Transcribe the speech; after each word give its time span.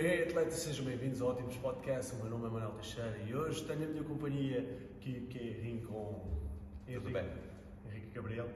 Hey 0.00 0.22
atletas, 0.24 0.54
sejam 0.54 0.86
bem-vindos 0.86 1.20
ao 1.20 1.28
Ótimos 1.28 1.56
Podcast. 1.58 2.14
O 2.14 2.16
meu 2.16 2.30
nome 2.30 2.46
é 2.46 2.50
Manuel 2.50 2.72
Teixeira 2.72 3.18
e 3.18 3.34
hoje 3.34 3.62
tenho 3.64 3.84
a 3.84 3.86
minha 3.86 4.02
companhia 4.02 4.62
que, 5.00 5.26
que 5.26 5.38
é 5.38 5.42
Henrique 5.42 5.86
com 5.86 6.40
Henrique, 6.88 7.12
bem. 7.12 7.28
Henrique 7.86 8.10
Gabriel. 8.12 8.48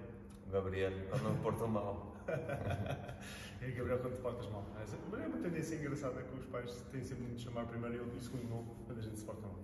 Gabriel, 0.51 0.93
quando 1.11 1.23
não 1.23 1.35
me 1.35 1.43
portam 1.43 1.69
mal. 1.69 2.17
Henrique 3.63 3.79
Gabriel, 3.79 3.99
quando 4.01 4.15
te 4.17 4.21
portas 4.21 4.47
mal. 4.49 4.67
Mas 4.75 4.95
é 5.23 5.27
uma 5.27 5.39
tendência 5.39 5.77
engraçada 5.77 6.23
que 6.23 6.35
os 6.35 6.47
pais 6.47 6.85
têm 6.91 7.03
sempre 7.05 7.27
de 7.27 7.41
chamar 7.41 7.67
primeiro 7.67 7.95
ele 7.95 8.11
e 8.15 8.17
o 8.17 8.21
segundo 8.21 8.49
nome 8.49 8.71
quando 8.87 8.99
a 8.99 9.03
gente 9.03 9.17
se 9.19 9.25
porta 9.25 9.43
mal. 9.43 9.57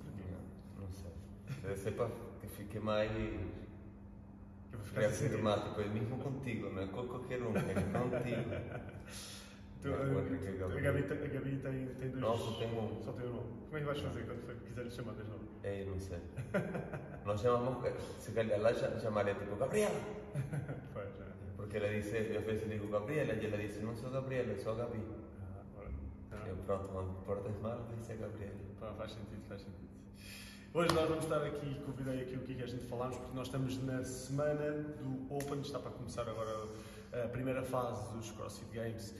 Não, 0.77 0.85
não 0.85 0.93
sei. 0.93 1.77
Ser 1.77 1.93
para 1.93 2.09
que 2.41 2.47
fique 2.47 2.79
mais. 2.79 3.11
Sentido. 5.13 5.33
dramático, 5.33 5.81
é 5.81 5.85
mesmo 5.89 6.19
contigo, 6.19 6.71
não 6.71 6.83
é 6.83 6.87
com 6.87 7.07
qualquer 7.07 7.43
um, 7.43 7.53
é 7.57 7.75
contigo. 7.93 8.51
Tu, 9.83 9.89
Não, 9.89 9.95
a, 9.97 10.01
a 10.01 10.57
Gabriel. 10.59 10.83
Gabi, 10.83 11.03
tem- 11.05 11.17
a 11.25 11.27
Gabi 11.29 11.57
tem, 11.57 11.87
tem 11.87 12.09
dois. 12.11 12.21
Não, 12.23 12.37
só 12.37 12.59
tem 12.59 12.69
um. 12.79 13.03
Só 13.03 13.13
tem 13.13 13.27
um. 13.29 13.39
Como 13.39 13.77
é 13.77 13.81
que 13.81 13.87
vais 13.87 14.01
fazer 14.01 14.23
quando 14.25 14.65
quiseres 14.67 14.95
chamar 14.95 15.13
dois 15.15 15.29
nomes? 15.29 15.49
É, 15.63 15.85
não 15.87 15.99
sei. 15.99 16.19
Nós 17.25 17.41
chamamos, 17.41 17.89
se 18.19 18.33
calhar 18.33 18.61
lá 18.61 18.75
cha- 18.75 18.99
chamaré 18.99 19.35
tipo 19.35 19.57
Gabriela. 19.57 19.95
Pois, 20.93 21.09
é. 21.21 21.25
Porque 21.57 21.77
ela 21.79 21.89
dice, 21.89 22.17
eu 22.31 22.39
a 22.41 22.43
veces 22.43 22.69
digo 22.69 22.89
Gabriela 22.91 23.33
y 23.35 23.47
ela 23.47 23.57
dice, 23.57 23.81
no 23.81 23.95
soy 23.97 24.13
Gabriela, 24.13 24.55
soy 24.59 24.77
Gabi. 24.77 24.99
Ah. 25.41 25.83
Ah. 26.33 26.47
Eu 26.49 26.57
pronto, 26.57 27.15
te 27.19 27.25
portas 27.27 27.59
mal, 27.63 27.87
dice 27.97 28.15
Gabriela. 28.17 28.53
Pá, 28.79 28.93
faz 28.99 29.13
sentido, 29.13 29.43
faz 29.49 29.63
sentido. 29.63 29.90
Hoje 30.73 30.95
nós 30.95 31.09
vamos 31.09 31.25
estar 31.25 31.43
aqui, 31.43 31.81
convidei 31.85 32.23
aqui 32.23 32.37
o 32.37 32.41
que 32.43 32.63
a 32.63 32.67
gente 32.67 32.87
falámos, 32.87 33.17
porque 33.17 33.37
nós 33.37 33.49
estamos 33.49 33.83
na 33.83 34.05
semana 34.05 34.71
do 35.01 35.35
Open, 35.35 35.61
está 35.63 35.81
para 35.81 35.91
começar 35.91 36.23
agora 36.23 36.69
a 37.13 37.27
primeira 37.27 37.61
fase 37.65 38.17
dos 38.17 38.31
CrossFit 38.31 38.73
Games, 38.73 39.13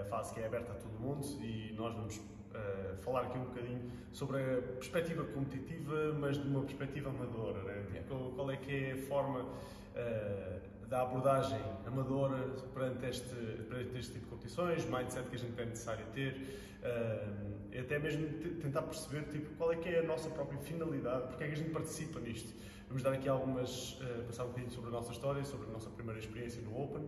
a 0.00 0.04
fase 0.04 0.32
que 0.32 0.38
é 0.38 0.46
aberta 0.46 0.70
a 0.70 0.76
todo 0.76 0.92
mundo 1.00 1.26
e 1.42 1.74
nós 1.76 1.92
vamos 1.96 2.20
eh, 2.54 2.94
falar 2.98 3.22
aqui 3.22 3.36
um 3.36 3.44
bocadinho 3.46 3.90
sobre 4.12 4.38
a 4.38 4.62
perspectiva 4.62 5.24
competitiva, 5.24 6.12
mas 6.16 6.40
de 6.40 6.46
uma 6.46 6.62
perspectiva 6.62 7.10
amadora, 7.10 7.60
né? 7.64 7.86
Tipo, 7.92 8.06
qual, 8.06 8.30
qual 8.30 8.50
é 8.52 8.56
que 8.56 8.70
é 8.72 8.92
a 8.92 8.96
forma 9.08 9.48
eh, 9.96 10.60
da 10.88 11.02
abordagem 11.02 11.58
amadora 11.84 12.38
perante 12.72 13.04
este, 13.06 13.34
perante 13.68 13.98
este 13.98 14.12
tipo 14.12 14.26
de 14.26 14.30
competições, 14.30 14.84
mindset 14.84 15.28
que 15.28 15.34
a 15.34 15.38
gente 15.40 15.60
é 15.60 15.64
necessário 15.64 16.06
ter, 16.14 16.40
eh, 16.84 17.26
e 17.74 17.78
até 17.80 17.98
mesmo 17.98 18.26
te- 18.38 18.50
tentar 18.62 18.82
perceber 18.82 19.24
tipo, 19.30 19.52
qual 19.56 19.72
é 19.72 19.76
que 19.76 19.88
é 19.88 19.98
a 19.98 20.02
nossa 20.04 20.30
própria 20.30 20.58
finalidade, 20.60 21.26
porque 21.28 21.42
é 21.44 21.48
que 21.48 21.52
a 21.54 21.56
gente 21.56 21.70
participa 21.70 22.20
nisto. 22.20 22.54
Vamos 22.88 23.02
dar 23.02 23.12
aqui 23.12 23.28
algumas, 23.28 23.98
eh, 24.00 24.22
passar 24.26 24.44
um 24.44 24.48
bocadinho 24.48 24.70
sobre 24.70 24.88
a 24.90 24.92
nossa 24.92 25.10
história, 25.12 25.44
sobre 25.44 25.68
a 25.68 25.72
nossa 25.72 25.90
primeira 25.90 26.20
experiência 26.20 26.62
no 26.62 26.80
Open 26.80 27.04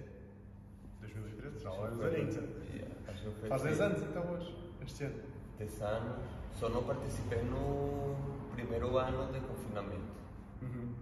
2013, 1.01 1.59
já 1.59 1.69
acho 1.69 3.21
que 3.23 3.31
foi 3.39 3.49
Faz 3.49 3.61
10 3.61 3.77
sim. 3.77 3.83
anos 3.83 4.01
então 4.01 4.33
hoje, 4.33 4.55
este 4.83 5.03
ano. 5.03 5.19
10 5.59 5.81
anos. 5.81 6.25
Só 6.59 6.69
não 6.69 6.83
participei 6.83 7.43
no 7.43 8.15
primeiro 8.55 8.97
ano 8.97 9.31
de 9.33 9.39
confinamento. 9.41 10.15
Uhum. 10.61 10.93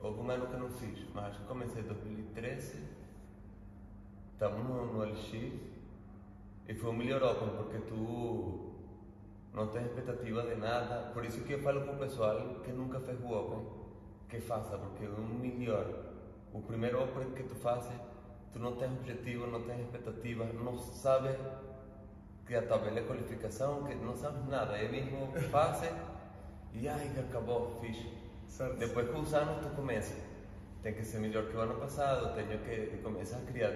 Houve 0.00 0.20
um 0.20 0.30
ano 0.30 0.46
que 0.46 0.56
não 0.56 0.68
fiz, 0.70 1.06
mas 1.14 1.36
comecei 1.48 1.82
em 1.82 1.86
2013. 1.86 2.82
Estamos 4.32 4.64
no, 4.64 4.92
no 4.92 5.02
LX 5.04 5.32
e 6.68 6.74
foi 6.74 6.90
o 6.90 6.92
melhor 6.92 7.22
Open 7.22 7.48
porque 7.56 7.78
tu 7.78 8.72
não 9.54 9.68
tens 9.68 9.86
expectativa 9.86 10.42
de 10.42 10.54
nada. 10.56 11.10
Por 11.12 11.24
isso 11.24 11.40
que 11.40 11.54
eu 11.54 11.60
falo 11.60 11.80
com 11.86 11.94
o 11.94 11.98
pessoal 11.98 12.60
que 12.62 12.70
nunca 12.70 13.00
fez 13.00 13.18
o 13.20 13.32
Open 13.32 13.66
que 14.28 14.38
faça, 14.40 14.76
porque 14.76 15.06
é 15.06 15.08
o 15.08 15.20
melhor. 15.20 15.86
O 16.52 16.60
primeiro 16.60 17.02
Open 17.02 17.30
que 17.30 17.42
tu 17.42 17.54
fazes, 17.54 17.98
tu 18.52 18.58
não 18.58 18.76
tens 18.76 18.92
objetivo, 18.92 19.46
não 19.46 19.62
tens 19.62 19.80
expectativa, 19.80 20.44
não 20.44 20.78
sabes 20.78 21.36
que 22.46 22.54
a 22.54 22.62
tabela 22.62 23.00
é 23.00 23.02
qualificação, 23.02 23.84
que 23.84 23.94
não 23.94 24.14
sabes 24.14 24.46
nada. 24.46 24.76
É 24.76 24.88
mesmo 24.88 25.32
fazes 25.50 25.90
e 26.74 26.88
ai, 26.88 27.10
acabou, 27.18 27.78
fiz. 27.80 27.96
Certo. 28.46 28.78
Depois 28.78 29.08
com 29.10 29.20
os 29.20 29.34
anos 29.34 29.64
tu 29.64 29.74
começa. 29.74 30.14
Tem 30.82 30.94
que 30.94 31.04
ser 31.04 31.18
melhor 31.18 31.46
que 31.46 31.56
o 31.56 31.60
ano 31.60 31.74
passado, 31.74 32.34
tenho 32.34 32.58
que 32.60 32.98
começar 33.02 33.38
a 33.38 33.40
criar 33.42 33.72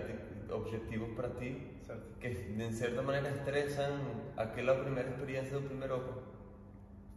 objetivos 0.51 1.15
para 1.15 1.31
ti 1.31 1.61
Certo. 1.83 2.03
que 2.21 2.29
de 2.29 2.73
certa 2.73 3.03
maneira 3.03 3.31
estressam 3.31 3.99
aquela 4.37 4.77
primeira 4.77 5.11
experiência 5.11 5.59
do 5.59 5.67
primeiro 5.69 5.97
Open. 5.97 6.23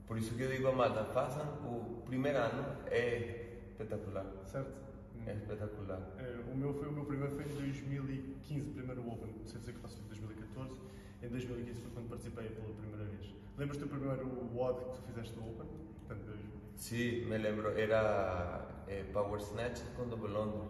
Por 0.07 0.17
isso 0.17 0.35
que 0.35 0.41
eu 0.41 0.49
digo 0.49 0.67
a 0.67 0.71
malta, 0.71 1.03
façam 1.05 1.45
o 1.65 2.01
primeiro 2.05 2.37
ano, 2.37 2.77
é 2.87 3.59
espetacular. 3.69 4.25
Certo. 4.45 4.85
É 5.27 5.33
espetacular. 5.33 6.01
Eh, 6.19 6.51
o 6.51 6.55
meu 6.55 6.73
foi 6.73 6.87
o 6.87 6.91
meu 6.91 7.05
primeiro 7.05 7.35
foi 7.35 7.45
em 7.45 7.55
2015, 7.55 8.69
primeiro 8.71 9.01
Open. 9.07 9.33
Não 9.39 9.45
sei 9.47 9.59
dizer 9.59 9.73
que 9.73 9.79
faço 9.79 9.99
em 9.99 10.07
2014. 10.07 10.79
Em 11.23 11.29
2015 11.29 11.81
foi 11.81 11.91
quando 11.91 12.09
participei 12.09 12.49
pela 12.49 12.73
primeira 12.75 13.05
vez. 13.05 13.34
Lembras-te 13.57 13.83
do 13.83 13.87
primeiro 13.89 14.27
WOD 14.53 14.79
que 14.79 14.91
tu 14.97 15.01
fizeste 15.07 15.35
no 15.37 15.49
Open? 15.49 15.67
Portanto, 16.07 16.37
Sim, 16.75 17.25
me 17.25 17.37
lembro, 17.37 17.69
era 17.77 18.67
eh, 18.87 19.03
Power 19.13 19.39
Snatch 19.39 19.81
com 19.95 20.07
double 20.09 20.35
under. 20.37 20.67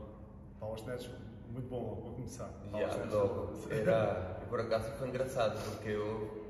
Power 0.60 0.78
Snatch, 0.78 1.10
muito 1.50 1.68
bom, 1.68 1.96
vou 2.04 2.14
começar. 2.14 2.48
Power 2.72 2.88
Já, 2.88 2.94
Snatch. 2.94 3.12
logo. 3.14 3.54
Era, 3.72 4.40
e 4.44 4.46
por 4.46 4.60
acaso 4.60 4.92
foi 5.00 5.08
engraçado, 5.10 5.60
porque 5.72 5.90
eu, 5.90 6.46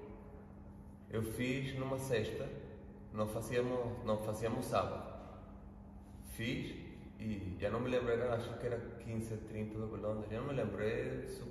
eu 1.10 1.24
fiz 1.24 1.74
numa 1.80 1.98
sexta, 1.98 2.48
não 3.14 3.28
fazíamos, 3.28 4.04
não 4.06 4.18
fazíamos 4.18 4.66
sábado. 4.66 5.16
Fiz 6.34 6.76
e 7.18 7.56
já 7.58 7.70
não 7.70 7.80
me 7.80 7.90
lembro, 7.90 8.12
era, 8.12 8.34
acho 8.36 8.54
que 8.60 8.66
era 8.68 8.78
15, 9.06 9.38
30 9.38 9.80
do 9.80 9.88
Belonda, 9.88 10.28
já 10.30 10.38
não 10.42 10.48
me 10.48 10.54
lembro. 10.54 10.84
é 10.84 11.26
su- 11.30 11.48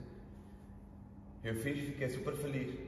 Eu 1.43 1.55
fiz 1.55 1.79
e 1.79 1.87
fiquei 1.93 2.09
super 2.11 2.35
feliz. 2.37 2.79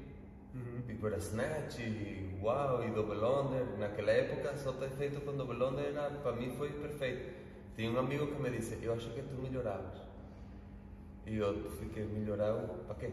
Uhum. 0.56 0.82
Tipo, 0.86 1.06
era 1.08 1.18
snatch 1.18 1.78
e 1.78 2.38
uau, 2.40 2.82
e 2.84 2.90
double 2.90 3.18
under. 3.18 3.78
Naquela 3.78 4.10
época 4.10 4.56
só 4.56 4.72
ter 4.72 4.88
feito 4.90 5.20
com 5.20 5.36
double 5.36 5.62
under 5.62 5.84
era, 5.84 6.10
para 6.10 6.32
mim 6.32 6.54
foi 6.56 6.70
perfeito. 6.70 7.34
Tinha 7.76 7.90
um 7.90 7.98
amigo 7.98 8.26
que 8.28 8.40
me 8.40 8.50
disse, 8.50 8.78
eu 8.82 8.94
acho 8.94 9.10
que 9.10 9.22
tu 9.22 9.34
melhoravas. 9.34 10.00
E 11.26 11.36
eu 11.36 11.70
fiquei 11.72 12.04
melhorado, 12.04 12.84
para 12.84 12.94
quê? 12.94 13.10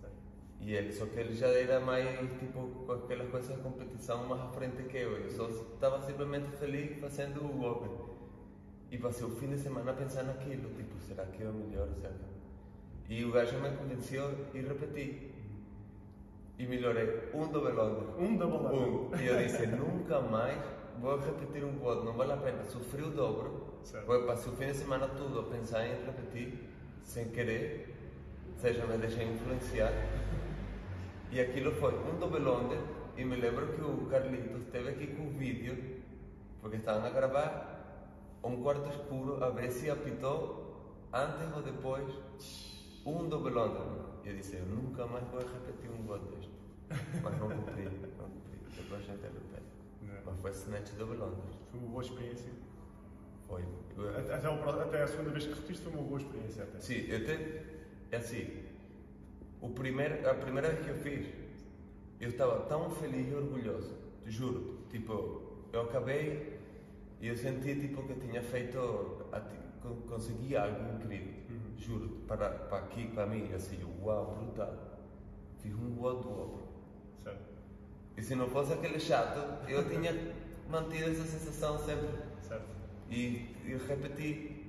Certo. 0.00 0.14
E 0.60 0.74
ele, 0.74 0.92
só 0.92 1.06
que 1.06 1.18
ele 1.18 1.34
já 1.34 1.46
era 1.46 1.80
mais, 1.80 2.18
tipo, 2.38 2.68
com 2.86 2.92
aquelas 2.92 3.30
coisas 3.30 3.56
de 3.56 3.62
competição 3.62 4.26
mais 4.26 4.42
à 4.42 4.48
frente 4.48 4.82
que 4.82 4.98
eu. 4.98 5.16
Eu 5.16 5.30
só 5.30 5.48
estava 5.48 6.02
simplesmente 6.02 6.48
feliz 6.56 6.98
fazendo 7.00 7.42
o 7.42 7.64
Open. 7.64 7.90
E 8.90 8.98
passei 8.98 9.26
o 9.26 9.30
fim 9.30 9.48
de 9.48 9.58
semana 9.58 9.90
a 9.92 9.94
pensar 9.94 10.24
naquilo, 10.24 10.70
tipo, 10.74 11.00
será 11.00 11.24
que 11.26 11.42
eu 11.42 11.52
melhoro? 11.52 11.94
Será 11.94 12.12
que... 12.12 13.14
E 13.14 13.24
o 13.24 13.32
gajo 13.32 13.58
me 13.60 13.70
convenceu 13.76 14.30
e 14.52 14.60
repeti. 16.56 16.62
E 16.62 16.66
melhorei 16.66 17.30
um 17.34 17.46
double 17.48 17.80
under. 17.80 18.18
Um 18.18 18.36
double 18.36 18.66
under. 18.66 18.88
Um. 18.88 19.10
E 19.20 19.26
eu 19.26 19.36
disse, 19.38 19.66
nunca 19.66 20.20
mais 20.20 20.58
vou 21.00 21.18
repetir 21.18 21.64
um 21.64 21.78
WOD, 21.82 22.04
não 22.04 22.12
vale 22.14 22.32
a 22.32 22.36
pena. 22.36 22.64
Sofri 22.64 23.02
o 23.02 23.10
dobro. 23.10 23.78
Certo. 23.82 24.06
Passei 24.26 24.52
o 24.52 24.56
fim 24.56 24.66
de 24.66 24.74
semana 24.74 25.08
todo 25.08 25.40
a 25.40 25.42
pensar 25.44 25.86
em 25.86 26.04
repetir, 26.04 26.68
sem 27.04 27.28
querer. 27.28 27.94
Ou 28.54 28.58
seja, 28.58 28.86
me 28.86 28.96
deixei 28.98 29.26
influenciar. 29.26 29.92
E 31.30 31.40
aquilo 31.40 31.72
foi 31.72 31.94
um 31.94 32.18
double 32.18 32.48
under. 32.48 32.78
E 33.16 33.24
me 33.24 33.36
lembro 33.36 33.66
que 33.68 33.80
o 33.80 34.06
Carlitos 34.10 34.62
esteve 34.62 34.90
aqui 34.90 35.06
com 35.06 35.28
o 35.28 35.30
vídeo, 35.30 36.02
porque 36.60 36.76
estavam 36.76 37.06
a 37.06 37.10
gravar 37.10 37.76
um 38.44 38.62
quarto 38.62 38.88
escuro, 38.90 39.42
a 39.42 39.50
ver 39.50 39.70
se 39.70 39.90
apitou 39.90 40.94
antes 41.12 41.56
ou 41.56 41.62
depois 41.62 42.06
um 43.06 43.28
double 43.28 43.58
under. 43.58 44.05
Eu 44.26 44.34
disse, 44.34 44.56
eu 44.56 44.66
nunca 44.66 45.06
mais 45.06 45.24
vou 45.28 45.40
repetir 45.40 45.88
um 45.88 46.04
WOD 46.10 46.24
deste. 46.34 46.50
Mas 47.22 47.38
não 47.38 47.48
cumpri, 47.48 47.84
não 47.84 48.28
cumpri. 48.28 48.58
Depois 48.76 49.00
a 49.00 49.04
gente 49.04 49.22
repete. 49.22 49.66
Não. 50.02 50.14
Mas 50.26 50.40
foi 50.40 50.50
snatch 50.50 50.90
double 50.94 51.14
under. 51.14 51.44
Foi 51.70 51.80
uma 51.80 51.88
boa 51.88 52.02
experiência. 52.02 52.52
Foi. 53.46 53.62
Até, 54.18 54.34
até, 54.34 54.48
o 54.50 54.80
até 54.80 55.02
a 55.02 55.06
segunda 55.06 55.30
vez 55.30 55.44
que 55.44 55.54
repetiste 55.54 55.84
foi 55.84 55.92
uma 55.92 56.02
boa 56.02 56.20
experiência. 56.20 56.64
Até. 56.64 56.80
Sim, 56.80 57.06
eu 57.08 57.24
te... 57.24 57.76
É 58.10 58.16
assim, 58.16 58.64
o 59.60 59.70
primeiro, 59.70 60.28
a 60.28 60.34
primeira 60.34 60.70
vez 60.70 60.84
que 60.84 60.90
eu 60.90 60.96
fiz, 60.96 61.26
eu 62.20 62.30
estava 62.30 62.66
tão 62.66 62.90
feliz 62.90 63.30
e 63.30 63.34
orgulhoso, 63.34 63.96
te 64.24 64.30
juro. 64.30 64.80
Tipo, 64.90 65.66
eu 65.72 65.82
acabei 65.82 66.58
e 67.20 67.28
eu 67.28 67.36
senti 67.36 67.74
tipo 67.76 68.02
que 68.06 68.14
tinha 68.14 68.42
feito, 68.42 69.26
consegui 70.08 70.56
algo 70.56 70.96
incrível, 70.96 71.32
juro, 71.76 72.08
para, 72.26 72.50
para 72.50 72.78
aqui, 72.78 73.08
para 73.08 73.26
mim, 73.26 73.52
assim, 73.54 73.78
uau, 74.02 74.36
brutal. 74.36 74.74
Fiz 75.60 75.74
um 75.74 76.00
uau 76.00 76.20
do 76.20 76.30
ombro. 76.30 76.68
Certo. 77.22 77.44
E 78.16 78.22
se 78.22 78.34
não 78.34 78.48
fosse 78.48 78.72
aquele 78.72 78.98
chato, 78.98 79.68
eu 79.68 79.88
tinha 79.88 80.12
mantido 80.68 81.10
essa 81.10 81.24
sensação 81.24 81.78
sempre. 81.78 82.08
Certo. 82.42 82.66
E, 83.10 83.54
e 83.64 83.78
repeti. 83.88 84.64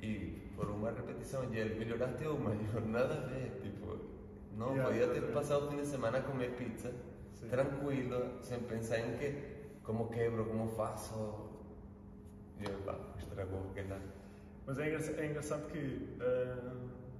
E 0.00 0.50
por 0.56 0.68
uma 0.68 0.90
repetição, 0.90 1.44
e 1.52 1.58
ele 1.58 1.78
melhoraste 1.78 2.26
uma, 2.26 2.50
eu 2.74 2.80
nada 2.86 3.14
a 3.14 3.26
ver. 3.28 3.60
Tipo, 3.62 4.12
Yeah, 4.54 4.84
podía 4.84 5.08
ter 5.08 5.32
passado 5.32 5.66
o 5.66 5.70
fim 5.70 5.78
de 5.78 5.86
semana 5.86 6.18
a 6.18 6.22
comer 6.22 6.50
pizza, 6.56 6.92
Sim. 7.34 7.48
tranquilo, 7.48 8.36
sem 8.42 8.60
pensar 8.60 8.98
em 8.98 9.16
que, 9.16 9.34
como 9.82 10.10
quebro, 10.10 10.44
como 10.44 10.68
faço. 10.68 11.48
E 12.60 12.64
eu, 12.64 12.78
pá, 12.82 12.94
estragou 13.18 13.66
aquela. 13.70 13.98
Mas 14.66 14.78
é 14.78 14.88
engraçado, 14.88 15.18
é 15.18 15.26
engraçado 15.26 15.72
que 15.72 16.08
ah, 16.20 16.74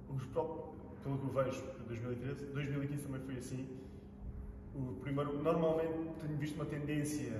os 0.09 0.25
próprios, 0.27 0.75
pelo 1.03 1.17
que 1.17 1.25
eu 1.25 1.43
vejo, 1.43 1.63
2013, 1.87 2.45
2015 2.45 3.03
também 3.03 3.21
foi 3.21 3.37
assim. 3.37 3.67
O 4.75 4.93
primeiro, 5.01 5.41
normalmente 5.41 5.93
tenho 6.19 6.37
visto 6.37 6.55
uma 6.55 6.65
tendência 6.65 7.31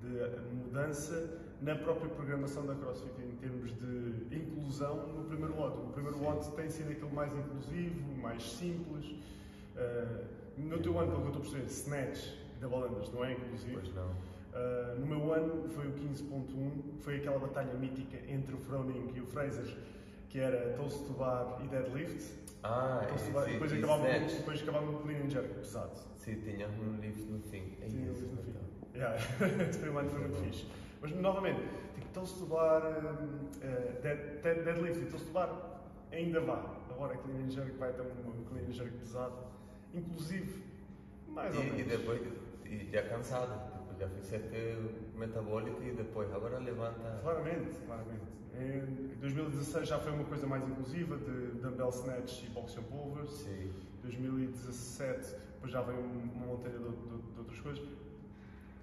de 0.00 0.54
mudança 0.54 1.38
na 1.60 1.76
própria 1.76 2.08
programação 2.08 2.66
da 2.66 2.74
CrossFit 2.74 3.12
em 3.20 3.36
termos 3.36 3.72
de 3.78 4.36
inclusão 4.36 5.06
no 5.08 5.24
primeiro 5.24 5.54
lote. 5.56 5.78
O 5.78 5.92
primeiro 5.92 6.16
Sim. 6.18 6.24
lote 6.24 6.50
tem 6.52 6.70
sido 6.70 6.90
aquele 6.90 7.12
mais 7.12 7.32
inclusivo, 7.36 8.16
mais 8.16 8.42
simples. 8.42 9.14
Ah, 9.76 10.24
no 10.56 10.78
teu 10.78 10.98
ano, 10.98 11.12
pelo 11.12 11.22
que 11.22 11.28
eu 11.28 11.42
estou 11.42 11.58
a 11.58 11.62
perceber, 11.62 11.66
snatch 11.66 12.40
double 12.60 12.88
unders 12.88 13.10
não 13.12 13.24
é 13.24 13.32
inclusivo. 13.32 13.80
Pois 13.80 13.94
não. 13.94 14.29
Uh, 14.52 14.98
no 14.98 15.06
meu 15.06 15.32
ano 15.32 15.68
foi 15.68 15.86
o 15.86 15.92
15.1, 15.92 16.98
foi 17.00 17.16
aquela 17.16 17.38
batalha 17.38 17.72
mítica 17.74 18.18
entre 18.28 18.54
o 18.54 18.58
Froning 18.58 19.12
e 19.14 19.20
o 19.20 19.26
Fraser, 19.26 19.76
que 20.28 20.40
era 20.40 20.72
toast 20.76 21.04
to 21.06 21.12
bar 21.12 21.58
e 21.64 21.68
deadlift. 21.68 22.34
Ah, 22.62 23.06
Toast 23.08 23.24
to 23.26 23.30
e, 23.30 23.32
bar, 23.32 23.44
sim, 23.44 23.52
depois, 23.52 23.72
e 23.72 23.78
acabava, 23.78 24.08
snatch. 24.10 24.36
depois 24.38 24.62
acabava 24.62 24.86
no 24.86 24.98
clean 25.00 25.18
and 25.24 25.30
jerk 25.30 25.54
pesado. 25.54 25.96
Sim, 26.18 26.34
tinha 26.40 26.68
um 26.68 26.96
lift 27.00 27.22
no 27.30 27.38
fim. 27.40 27.76
É 27.80 27.86
Tinha 27.86 28.10
isso, 28.10 28.20
luz 28.26 28.32
no 28.32 28.42
fim. 28.42 28.50
então. 28.50 28.62
Yeah. 28.94 29.16
Esse 29.70 29.78
primeiro 29.78 29.98
ano 30.00 30.10
foi 30.10 30.20
muito 30.20 30.36
fixe. 30.42 30.66
Mas 31.00 31.12
novamente, 31.12 31.60
tipo, 31.94 32.08
toast 32.12 32.38
to 32.38 32.46
bar, 32.46 32.82
um, 32.82 33.44
uh, 33.46 34.02
dead, 34.02 34.42
dead- 34.42 34.64
deadlift 34.64 35.00
e 35.02 35.06
toast 35.06 35.26
to 35.26 35.32
bar 35.32 35.80
ainda 36.12 36.40
vá. 36.40 36.76
Agora 36.90 37.16
clean 37.18 37.44
and 37.44 37.50
jerk 37.50 37.70
vai 37.78 37.92
ter 37.92 38.02
um 38.02 38.44
clean 38.50 38.64
and 38.68 38.72
jerk 38.72 38.90
pesado, 38.98 39.32
inclusive, 39.94 40.60
mais 41.28 41.54
ou 41.56 41.62
E, 41.62 41.64
menos. 41.66 41.80
e 41.80 41.84
depois, 41.84 42.20
e 42.66 42.90
já 42.92 43.02
cansado, 43.08 43.69
já 44.00 44.08
fizeste 44.08 44.48
metabólico 45.14 45.82
e 45.82 45.92
depois 45.92 46.32
agora 46.32 46.58
levanta. 46.58 47.18
Claramente, 47.22 47.78
claramente. 47.86 48.22
Em 48.58 49.18
2016 49.20 49.88
já 49.88 49.98
foi 49.98 50.12
uma 50.12 50.24
coisa 50.24 50.46
mais 50.46 50.66
inclusiva 50.66 51.16
de 51.18 51.58
dumbbell 51.60 51.90
snatch 51.90 52.44
e 52.44 52.48
box 52.48 52.72
jump 52.72 52.88
overs. 52.94 53.30
Sim. 53.32 53.70
2017 54.02 55.34
depois 55.54 55.72
já 55.72 55.82
veio 55.82 55.98
um- 56.00 56.30
uma 56.34 56.46
montanha 56.46 56.78
de, 56.78 56.84
de- 56.84 57.32
de 57.32 57.38
outras 57.38 57.60
coisas. 57.60 57.82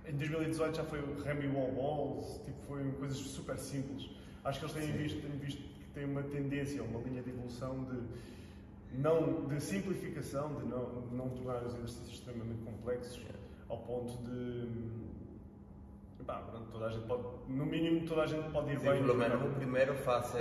Em 0.07 0.15
2018 0.15 0.75
já 0.77 0.83
foi 0.83 0.99
o 1.01 1.21
Remy 1.21 1.47
Wall 1.47 1.71
Balls, 1.73 2.39
tipo, 2.45 2.57
foi 2.67 2.83
coisas 2.93 3.17
super 3.17 3.57
simples. 3.57 4.09
Acho 4.45 4.59
que 4.59 4.65
eles 4.65 4.75
têm 4.75 4.85
Sim. 4.93 4.97
visto, 5.03 5.21
têm 5.21 5.37
visto 5.39 5.61
que 5.61 5.89
tem 5.93 6.05
uma 6.05 6.21
tendência, 6.23 6.81
uma 6.83 6.99
linha 7.01 7.21
de 7.23 7.29
evolução 7.31 7.83
de, 7.85 7.99
não, 8.99 9.45
de 9.47 9.59
simplificação, 9.59 10.53
de 10.55 10.65
não, 10.65 11.01
de 11.09 11.15
não 11.15 11.29
tornar 11.29 11.63
os 11.65 11.73
exercícios 11.73 12.11
extremamente 12.19 12.61
complexos, 12.63 13.25
ao 13.67 13.79
ponto 13.79 14.17
de. 14.23 15.06
Pá, 16.27 16.39
pronto, 16.41 16.69
toda 16.71 16.85
a 16.87 16.89
gente 16.91 17.07
pode, 17.07 17.23
no 17.47 17.65
mínimo, 17.65 18.05
toda 18.07 18.23
a 18.23 18.27
gente 18.27 18.51
pode 18.51 18.71
ir 18.73 18.79
Sim, 18.79 18.89
bem. 18.89 19.01
pelo 19.01 19.15
menos 19.15 19.41
o 19.45 19.55
primeiro 19.55 19.93
faz, 19.95 20.33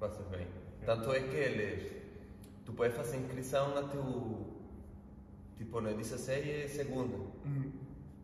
faz 0.00 0.16
bem. 0.30 0.46
Tanto 0.84 1.12
é 1.12 1.20
que 1.20 1.36
eles, 1.36 1.92
tu 2.64 2.72
puedes 2.72 2.96
fazer 2.96 3.18
inscrição 3.18 3.72
na 3.74 3.84
teu, 3.84 4.46
tipo, 5.56 5.80
no 5.80 5.94
16 5.96 6.70
segunda. 6.72 7.16
Uhum. 7.16 7.70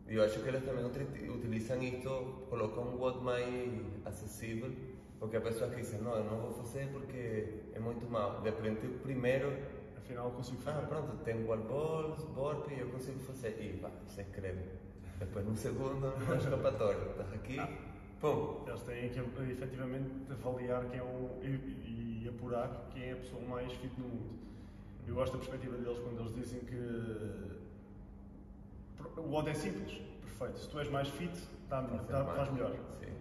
E 0.09 0.15
eu 0.15 0.23
acho 0.23 0.41
que 0.41 0.47
eles 0.49 0.63
também 0.65 0.85
utili- 0.85 1.29
utilizam 1.29 1.81
isto, 1.83 2.09
colocam 2.49 2.83
um 2.83 2.97
WOD 2.99 3.23
mais 3.23 3.81
acessível, 4.05 4.71
porque 5.19 5.37
há 5.37 5.41
pessoas 5.41 5.69
que 5.73 5.81
dizem, 5.81 6.01
não, 6.01 6.15
eu 6.17 6.23
não 6.25 6.37
vou 6.41 6.53
fazer 6.53 6.87
porque 6.91 7.61
é 7.73 7.79
muito 7.79 8.05
mal. 8.09 8.41
De 8.41 8.49
repente, 8.49 8.85
o 8.87 8.99
primeiro, 8.99 9.51
Afinal, 9.97 10.31
consigo 10.31 10.57
ah, 10.65 10.71
fazer. 10.73 10.87
pronto, 10.87 11.17
tem 11.23 11.43
wall 11.45 11.57
balls, 11.59 12.23
burpee, 12.33 12.79
eu 12.79 12.89
consigo 12.89 13.19
fazer. 13.19 13.57
E 13.61 13.77
pá, 13.79 13.89
se 14.07 14.21
inscreve. 14.21 14.61
Depois, 15.19 15.45
no 15.45 15.55
segundo, 15.55 15.99
não 16.19 16.33
é 16.33 16.37
escapatório. 16.37 17.09
Estás 17.11 17.33
aqui, 17.33 17.57
pum. 18.19 18.63
Eles 18.67 18.81
têm 18.83 19.09
que 19.09 19.19
efetivamente 19.51 20.11
avaliar 20.31 20.85
quem 20.85 20.99
é 20.99 21.03
o, 21.03 21.39
e, 21.41 22.23
e 22.23 22.29
apurar 22.29 22.87
quem 22.91 23.03
é 23.03 23.13
a 23.13 23.15
pessoa 23.15 23.41
mais 23.43 23.71
fit 23.73 23.93
no 23.99 24.07
mundo. 24.07 24.37
Eu 25.07 25.15
gosto 25.15 25.33
da 25.33 25.39
perspectiva 25.39 25.77
deles 25.77 25.97
quando 25.99 26.19
eles 26.19 26.35
dizem 26.35 26.59
que 26.61 26.75
o 29.17 29.33
odd 29.33 29.49
é 29.49 29.53
simples, 29.53 30.01
perfeito. 30.21 30.59
Se 30.59 30.69
tu 30.69 30.79
és 30.79 30.89
mais 30.89 31.07
fit, 31.07 31.31
dá, 31.69 31.81
dá, 31.81 32.23
mais. 32.23 32.37
faz 32.37 32.51
melhor. 32.51 32.71
Sim. 32.99 33.13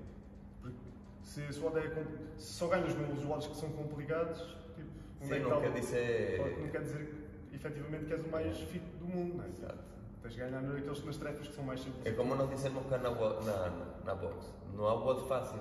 Porque 0.60 0.78
se, 1.22 1.52
se 1.52 1.60
o 1.60 1.66
odd 1.66 1.78
é 1.78 2.04
se 2.36 2.52
só 2.52 2.68
ganhas 2.68 2.94
nos 2.94 3.24
odds 3.24 3.46
que 3.46 3.56
são 3.56 3.70
complicados, 3.70 4.40
tipo, 4.74 4.90
onde 5.22 5.28
Sim, 5.28 5.34
é 5.34 5.40
que 5.40 5.48
não 5.48 5.60
quer 5.60 5.72
dizer- 5.72 6.58
Não 6.60 6.68
quer 6.68 6.82
dizer 6.82 7.14
efetivamente 7.54 8.04
que 8.06 8.12
és 8.12 8.24
o 8.24 8.28
mais 8.28 8.58
fit 8.60 8.84
do 8.98 9.06
mundo, 9.06 9.36
não 9.36 9.44
é? 9.44 9.48
Exato. 9.48 9.95
Tens 10.26 10.34
de 10.34 10.40
ganhar 10.40 10.60
naqueles, 10.60 11.04
nas 11.04 11.16
tarefas 11.18 11.46
que 11.46 11.54
são 11.54 11.62
mais 11.62 11.80
simples. 11.80 12.04
É 12.04 12.10
como 12.10 12.34
nós 12.34 12.50
dizemos 12.50 12.84
cá 12.86 12.98
na, 12.98 13.10
na, 13.10 13.86
na 14.04 14.14
box. 14.16 14.52
Não 14.74 14.88
há 14.88 14.94
WOD 14.94 15.28
fácil. 15.28 15.60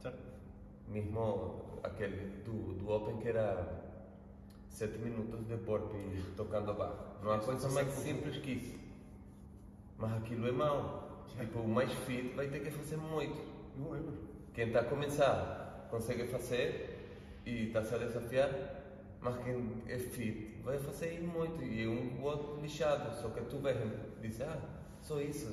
Certo? 0.00 0.18
Mesmo 0.88 1.80
aquele 1.82 2.42
do, 2.42 2.72
do 2.74 2.90
Open 2.90 3.18
que 3.18 3.28
era 3.28 3.84
7 4.70 4.96
minutos 5.00 5.46
de 5.46 5.56
burpee 5.56 6.24
tocando 6.34 6.70
a 6.70 6.74
barra. 6.74 6.96
Não 7.22 7.30
há 7.30 7.38
coisa 7.40 7.68
mais 7.68 7.88
é 7.88 7.90
simples 7.90 8.38
que 8.38 8.52
isso. 8.52 8.78
Mas 9.98 10.14
aquilo 10.14 10.48
é 10.48 10.52
mau. 10.52 11.26
Tipo, 11.38 11.58
o 11.58 11.68
mais 11.68 11.92
fit 11.92 12.34
vai 12.34 12.48
ter 12.48 12.60
que 12.60 12.70
fazer 12.70 12.96
muito. 12.96 13.38
Não 13.76 13.90
lembro. 13.90 14.16
Quem 14.54 14.68
está 14.68 14.80
a 14.80 14.84
começar 14.84 15.88
consegue 15.90 16.26
fazer 16.28 17.42
e 17.44 17.66
está-se 17.66 17.94
a 17.94 17.98
desafiar, 17.98 18.48
mas 19.26 19.42
quem 19.44 19.82
é 19.88 19.98
fit 19.98 20.56
vai 20.62 20.78
fazer 20.78 21.20
muito 21.20 21.62
e 21.62 21.84
é 21.84 21.88
um 21.88 22.22
WOD 22.22 22.62
lixado. 22.62 23.14
Só 23.20 23.28
que 23.30 23.40
tu 23.46 23.58
vês 23.58 23.76
e 23.76 24.22
dizes, 24.22 24.42
ah, 24.42 24.58
só 25.02 25.20
isso. 25.20 25.52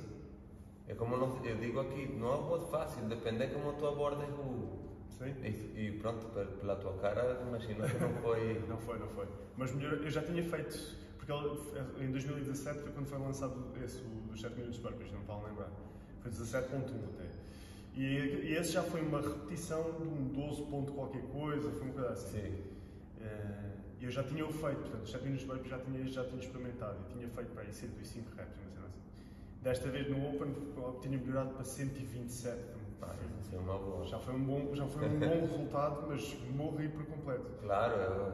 É 0.88 0.94
como 0.94 1.16
eu 1.16 1.20
digo 1.60 1.80
aqui, 1.80 2.08
não 2.20 2.28
é 2.34 2.36
um 2.38 2.62
fácil, 2.68 3.04
depende 3.06 3.48
de 3.48 3.54
como 3.54 3.74
tu 3.74 3.88
abordas 3.88 4.30
o. 4.38 4.84
Sim? 5.18 5.34
E, 5.44 5.88
e 5.88 6.00
pronto, 6.00 6.26
pe- 6.28 6.46
pela 6.60 6.76
tua 6.76 6.94
cara, 6.98 7.42
imagino 7.48 7.84
que 7.88 7.98
não 7.98 8.14
foi. 8.22 8.60
Não 8.68 8.78
foi, 8.78 9.00
não 9.00 9.08
foi. 9.10 9.28
Mas 9.58 9.74
melhor, 9.74 9.94
eu 9.94 10.10
já 10.10 10.22
tinha 10.22 10.44
feito, 10.44 10.78
porque 11.18 11.32
ele- 11.32 12.06
em 12.06 12.12
2017 12.12 12.80
foi 12.80 12.92
quando 12.92 13.06
foi 13.08 13.20
lançado 13.20 13.56
esse, 13.84 14.00
o 14.00 14.28
dos 14.30 14.42
7 14.42 14.56
minutos 14.56 14.80
burpees, 14.80 15.12
não 15.12 15.20
me 15.20 15.26
vale 15.26 15.46
lembrar. 15.48 15.70
Foi 16.22 16.32
17.1 16.32 17.06
até. 17.14 17.26
E, 17.96 18.04
e 18.04 18.56
esse 18.58 18.72
já 18.74 18.84
foi 18.84 19.02
uma 19.02 19.22
repetição 19.22 19.84
de 19.94 20.04
um 20.04 20.28
12 20.34 20.64
ponto 20.64 20.92
qualquer 20.94 21.22
coisa, 21.32 21.70
foi 21.72 21.82
uma 21.84 21.94
coisa 21.94 22.10
assim. 22.10 22.40
Sim. 22.42 23.63
Eh, 24.04 24.08
eu 24.08 24.12
já 24.12 24.24
tinha 24.24 24.46
o 24.46 24.52
feito, 24.52 24.82
portanto, 24.82 25.04
os 25.04 25.12
7 25.12 25.24
minutos 25.24 25.46
burpees 25.46 25.70
já 25.70 25.80
tinha, 25.80 26.08
já 26.08 26.24
tinha 26.26 26.40
experimentado 26.40 26.98
e 27.10 27.14
tinha 27.14 27.28
feito 27.30 27.52
para 27.54 27.64
aí 27.64 27.74
105 27.74 28.36
reps, 28.36 28.58
uma 28.60 28.70
cena 28.72 28.86
assim. 28.86 29.00
Desta 29.62 29.90
vez 29.90 30.10
no 30.10 30.30
Open 30.30 30.54
tinha 31.02 31.18
melhorado 31.18 31.52
para 31.52 31.64
127. 31.64 32.58
Ah, 33.02 33.16
isso 33.42 33.56
é 33.56 33.60
uma 33.60 33.78
boa. 33.78 34.06
Já 34.06 34.20
foi 34.20 34.34
um 34.34 34.44
bom, 34.44 34.76
já 34.76 34.86
foi 34.88 35.08
um 35.08 35.20
bom 35.20 35.40
resultado, 35.42 36.06
mas 36.08 36.38
morri 36.52 36.88
por 36.90 37.06
completo. 37.06 37.46
Claro, 37.62 37.96
eu, 37.96 38.34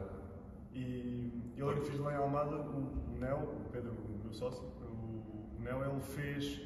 E 0.72 1.52
eu 1.56 1.66
lembro 1.66 1.82
que 1.82 1.90
fiz 1.90 2.00
lá 2.00 2.12
em 2.12 2.16
Almada, 2.16 2.56
o, 2.56 3.14
o 3.14 3.18
Nel, 3.18 3.38
o 3.38 3.68
Pedro, 3.70 3.92
o 3.92 4.20
meu 4.24 4.32
sócio, 4.32 4.62
o, 4.62 5.56
o 5.58 5.60
Nel, 5.60 5.84
ele 5.84 6.00
fez 6.00 6.60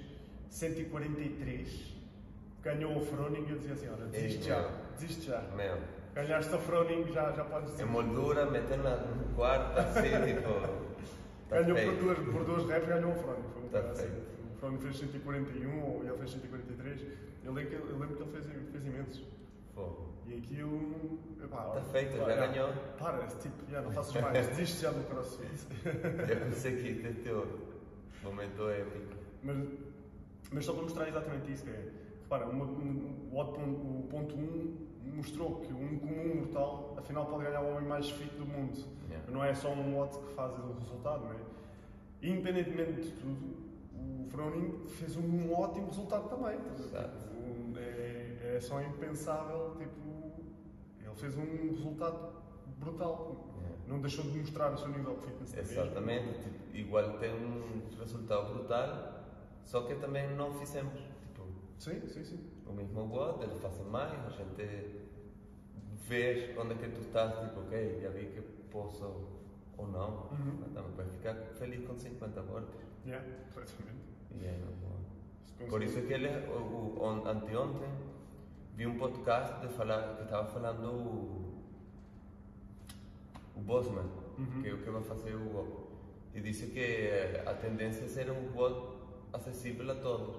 143, 0.50 1.94
ganhou 2.62 2.96
o 2.96 3.00
Froning 3.00 3.46
e 3.46 3.50
eu 3.50 3.58
dizia 3.58 3.72
assim, 3.72 3.88
olha, 3.88 4.06
desiste 4.06 4.44
já, 4.44 4.70
desiste 4.94 5.26
já. 5.26 5.40
meu, 5.56 5.78
Ganhaste 6.14 6.54
o 6.54 6.58
Froning, 6.58 7.04
já, 7.12 7.32
já 7.32 7.44
podes 7.44 7.70
dizer. 7.72 7.82
em 7.84 7.86
moldura, 7.86 8.46
metendo 8.50 8.84
no 8.84 9.34
quarto, 9.34 9.78
assim, 9.78 10.02
tipo. 10.34 10.60
tá 11.48 11.60
Ganhou 11.62 11.76
por 11.92 12.02
duas, 12.02 12.18
por 12.18 12.44
duas 12.44 12.68
reps, 12.68 12.88
ganhou 12.88 13.10
o 13.12 13.14
Froning. 13.16 13.42
Foi 13.52 13.62
um 13.64 13.68
Tá 13.68 13.78
assim. 13.90 14.06
O 14.54 14.58
Froning 14.58 14.78
fez 14.78 14.98
141, 14.98 15.82
ou 15.82 16.04
ele 16.04 16.16
fez 16.18 16.30
143. 16.30 17.00
Eu 17.44 17.52
lembro 17.52 17.70
que, 17.70 17.76
eu 17.76 17.98
lembro 17.98 18.16
que 18.16 18.22
ele 18.22 18.30
fez, 18.32 18.46
fez 18.70 18.86
imensos. 18.86 19.24
Fogo. 19.74 20.14
E 20.26 20.38
aquilo. 20.38 21.18
Epá, 21.42 21.56
Tá 21.64 21.80
feito, 21.82 22.16
pá, 22.18 22.24
já 22.30 22.36
já. 22.36 22.46
ganhou. 22.46 22.72
Para, 22.98 23.26
tipo, 23.26 23.70
já 23.70 23.82
não 23.82 23.90
faças 23.92 24.22
mais, 24.22 24.46
desiste 24.48 24.82
já 24.82 24.90
do 24.92 25.04
crossfit. 25.08 25.66
Eu 25.84 26.36
pensei 26.46 26.76
que 26.76 26.88
este 26.90 27.06
é 27.08 27.12
teu 27.24 27.46
momento 28.22 28.68
épico. 28.70 29.14
Mas, 29.42 29.68
mas 30.52 30.64
só 30.64 30.72
para 30.72 30.82
mostrar 30.82 31.08
exatamente 31.08 31.52
isso, 31.52 31.64
que 31.64 31.70
é, 31.70 31.90
repara, 32.22 32.46
uma, 32.46 32.64
um, 32.64 33.28
o, 33.32 33.36
odd 33.36 33.52
pon- 33.52 33.62
o 33.72 34.06
ponto 34.08 34.34
1 34.36 34.38
um 34.38 34.76
mostrou 35.14 35.60
que 35.60 35.72
um 35.72 35.98
comum 35.98 36.36
mortal, 36.36 36.94
afinal, 36.96 37.26
pode 37.26 37.44
ganhar 37.44 37.60
o 37.62 37.70
homem 37.70 37.88
mais 37.88 38.10
fit 38.10 38.34
do 38.36 38.46
mundo. 38.46 38.76
Yeah. 39.08 39.30
Não 39.30 39.44
é 39.44 39.54
só 39.54 39.70
um 39.70 39.98
odd 39.98 40.18
que 40.18 40.34
faz 40.34 40.52
o 40.58 40.72
resultado, 40.72 41.24
não 41.24 41.32
é? 41.32 41.36
Independentemente 42.22 43.02
de 43.02 43.10
tudo, 43.12 43.56
o 43.94 44.26
Froning 44.30 44.86
fez 44.88 45.16
um 45.16 45.52
ótimo 45.52 45.86
resultado 45.86 46.28
também. 46.28 46.58
Tipo, 46.58 47.78
é, 47.78 48.56
é 48.56 48.60
só 48.60 48.80
impensável, 48.82 49.76
tipo, 49.78 50.42
ele 51.00 51.14
fez 51.14 51.36
um 51.36 51.70
resultado 51.70 52.32
brutal. 52.78 53.50
Yeah. 53.60 53.76
Não 53.86 54.00
deixou 54.00 54.24
de 54.24 54.38
mostrar 54.38 54.72
o 54.72 54.76
seu 54.76 54.88
nível 54.88 55.16
de 55.16 55.26
fitness. 55.26 55.56
Exatamente, 55.56 56.40
tipo, 56.42 56.76
igual 56.76 57.18
tem 57.18 57.32
um 57.32 57.82
resultado 57.98 58.54
brutal, 58.54 59.24
só 59.64 59.82
que 59.82 59.94
também 59.96 60.34
não 60.34 60.52
fizemos. 60.54 60.98
Tipo, 60.98 61.46
Sim, 61.78 62.00
sim, 62.08 62.24
sim. 62.24 62.40
o 62.66 62.72
mesmo 62.72 63.06
WOD, 63.06 63.44
eles 63.44 63.60
fazem 63.60 63.84
mais, 63.86 64.12
a 64.26 64.30
gente 64.30 65.03
vê 66.08 66.54
onde 66.58 66.72
é 66.74 66.76
que 66.76 66.88
tu 66.88 67.00
estás, 67.00 67.32
tipo, 67.40 67.60
ok, 67.60 68.00
já 68.02 68.10
vi 68.10 68.26
que 68.26 68.40
posso 68.70 69.04
ou 69.76 69.86
não, 69.88 70.28
Uhum. 70.30 70.62
também 70.74 70.92
vai 70.96 71.06
ficar 71.06 71.34
feliz 71.58 71.86
com 71.86 71.96
50 71.96 72.42
voltas. 72.42 72.74
Yeah, 73.06 73.24
completamente. 73.46 74.04
E 74.40 74.44
é 74.46 74.58
não 75.60 75.68
Por 75.68 75.82
isso 75.82 75.98
é 75.98 76.02
que 76.02 76.12
ele, 76.12 76.28
o, 76.48 76.52
o, 76.98 77.02
on- 77.02 77.26
anteontem, 77.26 77.88
vi 78.76 78.86
um 78.86 78.98
podcast 78.98 79.60
de 79.66 79.72
falar, 79.74 80.16
que 80.16 80.22
estava 80.24 80.46
falando 80.48 80.86
o, 80.90 81.54
o 83.56 83.60
Bosman, 83.60 84.06
Uhum. 84.38 84.62
que 84.62 84.68
é 84.68 84.72
o 84.72 84.78
que 84.78 84.90
vai 84.90 85.02
fazer 85.02 85.34
o 85.34 85.60
Open. 85.60 85.84
E 86.34 86.40
disse 86.40 86.66
que 86.66 86.80
eh, 86.80 87.44
a 87.46 87.54
tendência 87.54 88.04
é 88.04 88.08
ser 88.08 88.28
um 88.30 88.50
bot 88.50 88.96
acessível 89.32 89.88
a 89.92 89.94
todos. 89.94 90.34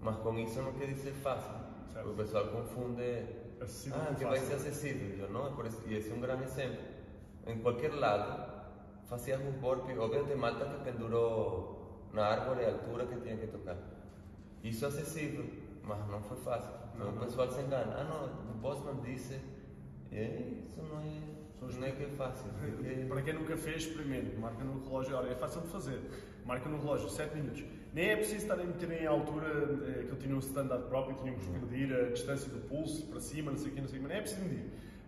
Mas 0.00 0.16
com 0.16 0.38
isso 0.38 0.62
não 0.62 0.72
quer 0.72 0.86
dizer 0.86 1.12
fácil. 1.12 1.52
Certo. 1.92 2.08
O 2.08 2.14
pessoal 2.14 2.46
confunde. 2.48 3.43
Acessível 3.64 4.00
ah, 4.00 4.14
que 4.14 4.24
vai 4.24 4.38
ser 4.38 4.54
acessível. 4.54 5.30
Não, 5.30 5.54
por 5.54 5.66
isso, 5.66 5.80
e 5.86 5.94
esse 5.94 6.10
é 6.10 6.14
um 6.14 6.20
grande 6.20 6.44
exemplo. 6.44 6.78
Em 7.46 7.58
qualquer 7.58 7.92
lado, 7.94 8.52
fazias 9.08 9.40
um 9.40 9.52
golpe, 9.60 9.96
obviamente 9.98 10.34
malta 10.34 10.66
que 10.66 10.84
pendurou 10.84 12.08
na 12.12 12.26
árvore 12.26 12.64
a 12.64 12.72
altura 12.72 13.06
que 13.06 13.20
tinha 13.20 13.36
que 13.36 13.46
tocar. 13.46 13.76
Isso 14.62 14.84
é 14.84 14.88
acessível, 14.88 15.44
mas 15.82 15.98
não 16.08 16.22
foi 16.22 16.36
fácil. 16.38 16.72
Então 16.94 17.10
o 17.10 17.20
pessoal 17.20 17.50
se 17.50 17.60
engana. 17.60 17.94
Ah, 17.98 18.04
não, 18.04 18.54
o 18.54 18.58
Bosman 18.58 19.02
disse. 19.02 19.40
E 20.12 20.64
isso 20.70 20.82
não 20.82 21.00
é, 21.00 21.33
não 21.72 21.86
é 21.86 21.92
que 21.92 22.04
é 22.04 22.08
fácil. 22.08 22.50
é 22.84 23.06
Para 23.06 23.22
quem 23.22 23.34
nunca 23.34 23.56
fez, 23.56 23.82
experimente. 23.82 24.36
Marca 24.36 24.62
no 24.64 24.82
relógio. 24.84 25.16
Olha, 25.16 25.30
é 25.30 25.34
fácil 25.34 25.60
de 25.62 25.68
fazer. 25.68 26.00
Marca 26.44 26.68
no 26.68 26.78
relógio 26.78 27.08
7 27.08 27.34
minutos. 27.34 27.64
Nem 27.92 28.10
é 28.10 28.16
preciso 28.16 28.42
estar 28.42 28.54
a 28.54 28.64
meter 28.64 28.90
em 28.90 29.06
altura 29.06 29.46
eh, 29.48 30.04
que 30.04 30.10
eu 30.10 30.16
tinha 30.18 30.34
um 30.34 30.40
standard 30.40 30.84
próprio, 30.88 31.16
tínhamos 31.16 31.44
que 31.44 31.50
medir 31.50 31.94
a 31.94 32.10
distância 32.10 32.50
do 32.50 32.58
pulso 32.68 33.06
para 33.06 33.20
cima, 33.20 33.52
não 33.52 33.58
sei 33.58 33.70
o 33.70 33.74
que, 33.74 33.80
não 33.80 33.88
sei 33.88 33.98
o 33.98 34.02
que. 34.02 34.08
Nem 34.08 34.18
é 34.18 34.20
preciso 34.20 34.42
medir. 34.42 34.64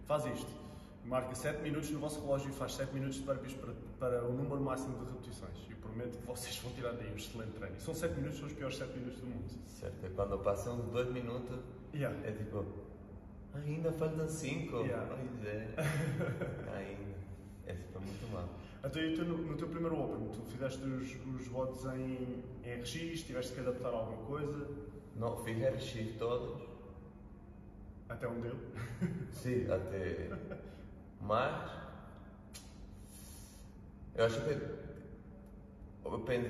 Faz 0.07 0.25
isto. 0.27 0.51
Marca 1.05 1.35
7 1.35 1.63
minutos 1.63 1.91
no 1.91 1.99
vosso 1.99 2.21
relógio 2.21 2.49
e 2.51 2.53
faz 2.53 2.75
7 2.75 2.93
minutos 2.95 3.17
de 3.17 3.23
burpees 3.23 3.55
para, 3.55 3.73
para 3.99 4.25
o 4.25 4.33
número 4.33 4.61
máximo 4.61 4.97
de 4.99 5.11
repetições. 5.11 5.59
E 5.71 5.75
prometo 5.75 6.19
que 6.19 6.27
vocês 6.27 6.57
vão 6.59 6.73
tirar 6.73 6.93
daí 6.93 7.13
um 7.13 7.17
excelente 7.17 7.51
treino. 7.53 7.77
E 7.77 7.81
são 7.81 7.95
7 7.95 8.15
minutos, 8.15 8.39
são 8.39 8.47
os 8.47 8.53
piores 8.55 8.77
7 8.77 8.99
minutos 8.99 9.21
do 9.21 9.27
mundo. 9.27 9.45
Certo, 9.67 10.07
e 10.07 10.11
quando 10.11 10.39
passam 10.39 10.79
uns 10.81 10.91
dois 10.91 11.11
minutos, 11.13 11.59
Yeah. 11.95 12.15
é 12.27 12.33
tipo. 12.33 12.65
Ainda 13.65 13.93
faltam 13.93 14.29
cinco. 14.29 14.79
Yeah. 14.79 15.07
Pois 15.07 15.45
é. 15.47 15.75
Ainda. 16.77 17.17
Esse 17.67 17.83
foi 17.93 18.01
muito 18.01 18.33
mal. 18.33 18.49
Então, 18.85 19.03
e 19.03 19.15
tu, 19.15 19.25
no, 19.25 19.39
no 19.39 19.57
teu 19.57 19.69
primeiro 19.69 20.01
Open, 20.01 20.29
tu 20.29 20.43
fizeste 20.51 20.83
os, 20.85 21.17
os 21.41 21.49
votos 21.49 21.85
em, 21.87 22.45
em 22.65 22.75
RX, 22.81 23.23
tiveste 23.23 23.53
que 23.55 23.61
adaptar 23.61 23.89
alguma 23.93 24.25
coisa, 24.27 24.69
Não, 25.17 25.37
fiz 25.39 25.59
RX 25.59 26.17
todos. 26.19 26.63
até 28.09 28.29
onde 28.29 28.43
deu. 28.43 28.57
Sim, 29.33 29.67
até. 29.71 30.29
Mas. 31.21 31.71
Eu 34.15 34.27
acho 34.27 34.41
que. 34.43 34.87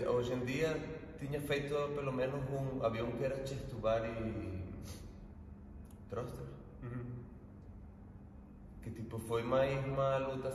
Hoje 0.06 0.34
em 0.34 0.44
dia 0.44 0.78
tinha 1.18 1.40
feito 1.40 1.74
pelo 1.94 2.12
menos 2.12 2.42
um. 2.50 2.84
Havia 2.84 3.04
um 3.04 3.12
que 3.12 3.24
era 3.24 3.36
chest 3.46 3.66
to 3.70 3.76
bar 3.76 4.04
e. 4.04 4.62
Thruster. 6.10 6.44
Que 8.82 8.90
tipo 8.90 9.18
foi 9.18 9.42
mais 9.42 9.84
uma 9.86 10.16
luta. 10.18 10.50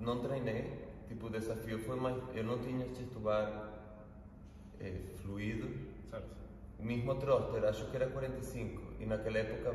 Não 0.00 0.20
treinei. 0.20 0.84
Tipo, 1.08 1.26
o 1.26 1.30
desafio 1.30 1.78
foi 1.80 1.96
mais. 1.96 2.16
Eu 2.34 2.44
não 2.44 2.58
tinha 2.58 2.86
bar 3.20 3.74
eh, 4.80 5.00
fluido. 5.16 5.68
Certo? 6.10 6.28
O 6.78 6.84
mesmo 6.84 7.14
thruster, 7.16 7.64
acho 7.64 7.90
que 7.90 7.96
era 7.96 8.08
45. 8.08 8.82
E 9.00 9.06
naquela 9.06 9.38
época 9.38 9.74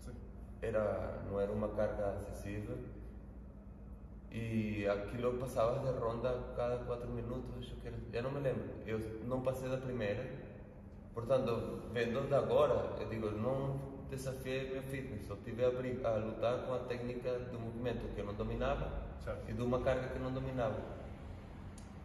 Sim. 0.00 0.12
era, 0.62 1.22
não 1.30 1.40
era 1.40 1.52
uma 1.52 1.68
carga 1.68 2.10
acessível. 2.10 2.78
E 4.30 4.86
aquilo 4.88 5.38
passava 5.38 5.78
de 5.78 5.98
ronda 5.98 6.52
cada 6.56 6.78
4 6.78 7.08
minutos, 7.08 7.72
que 7.80 7.86
era. 7.86 7.96
Eu 8.12 8.22
não 8.24 8.32
me 8.32 8.40
lembro. 8.40 8.68
Eu 8.86 8.98
não 9.26 9.40
passei 9.42 9.68
da 9.68 9.76
primeira. 9.76 10.28
Portanto, 11.14 11.84
vendo 11.92 12.26
de 12.26 12.34
agora, 12.34 12.96
eu 13.00 13.08
digo, 13.08 13.30
não 13.30 13.93
desafiei 14.16 14.70
meu 14.70 14.82
fitness. 14.82 15.26
Só 15.26 15.36
tive 15.44 15.64
a, 15.64 15.68
a 15.68 16.16
lutar 16.18 16.58
com 16.66 16.74
a 16.74 16.78
técnica 16.80 17.38
do 17.38 17.58
movimento 17.58 18.12
que 18.14 18.20
eu 18.20 18.26
não 18.26 18.34
dominava 18.34 18.90
Certo. 19.22 19.48
e 19.50 19.52
de 19.52 19.62
uma 19.62 19.80
carga 19.80 20.08
que 20.08 20.18
não 20.18 20.32
dominava. 20.32 20.80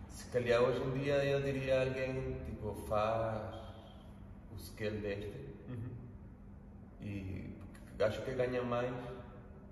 Se 0.09 0.25
calhar 0.27 0.61
hoje 0.61 0.81
em 0.81 0.91
dia 0.99 1.23
eu 1.25 1.41
diria 1.41 1.79
a 1.79 1.83
alguém, 1.85 2.35
tipo, 2.45 2.73
faz 2.87 3.55
o 4.51 4.55
skill 4.55 4.99
deste 5.01 5.49
Uhum. 5.69 5.89
e 7.01 7.53
acho 8.03 8.21
que 8.23 8.31
ganha 8.33 8.61
mais. 8.63 8.91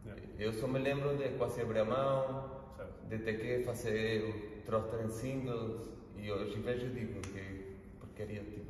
Yeah. 0.06 0.22
Eu 0.40 0.54
só 0.54 0.68
me 0.68 0.80
lembro 0.80 1.18
de 1.18 1.30
quase 1.38 1.62
abrir 1.62 1.80
a 1.80 1.86
mão, 1.86 2.50
Certo. 2.78 3.08
de 3.10 3.18
ter 3.20 3.40
que 3.40 3.64
fazer 3.66 4.24
o 4.30 4.62
thruster 4.66 5.06
em 5.06 5.10
singles 5.10 5.90
e 6.18 6.32
hoje 6.32 6.60
vejo 6.60 6.90
digo 6.94 7.20
que 7.22 7.76
porcaria 8.00 8.44
tipo 8.44 8.67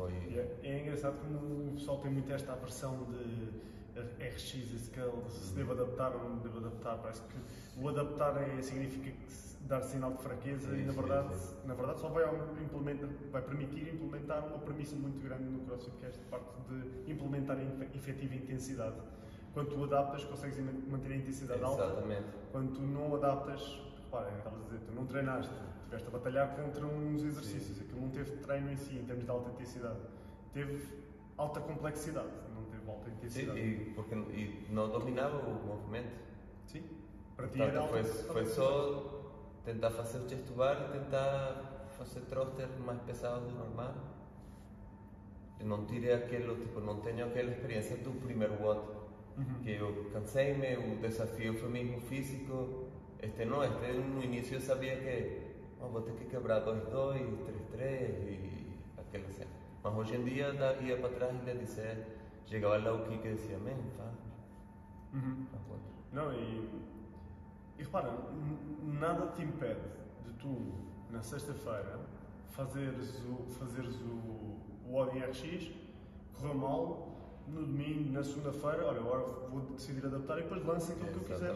foi. 0.00 0.12
E 0.30 0.38
é, 0.38 0.58
é 0.62 0.80
engraçado 0.80 1.16
como 1.20 1.70
o 1.70 1.72
pessoal 1.74 1.98
tem 1.98 2.10
muito 2.10 2.32
esta 2.32 2.52
aversão 2.52 3.04
de 3.04 4.00
RX 4.00 4.54
e 4.54 4.78
scale, 4.78 5.12
se 5.28 5.54
deve 5.54 5.72
adaptar 5.72 6.14
ou 6.14 6.28
não 6.30 6.38
deve 6.38 6.58
adaptar. 6.58 6.96
Parece 6.98 7.22
que 7.22 7.36
o 7.80 7.88
adaptar 7.88 8.36
é, 8.42 8.62
significa 8.62 9.12
dar 9.62 9.82
sinal 9.82 10.12
de 10.14 10.22
fraqueza 10.22 10.74
e 10.74 10.80
Sim, 10.80 10.86
na 10.86 10.92
sim, 10.92 11.00
verdade, 11.00 11.34
sim. 11.36 11.54
na 11.64 11.74
verdade 11.74 12.00
só 12.00 12.08
vai, 12.08 12.24
ao- 12.24 12.34
implementa, 12.62 13.06
vai 13.30 13.42
permitir 13.42 13.94
implementar 13.94 14.44
uma 14.46 14.58
premissa 14.58 14.96
muito 14.96 15.22
grande 15.22 15.44
no 15.44 15.60
CrossFit 15.60 15.96
que 15.98 16.06
é 16.06 16.08
esta 16.08 16.22
parte 16.30 16.48
de 16.68 17.12
implementar 17.12 17.56
a 17.58 17.62
efe- 17.62 17.88
efetiva 17.94 18.34
intensidade. 18.34 18.96
Quando 19.52 19.68
tu 19.70 19.84
adaptas, 19.84 20.24
consegues 20.24 20.58
manter 20.88 21.12
a 21.12 21.16
intensidade 21.16 21.62
alta. 21.62 21.84
Exatamente. 21.84 22.24
Quando 22.52 22.72
tu 22.74 22.80
não 22.82 23.14
adaptas, 23.16 23.80
repara, 24.04 24.30
estavas 24.38 24.60
a 24.60 24.64
dizer, 24.64 24.80
tu 24.86 24.92
não 24.94 25.06
treinaste, 25.06 25.52
estiveste 25.90 26.08
a 26.08 26.10
batalhar 26.10 26.54
contra 26.54 26.86
uns 26.86 27.22
exercícios, 27.24 27.80
aquilo 27.80 28.00
não 28.00 28.10
teve 28.10 28.30
treino 28.36 28.70
em 28.70 28.76
si, 28.76 28.96
em 28.96 29.04
termos 29.04 29.24
de 29.24 29.30
alta 29.30 29.50
intensidade. 29.50 29.98
Teve 30.52 30.86
alta 31.36 31.60
complexidade, 31.60 32.28
não 32.54 32.64
teve 32.64 32.88
alta 32.88 33.10
Sim, 33.10 33.16
intensidade. 33.16 33.58
e, 33.58 33.92
porque, 33.94 34.14
e 34.14 34.66
não 34.70 34.88
dominava 34.88 35.38
o 35.38 35.66
movimento. 35.66 36.16
Sim. 36.66 36.84
Para 37.36 37.48
ti 37.48 37.60
era 37.60 37.80
Portanto, 37.80 37.96
alta 37.96 38.08
foi, 38.08 38.32
foi 38.32 38.46
só 38.46 39.20
tentar 39.64 39.90
fazer 39.90 40.18
o 40.18 40.28
chest 40.28 40.46
to 40.46 40.52
bar 40.52 40.76
e 40.88 40.98
tentar 40.98 41.88
fazer 41.98 42.20
thruster 42.20 42.68
mais 42.84 43.00
pesado 43.02 43.46
do 43.46 43.54
normal. 43.56 43.94
Eu 45.58 45.66
não 45.66 45.84
tirei 45.86 46.14
aquilo, 46.14 46.56
tipo, 46.56 46.80
não 46.80 47.00
tenho 47.00 47.26
aquela 47.26 47.50
experiência 47.50 47.96
do 47.96 48.12
primeiro 48.20 48.54
WOD. 48.62 49.00
Uhum. 49.38 49.62
Que 49.62 49.72
eu 49.72 50.10
cansei-me, 50.12 50.76
o 50.76 51.00
desafio 51.00 51.54
foi 51.54 51.68
mesmo 51.68 52.00
físico. 52.00 52.88
Este 53.22 53.44
não, 53.44 53.62
este 53.62 53.92
no 53.92 54.22
início 54.22 54.56
eu 54.56 54.60
sabia 54.60 54.96
que 54.96 55.49
oh, 55.82 55.88
vou 55.88 56.02
ter 56.02 56.12
que 56.14 56.24
quebrar 56.26 56.62
2-2, 56.64 56.90
3-3 57.72 57.80
e 57.80 58.78
aquela 58.98 59.28
cena. 59.32 59.50
Mas 59.82 59.96
hoje 59.96 60.16
em 60.16 60.24
dia 60.24 60.52
ia 60.82 60.96
para 60.98 61.08
trás 61.10 61.34
e 61.42 61.46
ia 61.46 61.54
dizer, 61.54 62.06
chegava 62.46 62.76
lá 62.78 62.92
o 62.92 63.04
Kike 63.08 63.28
e 63.28 63.34
dizia, 63.34 63.58
man, 63.58 63.76
faz, 63.96 64.14
Uhum. 65.12 65.46
outro." 65.70 65.90
Não, 66.12 66.32
e, 66.32 66.68
e 67.78 67.82
repara, 67.82 68.16
nada 68.82 69.26
te 69.28 69.42
impede 69.42 69.80
de 70.24 70.32
tu, 70.38 70.72
na 71.10 71.22
sexta-feira, 71.22 71.98
fazeres 72.50 73.22
o, 73.24 73.50
fazeres 73.52 73.96
o, 74.02 74.88
o 74.88 74.94
Odin 74.96 75.20
RX, 75.20 75.70
correu 76.34 76.54
mal, 76.54 77.10
no 77.48 77.62
domingo, 77.62 78.12
na 78.12 78.22
segunda-feira, 78.22 78.86
olha, 78.86 79.00
agora 79.00 79.24
vou 79.50 79.60
decidir 79.72 80.04
adaptar 80.06 80.38
e 80.38 80.42
depois 80.42 80.64
lança 80.64 80.92
aquilo 80.92 81.08
que 81.08 81.16
eu 81.16 81.24
quiser. 81.24 81.52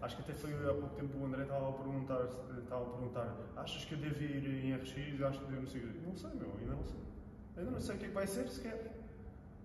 Acho 0.00 0.16
que 0.16 0.22
até 0.22 0.34
foi 0.34 0.52
há 0.52 0.74
pouco 0.74 0.94
tempo 0.94 1.18
o 1.18 1.26
André 1.26 1.42
estava 1.42 1.68
a 1.68 1.72
perguntar, 1.72 2.24
estava 2.58 2.82
a 2.82 2.90
perguntar 2.90 3.36
achas 3.56 3.84
que 3.84 3.94
eu 3.94 3.98
devo 3.98 4.22
ir 4.22 4.64
em 4.64 4.76
RX? 4.76 5.22
Acho 5.22 5.40
que 5.40 5.46
devo 5.46 5.62
não 5.62 5.66
sei. 5.66 5.82
Não 6.06 6.16
sei, 6.16 6.30
meu, 6.34 6.52
ainda 6.60 6.74
não 6.74 6.84
sei. 6.84 7.00
Ainda 7.56 7.70
não 7.72 7.80
sei 7.80 7.94
o 7.96 7.98
que 7.98 8.04
é 8.04 8.08
que 8.08 8.14
vai 8.14 8.26
ser 8.26 8.48
sequer. 8.48 8.94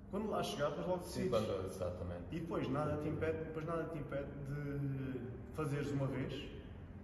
Quando 0.09 0.29
lá 0.29 0.43
chegar, 0.43 0.69
depois 0.69 0.87
logo 0.87 1.03
Sim, 1.03 1.29
decides. 1.29 1.29
quando, 1.31 1.67
exatamente. 1.67 2.23
E 2.31 2.39
depois 2.39 2.69
nada 2.69 2.97
te 2.97 3.09
impede, 3.09 3.37
depois 3.45 3.65
nada 3.65 3.83
te 3.85 3.97
impede 3.97 4.27
de 4.47 5.21
fazeres 5.55 5.91
uma 5.91 6.07
vez 6.07 6.33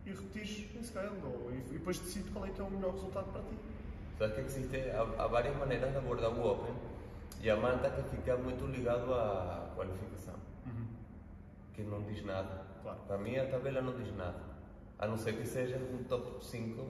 e 0.05 0.09
repetires 0.11 0.75
em 0.75 0.83
scale 0.83 1.09
ou, 1.23 1.51
e, 1.51 1.73
depois 1.73 1.99
decides 1.99 2.31
qual 2.31 2.45
é 2.45 2.49
que 2.49 2.61
é 2.61 2.63
o 2.63 2.69
melhor 2.71 2.93
resultado 2.93 3.31
para 3.31 3.41
ti. 3.41 3.57
Sabes 4.17 4.35
que 4.35 4.41
existe, 4.41 4.77
há, 4.91 5.23
há 5.23 5.27
várias 5.27 5.55
maneiras 5.57 5.91
de 5.91 5.97
abordar 5.97 6.31
o 6.31 6.51
Open 6.51 6.73
e 7.41 7.49
a 7.49 7.55
malta 7.55 7.89
que 7.89 8.15
fica 8.15 8.35
muito 8.37 8.65
ligado 8.65 9.13
à 9.13 9.71
qualificação, 9.75 10.33
que 11.83 11.89
não 11.89 12.01
diz 12.03 12.23
nada. 12.25 12.65
Claro. 12.81 12.99
Para 13.07 13.17
mim 13.17 13.37
a 13.37 13.45
tabela 13.45 13.81
não 13.81 13.95
diz 13.95 14.15
nada, 14.15 14.39
a 14.97 15.07
não 15.07 15.17
ser 15.17 15.33
que 15.33 15.45
seja 15.45 15.77
um 15.77 16.03
top 16.03 16.43
5 16.43 16.85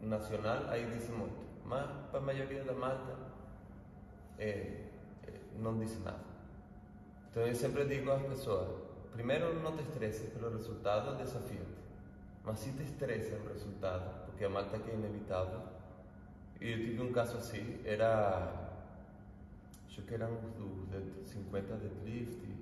nacional, 0.00 0.64
aí 0.68 0.86
diz 0.90 1.08
muito. 1.08 1.44
Mas 1.64 1.88
para 2.10 2.18
a 2.18 2.22
maioria 2.22 2.62
da 2.64 2.72
malta 2.72 3.16
é, 4.38 4.48
é, 4.48 5.32
não 5.58 5.78
diz 5.78 6.02
nada. 6.02 6.24
Então 7.30 7.46
eu 7.46 7.54
sempre 7.54 7.84
digo 7.86 8.10
às 8.10 8.22
pessoas, 8.22 8.68
primeiro 9.12 9.60
não 9.60 9.76
te 9.76 9.82
estresses 9.82 10.32
pelo 10.32 10.50
resultado, 10.50 11.16
desafia-te. 11.16 11.84
Mas 12.44 12.58
se 12.58 12.72
te 12.72 12.82
estressa 12.82 13.36
o 13.36 13.48
resultado, 13.48 14.26
porque 14.26 14.44
a 14.44 14.50
malta 14.50 14.78
que 14.78 14.90
é 14.90 14.94
inevitável, 14.94 15.60
e 16.60 16.70
eu 16.70 16.78
tive 16.78 17.02
um 17.02 17.12
caso 17.12 17.36
assim, 17.36 17.80
era. 17.84 18.72
Acho 19.86 20.02
que 20.02 20.14
eram 20.14 20.32
os 20.32 20.88
de 20.90 21.28
50 21.28 21.76
de 21.76 21.88
drift. 21.88 22.53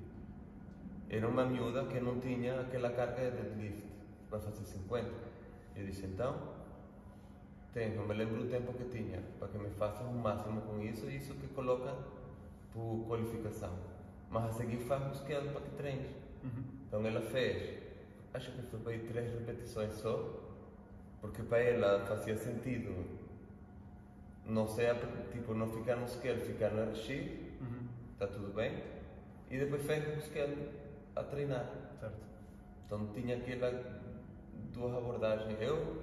Era 1.12 1.28
uma 1.28 1.44
miúda 1.44 1.84
que 1.84 2.00
não 2.00 2.18
tinha 2.20 2.58
aquela 2.60 2.90
carga 2.90 3.30
de 3.30 3.36
deadlift 3.36 3.82
para 4.30 4.40
fazer 4.40 4.64
50. 4.64 5.10
Eu 5.76 5.84
disse, 5.86 6.06
então, 6.06 6.34
tenho, 7.74 7.96
não 7.96 8.06
me 8.08 8.14
lembro 8.14 8.42
do 8.42 8.48
tempo 8.50 8.72
que 8.72 8.84
tinha, 8.84 9.22
para 9.38 9.48
que 9.48 9.58
me 9.58 9.68
faças 9.70 10.06
o 10.06 10.12
máximo 10.12 10.62
com 10.62 10.80
isso, 10.82 11.04
e 11.10 11.16
isso 11.18 11.34
que 11.34 11.46
coloca 11.48 11.94
por 12.72 13.04
qualificação. 13.06 13.70
Mas 14.30 14.44
a 14.46 14.52
seguir 14.52 14.78
faz 14.78 15.02
o 15.12 15.14
scale 15.18 15.50
para 15.50 15.60
que 15.60 15.70
treines. 15.76 16.10
Uhum. 16.42 16.64
Então 16.88 17.06
ela 17.06 17.20
fez, 17.20 17.78
acho 18.32 18.50
que 18.52 18.62
foi 18.62 18.80
para 18.80 18.92
aí 18.92 18.98
três 19.00 19.30
repetições 19.32 19.94
só, 19.96 20.40
porque 21.20 21.42
para 21.42 21.58
ela 21.60 22.06
fazia 22.06 22.36
sentido 22.38 23.04
não 24.46 24.66
ser, 24.66 24.94
tipo, 25.30 25.52
não 25.54 25.68
ficar 25.70 25.96
no 25.96 26.08
scale, 26.08 26.40
ficar 26.40 26.70
no 26.70 26.90
RX, 26.90 27.08
Uhum. 27.60 27.86
está 28.14 28.26
tudo 28.26 28.52
bem, 28.54 28.82
e 29.50 29.58
depois 29.58 29.82
fez 29.86 30.18
o 30.18 30.20
scale 30.26 30.68
a 31.16 31.22
treinar. 31.22 31.66
Certo. 32.00 32.16
Então 32.86 33.06
tinha 33.08 33.36
aquela 33.36 33.70
duas 34.72 34.94
abordagens. 34.94 35.60
Eu, 35.60 36.02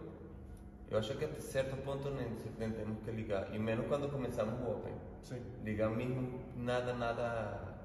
eu 0.90 0.98
acho 0.98 1.16
que 1.18 1.26
até 1.26 1.40
certo 1.40 1.76
ponto 1.84 2.10
nem, 2.12 2.28
nem 2.58 2.72
temos 2.72 3.00
que 3.04 3.12
ligar, 3.12 3.54
e 3.54 3.60
menos 3.60 3.88
quando 3.88 4.10
começamos 4.10 4.60
o 4.62 4.72
Open. 4.72 4.94
Sim. 5.22 5.42
Ligar 5.64 5.90
mesmo 5.90 6.40
nada, 6.56 6.94
nada. 6.94 7.76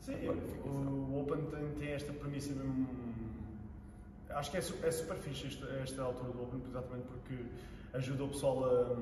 Sim, 0.00 0.14
o 0.64 1.20
Open 1.20 1.46
tem, 1.46 1.70
tem 1.74 1.92
esta 1.92 2.12
premissa 2.12 2.52
mesmo. 2.54 2.88
Acho 4.30 4.50
que 4.50 4.56
é, 4.58 4.60
é 4.60 4.90
super 4.90 5.16
fixe 5.16 5.46
esta, 5.46 5.66
esta 5.82 6.02
altura 6.02 6.32
do 6.32 6.42
Open, 6.42 6.62
exatamente 6.66 7.06
porque 7.06 7.44
ajuda 7.94 8.24
o 8.24 8.28
pessoal 8.28 8.64
a- 8.64 8.96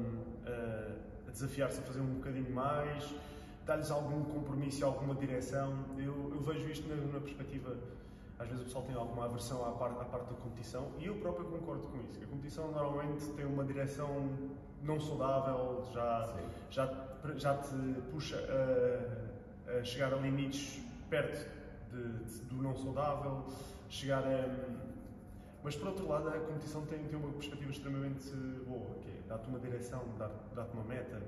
a 1.26 1.30
desafiar-se 1.30 1.80
a 1.80 1.82
fazer 1.82 2.00
um 2.00 2.14
bocadinho 2.14 2.50
mais, 2.54 3.04
dá-lhes 3.66 3.90
algum 3.90 4.22
compromisso 4.24 4.80
e 4.80 4.84
alguma 4.84 5.14
direção. 5.14 5.74
Eu, 5.98 6.32
eu 6.34 6.40
vejo 6.40 6.68
isto 6.70 6.88
na, 6.88 6.96
na 7.12 7.20
perspectiva. 7.20 7.76
Às 8.38 8.48
vezes 8.48 8.62
o 8.62 8.64
pessoal 8.66 8.84
tem 8.84 8.94
alguma 8.94 9.24
aversão 9.24 9.64
à 9.66 9.72
parte, 9.72 10.00
à 10.00 10.04
parte 10.04 10.26
da 10.28 10.34
competição 10.40 10.90
e 10.98 11.06
eu 11.06 11.16
próprio 11.16 11.46
concordo 11.46 11.88
com 11.88 11.98
isso. 12.02 12.22
A 12.22 12.26
competição 12.26 12.70
normalmente 12.70 13.24
tem 13.32 13.46
uma 13.46 13.64
direção 13.64 14.28
não 14.82 15.00
saudável, 15.00 15.82
já, 15.92 16.26
Sim. 16.26 16.46
já, 16.70 17.06
já 17.36 17.54
te 17.56 17.74
puxa 18.10 18.36
a, 18.36 19.78
a 19.78 19.84
chegar 19.84 20.12
a 20.12 20.16
limites 20.18 20.80
perto 21.08 21.48
de- 21.90 22.24
de- 22.24 22.40
do 22.42 22.56
não 22.62 22.76
saudável, 22.76 23.46
chegar 23.88 24.22
a. 24.22 24.86
Mas 25.64 25.74
por 25.74 25.88
outro 25.88 26.06
lado, 26.06 26.28
a 26.28 26.32
competição 26.38 26.84
tem, 26.86 27.02
tem 27.04 27.18
uma 27.18 27.32
perspectiva 27.32 27.72
extremamente 27.72 28.30
boa, 28.68 28.94
que 29.00 29.08
é 29.08 29.20
dá-te 29.26 29.48
uma 29.48 29.58
direção, 29.58 30.02
dá-te 30.18 30.72
uma 30.74 30.84
meta, 30.84 31.20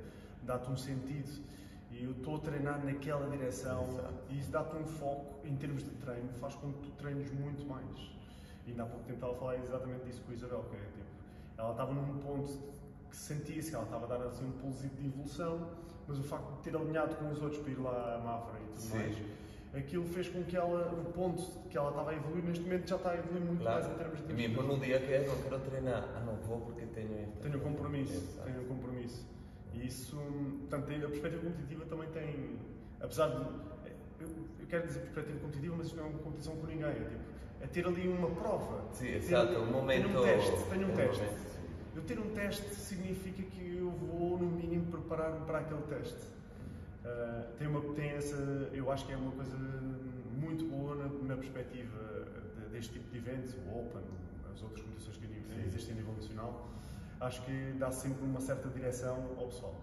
dá-te 0.43 0.71
um 0.71 0.77
sentido. 0.77 1.43
E 1.99 2.05
eu 2.05 2.13
estou 2.13 2.37
a 2.37 2.39
treinar 2.39 2.85
naquela 2.85 3.29
direção 3.29 3.83
Exato. 3.89 4.15
e 4.31 4.39
isso 4.39 4.51
dá-te 4.53 4.77
um 4.77 4.85
foco 4.87 5.45
em 5.45 5.57
termos 5.57 5.83
de 5.83 5.91
treino, 5.91 6.29
faz 6.35 6.55
com 6.55 6.73
que 6.73 6.81
tu 6.83 6.91
treines 6.93 7.31
muito 7.33 7.67
mais. 7.67 7.99
E 8.67 8.71
ainda 8.71 8.85
há 8.85 8.87
pouco 8.87 9.03
tempo 9.05 9.15
estava 9.17 9.33
a 9.33 9.37
falar 9.37 9.57
exatamente 9.57 10.05
disso 10.05 10.23
com 10.25 10.31
a 10.31 10.35
Isabel, 10.35 10.65
que 10.71 10.77
é 10.77 10.79
tipo, 10.79 11.07
ela 11.57 11.71
estava 11.73 11.93
num 11.93 12.19
ponto 12.19 12.53
que 13.11 13.17
sentia-se 13.17 13.71
que 13.71 13.75
ela 13.75 13.85
estava 13.85 14.05
a 14.05 14.19
dar 14.19 14.27
assim 14.29 14.47
um 14.47 14.53
pulso 14.53 14.87
de 14.87 15.07
evolução, 15.07 15.69
mas 16.07 16.19
o 16.19 16.23
facto 16.23 16.53
de 16.57 16.63
ter 16.71 16.77
alinhado 16.77 17.17
com 17.17 17.31
os 17.31 17.43
outros 17.43 17.61
para 17.63 17.73
ir 17.73 17.81
lá 17.81 18.15
a 18.15 18.19
Mafra 18.19 18.61
e 18.61 18.67
tudo 18.69 18.81
Sim. 18.81 18.99
mais, 18.99 19.17
aquilo 19.75 20.05
fez 20.07 20.29
com 20.29 20.45
que 20.45 20.57
ela, 20.57 20.93
o 20.93 21.13
ponto 21.13 21.43
que 21.69 21.77
ela 21.77 21.91
estava 21.91 22.11
a 22.11 22.15
evoluir, 22.15 22.45
neste 22.45 22.63
momento 22.65 22.89
já 22.89 22.97
está 22.97 23.11
a 23.11 23.17
evoluir 23.19 23.43
muito 23.45 23.61
Claro. 23.63 23.83
mais 23.83 23.93
em 23.93 23.99
termos 23.99 24.19
de 24.27 24.31
E 24.33 24.35
mesmo 24.37 24.63
no 24.63 24.79
dia 24.79 25.01
que 25.01 25.11
eu 25.13 25.27
não 25.27 25.43
quero 25.43 25.61
treinar, 25.61 26.09
ah 26.17 26.21
não 26.21 26.37
vou 26.37 26.61
porque 26.61 26.87
tenho 26.87 27.29
tenho 27.43 27.57
um 27.57 27.61
compromisso, 27.61 28.13
Exato. 28.15 28.47
tenho 28.47 28.63
um 28.63 28.68
compromisso. 28.68 28.68
E 29.81 29.87
isso, 29.87 30.17
portanto, 30.61 30.85
a 30.85 31.09
perspectiva 31.09 31.43
competitiva 31.43 31.85
também 31.87 32.09
tem, 32.11 32.57
apesar 33.01 33.29
de, 33.29 33.37
eu, 34.21 34.29
eu 34.61 34.67
quero 34.69 34.87
dizer 34.87 35.01
perspectiva 35.01 35.39
competitiva, 35.41 35.77
mas 35.77 35.87
isto 35.87 35.97
não 35.97 36.05
é 36.05 36.09
uma 36.09 36.19
competição 36.19 36.57
com 36.57 36.67
ninguém, 36.67 36.89
é 36.89 36.95
tipo, 36.95 37.21
é 37.61 37.67
ter 37.67 37.87
ali 37.87 38.09
uma 38.09 38.31
prova. 38.31 38.85
Sim, 38.93 39.09
exato, 39.09 39.53
um 39.59 39.67
momento. 39.71 40.05
Tenho 40.07 40.19
um 40.21 40.23
teste, 40.23 40.65
tenho 40.71 40.87
um 40.89 40.91
é 40.93 40.95
teste. 40.97 41.23
momento. 41.23 41.49
Eu 41.97 42.03
ter 42.03 42.19
um 42.19 42.31
teste 42.35 42.75
significa 42.75 43.43
que 43.43 43.77
eu 43.79 43.91
vou, 43.91 44.39
no 44.39 44.47
mínimo, 44.47 44.87
preparar-me 44.87 45.45
para 45.47 45.59
aquele 45.59 45.83
teste. 45.83 46.19
Ah, 47.05 47.47
tem, 47.59 47.67
uma, 47.67 47.81
tem 47.95 48.11
essa, 48.11 48.37
eu 48.73 48.91
acho 48.91 49.07
que 49.07 49.13
é 49.13 49.17
uma 49.17 49.33
coisa 49.33 49.57
muito 50.41 50.65
boa 50.67 50.95
na, 50.95 51.09
na 51.09 51.37
perspectiva 51.37 51.99
de- 52.57 52.69
deste 52.71 52.93
tipo 52.93 53.11
de 53.11 53.19
eventos, 53.19 53.55
o 53.55 53.79
Open, 53.79 54.03
as 54.53 54.63
outras 54.63 54.83
competições 54.83 55.17
que 55.17 55.27
existem 55.67 55.95
a 55.95 55.97
nível 55.97 56.13
nacional. 56.15 56.69
Acho 57.21 57.43
que 57.43 57.75
dá 57.79 57.91
sempre 57.91 58.25
uma 58.25 58.41
certa 58.41 58.69
direção 58.69 59.17
ao 59.39 59.47
pessoal. 59.47 59.75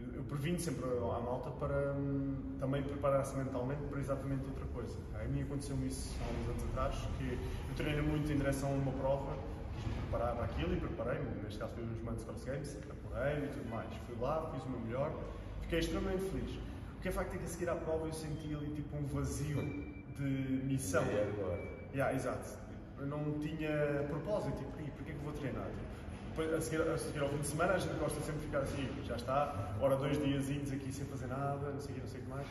Eu, 0.00 0.14
eu 0.16 0.22
previno 0.24 0.58
sempre 0.58 0.84
à 0.86 1.20
malta 1.20 1.50
para 1.50 1.92
hum, 1.92 2.56
também 2.58 2.82
preparar-se 2.82 3.36
mentalmente 3.36 3.82
para 3.82 4.00
exatamente 4.00 4.44
outra 4.46 4.64
coisa. 4.72 4.96
A 5.20 5.24
mim 5.28 5.42
aconteceu-me 5.42 5.86
isso 5.86 6.16
há 6.20 6.32
uns 6.40 6.48
anos 6.48 6.62
atrás, 6.70 6.94
que 7.18 7.32
eu 7.68 7.74
treinei 7.76 8.02
muito 8.02 8.32
em 8.32 8.36
direção 8.36 8.70
a 8.70 8.72
uma 8.72 8.92
prova, 8.92 9.36
quis-me 9.76 9.92
preparar 9.92 10.34
para 10.34 10.44
aquilo 10.46 10.74
e 10.74 10.80
preparei-me, 10.80 11.42
neste 11.42 11.58
caso 11.58 11.74
foi 11.74 11.84
os 11.84 12.02
Man's 12.02 12.24
Cross 12.24 12.44
Games, 12.44 12.74
preparei 12.74 13.44
e 13.44 13.48
tudo 13.48 13.68
mais. 13.68 13.88
Fui 14.06 14.16
lá, 14.18 14.50
fiz 14.54 14.64
o 14.64 14.70
meu 14.70 14.80
melhor, 14.80 15.12
fiquei 15.60 15.78
extremamente 15.78 16.24
feliz. 16.30 16.56
O 16.96 17.00
que 17.02 17.08
é 17.08 17.12
facto 17.12 17.34
é 17.34 17.38
que 17.38 17.44
a 17.44 17.48
seguir 17.48 17.68
à 17.68 17.74
prova 17.74 18.06
eu 18.06 18.12
senti 18.12 18.54
ali 18.54 18.70
tipo 18.70 18.96
um 18.96 19.04
vazio 19.06 19.60
de 20.16 20.24
missão. 20.64 21.04
E 21.04 21.20
agora? 21.20 21.60
Yeah, 21.92 22.14
exato. 22.14 22.58
Eu 22.98 23.06
não 23.06 23.38
tinha 23.40 24.06
propósito, 24.08 24.56
tipo, 24.56 24.80
"Ih, 24.80 24.90
porquê 24.92 25.12
que 25.12 25.18
eu 25.18 25.24
vou 25.24 25.32
treinar? 25.32 25.68
A 26.32 26.60
seguir, 26.62 26.80
a 26.80 26.96
seguir 26.96 27.20
ao 27.20 27.28
fim 27.28 27.36
de 27.36 27.46
semana, 27.46 27.74
a 27.74 27.78
gente 27.78 27.94
gosta 27.98 28.18
sempre 28.22 28.40
de 28.40 28.46
ficar 28.46 28.60
assim, 28.60 28.88
já 29.04 29.16
está, 29.16 29.76
ora 29.78 29.96
dois 29.96 30.18
diazinhos 30.18 30.72
aqui 30.72 30.90
sem 30.90 31.04
fazer 31.04 31.26
nada, 31.26 31.70
não 31.70 31.78
sei 31.78 31.90
o 31.90 31.94
que, 31.94 32.00
não 32.00 32.08
sei 32.08 32.20
o 32.20 32.22
que 32.24 32.30
mais. 32.30 32.46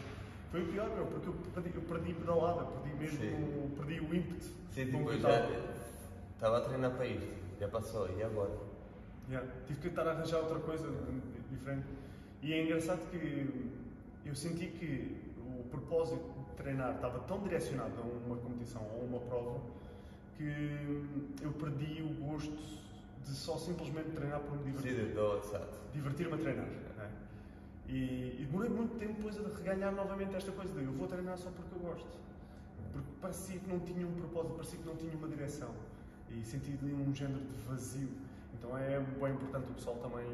Foi 0.52 0.62
o 0.62 0.68
pior, 0.68 0.90
meu, 0.90 1.08
porque 1.08 1.28
eu 1.28 1.34
perdi, 1.34 1.72
eu 1.74 1.82
perdi 1.82 2.14
pedalada, 2.14 2.64
perdi 2.66 2.96
mesmo, 2.96 3.20
Sim. 3.20 3.72
perdi 3.76 4.00
o 4.00 4.16
ímpeto. 4.16 4.46
Sim, 4.70 4.86
tipo, 4.86 5.12
já 5.18 5.48
estava. 6.36 6.58
a 6.58 6.62
treinar 6.62 6.92
para 6.92 7.08
isto, 7.08 7.28
já 7.60 7.68
passou, 7.70 8.08
e 8.16 8.22
agora? 8.22 8.52
Yeah. 9.28 9.50
Tive 9.66 9.80
que 9.80 9.90
tentar 9.90 10.08
arranjar 10.08 10.42
outra 10.42 10.60
coisa 10.60 10.88
diferente. 11.50 11.88
E 12.44 12.54
é 12.54 12.64
engraçado 12.64 13.00
que 13.10 13.72
eu 14.24 14.36
senti 14.36 14.68
que 14.68 15.18
o 15.38 15.64
propósito 15.70 16.30
de 16.50 16.56
treinar 16.56 16.96
estava 16.96 17.20
tão 17.22 17.42
direcionado 17.42 17.94
a 18.00 18.28
uma 18.28 18.36
competição 18.36 18.86
ou 18.94 19.06
uma 19.06 19.20
prova 19.22 19.60
que 20.38 21.18
eu 21.42 21.52
perdi 21.54 22.04
o 22.04 22.14
gosto 22.26 22.81
de 23.26 23.32
só 23.36 23.58
simplesmente 23.58 24.10
treinar 24.12 24.40
por 24.42 24.58
me 24.58 24.64
divertir. 24.72 25.14
Divertir-me 25.94 26.34
a 26.34 26.38
treinar. 26.38 26.66
né? 26.66 27.12
E, 27.88 28.38
e 28.40 28.48
demorei 28.50 28.70
muito 28.70 28.98
tempo 28.98 29.14
depois 29.16 29.38
a 29.38 29.58
reganhar 29.58 29.94
novamente 29.94 30.36
esta 30.36 30.52
coisa 30.52 30.74
de 30.74 30.84
eu 30.84 30.94
vou 30.94 31.08
treinar 31.08 31.38
só 31.38 31.50
porque 31.50 31.76
eu 31.76 31.80
gosto. 31.80 32.20
Porque 32.94 33.10
parecia 33.22 33.60
que 33.60 33.70
não 33.70 33.80
tinha 33.80 34.06
um 34.08 34.14
propósito, 34.14 34.56
parecia 34.56 34.80
que 34.80 34.88
não 34.88 34.96
tinha 34.96 35.14
uma 35.16 35.28
direção. 35.28 35.70
E 36.30 36.44
senti 36.46 36.78
ali 36.82 36.94
um 36.94 37.14
género 37.14 37.42
de 37.42 37.62
vazio. 37.68 38.10
Então 38.54 38.78
é 38.78 39.00
bem 39.00 39.34
importante 39.34 39.70
o 39.70 39.74
pessoal 39.74 39.98
também 39.98 40.26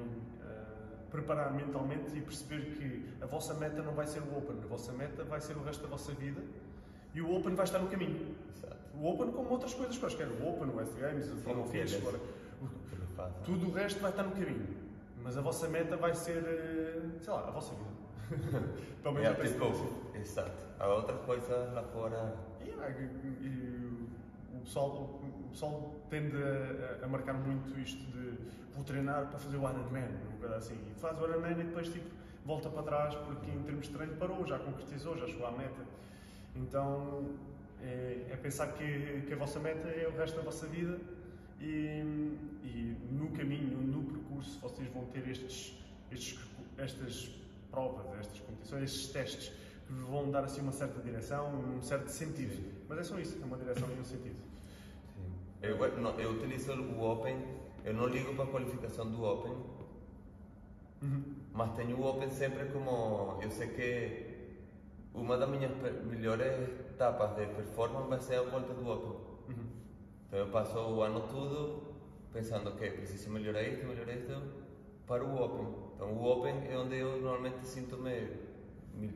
eh, 0.41 0.63
preparar 1.10 1.54
mentalmente 1.54 2.15
e 2.15 2.21
perceber 2.21 2.76
que 2.76 3.10
a 3.21 3.26
vossa 3.26 3.54
meta 3.54 3.82
não 3.82 3.93
vai 3.93 4.06
ser 4.06 4.21
o 4.21 4.38
Open, 4.38 4.58
a 4.63 4.67
vossa 4.67 4.91
meta 4.91 5.23
vai 5.23 5.39
ser 5.39 5.56
o 5.56 5.63
resto 5.63 5.82
da 5.82 5.88
vossa 5.88 6.12
vida 6.13 6.41
e 7.13 7.21
o 7.21 7.36
Open 7.36 7.56
vai 7.56 7.65
estar 7.65 7.80
no 7.80 7.88
caminho. 7.88 8.36
Exato. 8.56 8.76
O 9.00 9.08
Open 9.08 9.32
como 9.32 9.50
outras 9.50 9.73
coisas 9.73 9.97
quaisquer, 9.97 10.28
o 10.28 10.50
Open, 10.50 10.69
o 10.69 10.76
West 10.76 10.93
Games, 11.00 11.32
o 11.32 11.38
Fórmula 11.38 11.67
é 11.76 11.95
agora, 11.95 12.19
Tudo 13.45 13.67
o 13.67 13.71
resto 13.71 13.99
vai 14.01 14.11
estar 14.11 14.23
no 14.23 14.31
caminho. 14.31 14.67
Mas 15.23 15.37
a 15.37 15.41
vossa 15.41 15.67
meta 15.67 15.97
vai 15.97 16.13
ser, 16.13 16.43
eh, 16.45 17.01
sei 17.19 17.33
lá, 17.33 17.47
a 17.47 17.51
vossa 17.51 17.73
vida. 17.75 17.97
Pelo 19.03 19.15
menos 19.15 19.29
É, 19.29 19.31
eu 19.31 19.35
penso 19.35 19.53
tipo, 19.53 19.65
assim. 19.67 20.19
exato. 20.19 20.65
Há 20.79 20.87
outra 20.87 21.15
coisa 21.17 21.55
lá 21.73 21.83
fora. 21.83 22.35
E, 22.61 22.71
ah, 22.79 22.89
e- 22.89 23.45
e 23.45 24.07
o, 24.55 24.59
pessoal, 24.61 24.89
o 25.45 25.49
pessoal 25.49 25.95
tende 26.09 26.35
a, 26.37 27.05
a 27.05 27.07
marcar 27.07 27.33
muito 27.33 27.77
isto 27.79 27.99
de 28.11 28.37
vou 28.73 28.83
treinar 28.83 29.25
para 29.27 29.39
fazer 29.39 29.57
o 29.57 29.61
Ironman, 29.61 30.07
uma 30.29 30.37
coisa 30.39 30.55
assim. 30.57 30.75
E 30.95 30.99
faz 30.99 31.19
o 31.19 31.25
Ironman 31.25 31.51
e 31.53 31.63
depois 31.63 31.87
tipo, 31.89 32.05
volta 32.45 32.69
para 32.69 32.83
trás 32.83 33.15
porque 33.15 33.49
em 33.49 33.63
termos 33.63 33.87
de 33.87 33.93
treino 33.93 34.15
parou, 34.17 34.45
já 34.45 34.59
concretizou, 34.59 35.17
já 35.17 35.25
chegou 35.27 35.47
à 35.47 35.51
meta. 35.51 35.81
Então 36.55 37.31
é, 37.81 38.27
é 38.31 38.37
pensar 38.37 38.67
que, 38.73 39.23
que 39.27 39.33
a 39.33 39.37
vossa 39.37 39.59
meta 39.59 39.87
é 39.89 40.07
o 40.07 40.15
resto 40.17 40.35
da 40.37 40.43
vossa 40.43 40.67
vida 40.67 40.99
e, 41.59 42.35
e 42.63 42.97
no 43.11 43.29
caminho, 43.31 43.77
no 43.77 44.03
percurso, 44.03 44.59
vocês 44.59 44.87
vão 44.89 45.05
ter 45.05 45.27
estes, 45.27 45.77
estes, 46.11 46.39
estas 46.77 47.31
provas, 47.71 48.05
estas 48.19 48.39
competições, 48.41 48.83
estes 48.83 49.07
testes 49.11 49.51
que 49.85 49.93
vos 49.93 50.09
vão 50.09 50.29
dar 50.31 50.43
assim 50.43 50.61
uma 50.61 50.71
certa 50.71 51.01
direção, 51.01 51.49
um 51.77 51.81
certo 51.81 52.09
sentido. 52.09 52.55
Sim. 52.55 52.71
Mas 52.89 52.99
é 52.99 53.03
só 53.03 53.19
isso, 53.19 53.37
é 53.41 53.45
uma 53.45 53.57
direção 53.57 53.87
e 53.89 53.99
um 53.99 54.03
sentido. 54.05 54.35
Sim. 55.15 55.31
Eu, 55.61 55.77
não, 56.01 56.19
eu 56.19 56.31
utilizo 56.31 56.73
o 56.73 57.01
Open, 57.11 57.37
eu 57.85 57.93
não 57.93 58.07
ligo 58.07 58.33
para 58.35 58.43
a 58.45 58.47
qualificação 58.47 59.09
do 59.09 59.23
Open, 59.23 59.53
Uhum. 60.99 61.23
mas 61.53 61.75
tenho 61.75 61.95
o 61.95 62.05
Open 62.07 62.29
sempre 62.31 62.65
como. 62.69 63.39
Eu 63.41 63.51
sei 63.51 63.67
que 63.67 64.57
uma 65.13 65.37
das 65.37 65.47
minhas 65.47 65.71
melhores 66.05 66.69
etapas 66.91 67.35
de 67.35 67.45
performance 67.53 68.09
vai 68.09 68.19
ser 68.19 68.35
a 68.39 68.41
volta 68.41 68.73
do 68.73 68.89
Open. 68.89 69.26
Então 70.27 70.39
eu 70.39 70.47
passo 70.47 70.77
o 70.77 71.01
ano 71.01 71.21
todo 71.21 71.95
pensando 72.33 72.71
que 72.77 72.91
preciso 72.91 73.31
melhorar 73.31 73.63
isto, 73.63 73.85
melhorar 73.85 74.13
isto 74.13 74.41
para 75.07 75.23
o 75.23 75.41
Open. 75.41 75.67
Então 75.95 76.13
o 76.13 76.25
Open 76.25 76.67
é 76.69 76.77
onde 76.77 76.97
eu 76.97 77.21
normalmente 77.21 77.65
sinto-me 77.65 78.27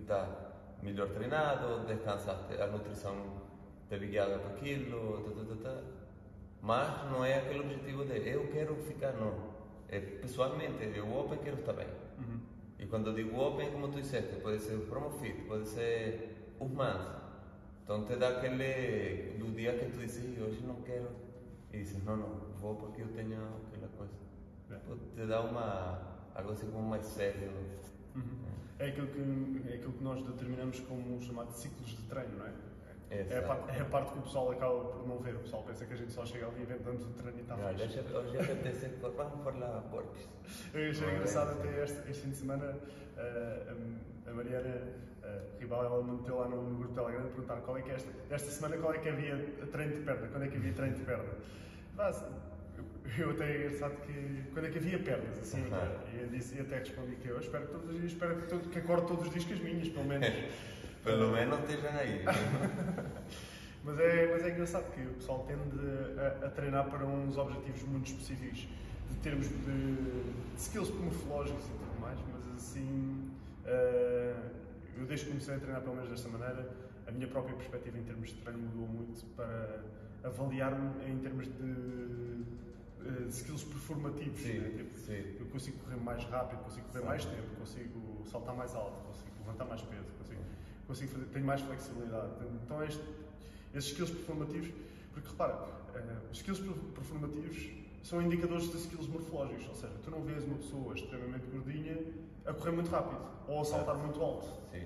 tá, 0.08 0.54
melhor 0.82 1.10
treinado, 1.10 1.86
descansaste, 1.86 2.62
a 2.62 2.68
nutrição 2.68 3.42
guiada 3.90 4.40
para 4.40 4.52
aquilo, 4.52 5.22
tá, 5.22 5.56
tá, 5.56 5.70
tá. 5.70 5.82
Mas 6.62 7.12
não 7.12 7.26
é 7.26 7.40
aquele 7.40 7.60
objetivo 7.60 8.06
de 8.06 8.30
eu 8.30 8.48
quero 8.52 8.76
ficar, 8.76 9.12
não. 9.14 9.52
É 9.90 10.00
pessoalmente, 10.00 10.82
eu 10.96 11.14
Open 11.14 11.40
quero 11.40 11.60
estar 11.60 11.74
bem. 11.74 11.88
Uhum. 12.20 12.40
E 12.80 12.86
quando 12.86 13.14
digo 13.14 13.38
Open, 13.40 13.70
como 13.72 13.90
tu 13.90 14.00
disseste, 14.00 14.36
pode 14.38 14.60
ser 14.60 14.76
o 14.76 14.86
Promofit, 14.86 15.42
pode 15.42 15.68
ser 15.68 16.54
os 16.60 16.72
mans. 16.72 17.21
Então 17.84 18.06
te 18.06 18.16
dá 18.16 18.30
aquele. 18.30 19.38
do 19.40 19.52
dia 19.56 19.74
que 19.78 19.86
tu 19.92 19.98
dizes, 20.00 20.24
"Ih, 20.24 20.42
hoje 20.42 20.62
não 20.66 20.76
quero. 20.82 21.10
E 21.74 21.80
dices, 21.80 22.04
não, 22.04 22.18
não, 22.18 22.30
vou 22.60 22.76
porque 22.76 23.02
eu 23.02 23.08
tenho 23.10 23.38
aquela 23.68 23.88
coisa. 23.98 24.14
É. 24.70 25.22
Te 25.22 25.28
dá 25.28 25.42
uma. 25.42 26.02
algo 26.36 26.52
assim 26.52 26.70
como 26.70 26.88
mais 26.90 27.06
sério. 27.06 27.50
Uhum. 28.16 28.24
É, 28.80 28.88
aquilo 28.90 29.08
que, 29.08 29.70
é 29.70 29.76
aquilo 29.76 29.94
que 29.94 30.04
nós 30.04 30.22
determinamos 30.26 30.80
como 30.82 31.22
chamados 31.22 31.56
ciclos 31.56 31.90
de 31.92 32.04
treino, 32.04 32.38
não 32.38 32.46
é? 32.48 32.52
É 33.14 33.40
a, 33.40 33.42
parte, 33.42 33.78
é 33.78 33.82
a 33.82 33.86
parte 33.86 34.14
que 34.14 34.20
o 34.20 34.22
pessoal 34.22 34.52
acaba 34.52 34.80
por 34.86 35.06
não 35.06 35.18
ver. 35.20 35.36
O 35.36 35.40
pessoal 35.40 35.64
pensa 35.64 35.86
que 35.86 35.94
a 35.94 35.98
gente 35.98 36.14
só 36.14 36.26
chega 36.26 36.48
ali, 36.48 36.62
inventamos 36.62 37.04
o 37.06 37.10
treino 37.10 37.38
e 37.38 37.42
está 37.42 37.58
fixe. 37.58 38.00
hoje, 38.00 38.38
apetece, 38.40 38.88
vamos 39.02 39.42
por 39.44 39.60
lá, 39.60 39.84
burpees. 39.92 40.30
Eu 40.74 40.90
achei 40.90 41.02
Não 41.02 41.10
é? 41.10 41.16
engraçado 41.16 41.60
até 41.60 41.84
este, 41.84 42.10
este 42.10 42.24
fim 42.24 42.30
de 42.30 42.38
semana 42.38 42.78
eh, 43.18 43.74
a, 44.26 44.30
a 44.30 44.34
Mariana 44.34 44.94
uh, 45.24 45.60
Ribal 45.60 45.86
ela 45.86 46.04
me 46.04 46.12
meteu 46.18 46.38
lá 46.40 46.48
no, 46.48 46.62
no 46.70 46.78
grupo 46.78 46.94
Telegram 46.94 47.24
perguntar 47.28 47.56
qual 47.62 47.78
é 47.78 47.82
que 47.82 47.92
é 47.92 47.96
esta, 47.96 48.12
esta 48.30 48.50
semana 48.52 48.78
qual 48.78 48.94
é 48.94 48.98
que 49.00 49.10
havia 49.10 49.38
treino 49.72 49.96
de 49.96 50.02
perna, 50.02 50.28
quando 50.28 50.44
é 50.44 50.48
que 50.48 50.58
havia 50.58 50.74
treino 50.74 50.96
de 50.96 51.04
perna. 51.04 51.30
Mas, 51.96 52.24
eu, 52.78 52.86
eu 53.26 53.32
até 53.32 53.52
é 53.52 53.58
engraçado 53.68 53.96
que 54.06 54.44
quando 54.54 54.66
é 54.66 54.70
que 54.70 54.78
havia 54.78 55.00
pernas, 55.00 55.38
assim, 55.40 55.64
e 56.14 56.22
eu 56.22 56.28
disse, 56.30 56.60
até 56.60 56.80
respondi 56.80 57.16
que 57.18 57.28
eu 57.28 57.40
espero 57.40 57.66
que 57.68 57.72
todos 57.74 57.90
os 57.90 58.00
dias, 58.00 58.12
espero 58.12 58.36
que, 58.38 58.48
todo- 58.48 58.70
que 58.70 58.80
acorde 58.80 59.08
todos 59.08 59.26
os 59.28 59.32
dias 59.34 59.46
com 59.46 59.54
as 59.54 59.60
minhas, 59.60 59.88
pelo 59.90 60.06
menos. 60.06 60.28
Pelo 61.04 61.32
menos 61.32 61.58
estejam 61.62 61.98
aí. 62.00 62.24
Mas 63.84 64.00
é, 64.00 64.32
mas 64.32 64.44
é 64.46 64.52
engraçado 64.52 64.92
que 64.94 65.02
o 65.02 65.14
pessoal 65.16 65.44
tende 65.48 65.80
a, 66.20 66.46
a 66.46 66.50
treinar 66.52 66.88
para 66.88 67.04
uns 67.04 67.36
objetivos 67.36 67.82
muito 67.82 68.06
específicos, 68.12 68.68
de 69.10 69.16
termos 69.24 69.50
de, 69.50 69.56
de 69.56 70.60
skills 70.62 70.92
morfológicos 70.92 71.66
e 71.66 71.70
tudo 71.70 72.00
mais, 72.00 72.20
mas 72.32 72.56
assim, 72.56 73.32
eh, 73.66 74.36
eu 74.98 75.06
desde 75.06 75.26
que 75.26 75.32
comecei 75.32 75.56
a 75.56 75.60
treinar 75.60 75.82
pelo 75.82 75.96
menos 75.96 76.10
desta 76.10 76.30
maneira, 76.30 76.70
a 77.08 77.12
minha 77.12 77.28
própria 77.28 77.56
perspectiva 77.56 77.98
em 77.98 78.04
termos 78.04 78.30
de 78.30 78.36
treino 78.36 78.60
mudou 78.60 78.88
muito 78.88 79.26
para 79.36 79.84
avaliar-me 80.24 81.12
em 81.12 81.18
termos 81.20 81.48
de, 81.48 82.44
eh, 83.06 83.24
de 83.26 83.30
skills 83.34 83.64
performativos. 83.64 84.40
Sim, 84.40 84.60
né? 84.60 84.70
Tipo, 84.78 84.98
sim. 85.00 85.36
eu 85.40 85.46
consigo 85.48 85.78
correr 85.80 85.98
mais 85.98 86.24
rápido, 86.26 86.60
consigo 86.64 86.88
correr 86.88 87.02
Sim. 87.02 87.08
mais 87.08 87.26
tempo, 87.26 87.56
consigo 87.60 88.24
saltar 88.30 88.56
mais 88.56 88.76
alto, 88.76 89.00
consigo 89.08 89.32
levantar 89.40 89.66
mais 89.66 89.82
peso, 89.82 90.12
consigo, 90.20 90.42
consigo 90.88 91.12
fazer, 91.12 91.26
tenho 91.26 91.46
mais 91.46 91.62
flexibilidade. 91.62 92.32
Então, 92.64 92.84
este, 92.84 93.04
esses 93.74 93.90
skills 93.92 94.12
performativos, 94.12 94.70
porque 95.14 95.28
repara, 95.30 95.68
eh, 95.96 96.18
os 96.32 96.38
skills 96.38 96.60
per- 96.60 96.74
performativos 96.94 97.72
são 98.04 98.22
indicadores 98.22 98.70
de 98.72 98.78
skills 98.78 99.08
morfológicos, 99.08 99.68
ou 99.70 99.76
seja, 99.76 99.94
tu 100.04 100.12
não 100.12 100.22
vês 100.24 100.44
uma 100.44 100.58
pessoa 100.58 100.94
extremamente 100.96 101.46
gordinha 101.48 101.98
a 102.46 102.54
correr 102.54 102.72
muito 102.72 102.90
rápido 102.90 103.22
ou 103.48 103.62
a 103.62 103.66
saltar 103.66 103.96
muito 103.96 104.22
alto. 104.22 104.48
Sim. 104.72 104.86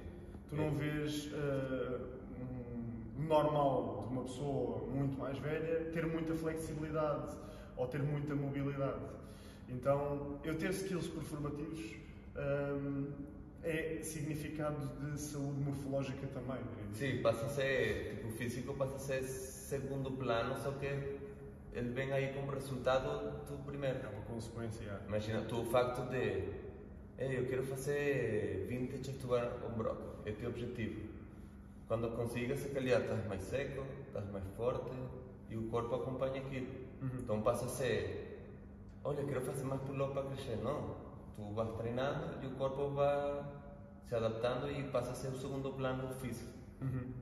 Tu 0.50 0.56
não 0.56 0.72
vês 0.72 1.30
eh, 1.34 2.00
um 3.18 3.24
normal 3.24 4.06
de 4.08 4.14
uma 4.14 4.24
pessoa 4.24 4.88
muito 4.88 5.18
mais 5.18 5.38
velha 5.40 5.92
ter 5.92 6.06
muita 6.06 6.36
flexibilidade 6.36 7.36
ou 7.76 7.88
ter 7.88 8.02
muita 8.02 8.36
mobilidade. 8.36 9.02
Então, 9.68 10.40
eu 10.44 10.56
ter 10.58 10.70
skills 10.70 11.08
performativos 11.08 11.96
hum, 12.36 13.12
é 13.64 14.00
significado 14.04 14.88
de 15.00 15.20
saúde 15.20 15.60
morfológica 15.60 16.28
também. 16.28 16.62
Sim, 16.94 17.22
passa 17.22 17.48
a 17.48 17.50
ser, 17.50 18.16
tipo, 18.16 18.28
o 18.28 18.32
físico 18.32 18.74
passa 18.76 18.96
a 18.96 19.00
ser 19.00 19.24
segundo 19.24 20.12
plano, 20.12 20.56
só 20.62 20.72
que 20.72 20.86
ele 20.86 21.90
vem 21.90 22.14
aí 22.14 22.32
como 22.34 22.52
resultado 22.52 23.44
do 23.48 23.58
primeiro. 23.66 24.00
É 24.04 24.08
uma 24.08 24.22
consequência. 24.26 24.84
é. 24.84 25.08
Imagina, 25.08 25.42
tu 25.42 25.62
o 25.62 25.66
facto 25.66 26.08
de, 26.10 26.44
Ei, 27.18 27.40
eu 27.40 27.46
quero 27.48 27.64
fazer 27.64 28.66
20 28.68 28.98
chest 29.06 29.22
to 29.22 29.28
bar 29.28 29.50
on 29.66 29.78
block, 29.78 30.02
é 30.26 30.32
o 30.32 30.50
objetivo. 30.50 31.08
Quando 31.88 32.14
consigas, 32.14 32.60
se 32.60 32.70
calhar 32.70 33.02
estás 33.02 33.26
mais 33.26 33.42
seco, 33.42 33.86
estás 34.06 34.30
mais 34.32 34.44
forte 34.58 34.92
e 35.50 35.56
o 35.56 35.70
corpo 35.70 35.96
acompanha 35.96 36.42
aquilo. 36.42 36.68
Uhum. 37.02 37.20
Então 37.20 37.42
passa 37.42 37.66
a 37.66 37.70
ser, 37.70 38.60
olha, 39.02 39.24
quero 39.24 39.40
fazer 39.42 39.64
mais 39.64 39.82
pull-up 39.84 40.14
para 40.14 40.24
crescer. 40.24 40.58
Não, 40.58 40.96
tu 41.38 41.54
vas 41.54 41.72
treinando 41.78 42.44
e 42.44 42.48
o 42.48 42.52
corpo 42.52 42.90
vai 42.90 43.46
se 44.04 44.14
adaptando 44.14 44.70
e 44.70 44.84
passa 44.92 45.12
a 45.12 45.16
ser 45.16 45.30
o 45.30 45.38
segundo 45.38 45.72
plano 45.72 46.10
físico. 46.16 46.52
Uhum. 46.82 47.14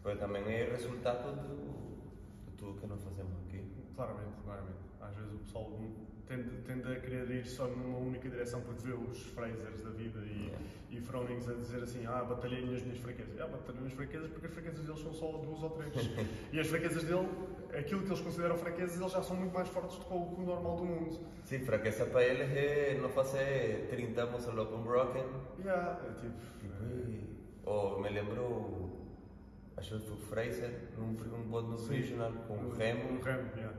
Porque 0.00 0.16
também 0.18 0.44
é 0.44 0.70
resultado 0.70 1.34
do, 1.34 2.48
de 2.48 2.56
tudo 2.56 2.80
que 2.80 2.86
nós 2.86 3.02
fazemos 3.02 3.36
aqui. 3.48 3.64
Claramente, 3.96 4.36
claramente. 4.44 4.78
Às 5.00 5.16
vezes 5.16 5.32
o 5.34 5.38
pessoal 5.38 5.64
tende, 6.30 6.50
tende 6.64 6.92
a 6.92 7.00
querer 7.00 7.28
ir 7.30 7.44
só 7.44 7.66
numa 7.66 7.98
única 7.98 8.28
direção 8.30 8.60
porque 8.60 8.86
vê 8.86 8.92
os 8.94 9.18
Frasers 9.34 9.82
da 9.82 9.90
vida 9.90 10.20
e, 10.20 10.40
Yeah. 10.40 10.58
e 10.90 11.00
Frownings 11.00 11.48
a 11.48 11.54
dizer 11.54 11.82
assim: 11.82 12.06
Ah, 12.06 12.24
batalhei 12.24 12.64
nas 12.64 12.82
minhas 12.82 12.98
fraquezas. 12.98 13.38
Ah, 13.40 13.46
batalhei 13.46 13.82
nas 13.82 13.92
fraquezas 13.92 14.30
porque 14.30 14.46
as 14.46 14.52
fraquezas 14.52 14.84
deles 14.86 15.00
são 15.00 15.12
só 15.12 15.32
duas 15.38 15.62
ou 15.62 15.70
três. 15.70 15.92
e 16.52 16.60
as 16.60 16.66
fraquezas 16.66 17.04
dele, 17.04 17.28
aquilo 17.76 18.02
que 18.02 18.08
eles 18.08 18.20
consideram 18.20 18.56
fraquezas, 18.56 18.98
eles 18.98 19.12
já 19.12 19.22
são 19.22 19.36
muito 19.36 19.52
mais 19.52 19.68
fortes 19.68 19.98
do 19.98 20.04
que 20.04 20.12
o, 20.12 20.16
o 20.16 20.42
normal 20.46 20.76
do 20.76 20.84
mundo. 20.84 21.20
Sim, 21.44 21.60
fraqueza 21.60 22.06
para 22.06 22.22
eles 22.24 22.50
é 22.56 22.98
não 23.00 23.08
fazer 23.10 23.88
30 23.90 24.26
muscle 24.26 24.60
up 24.60 24.76
broken. 24.82 25.24
Yeah, 25.58 26.00
é 26.08 26.12
tipo. 26.14 26.34
E, 26.64 27.20
ou 27.64 28.00
me 28.00 28.08
lembro, 28.08 28.90
acho 29.76 30.00
que 30.00 30.10
o 30.10 30.16
Fraser, 30.16 30.88
num, 30.96 31.12
num 31.12 31.42
bode 31.48 31.68
nutritional 31.68 32.32
com 32.48 32.54
o 32.54 32.70
remo, 32.70 33.12
Um 33.12 33.20
remo, 33.20 33.50
yeah. 33.56 33.74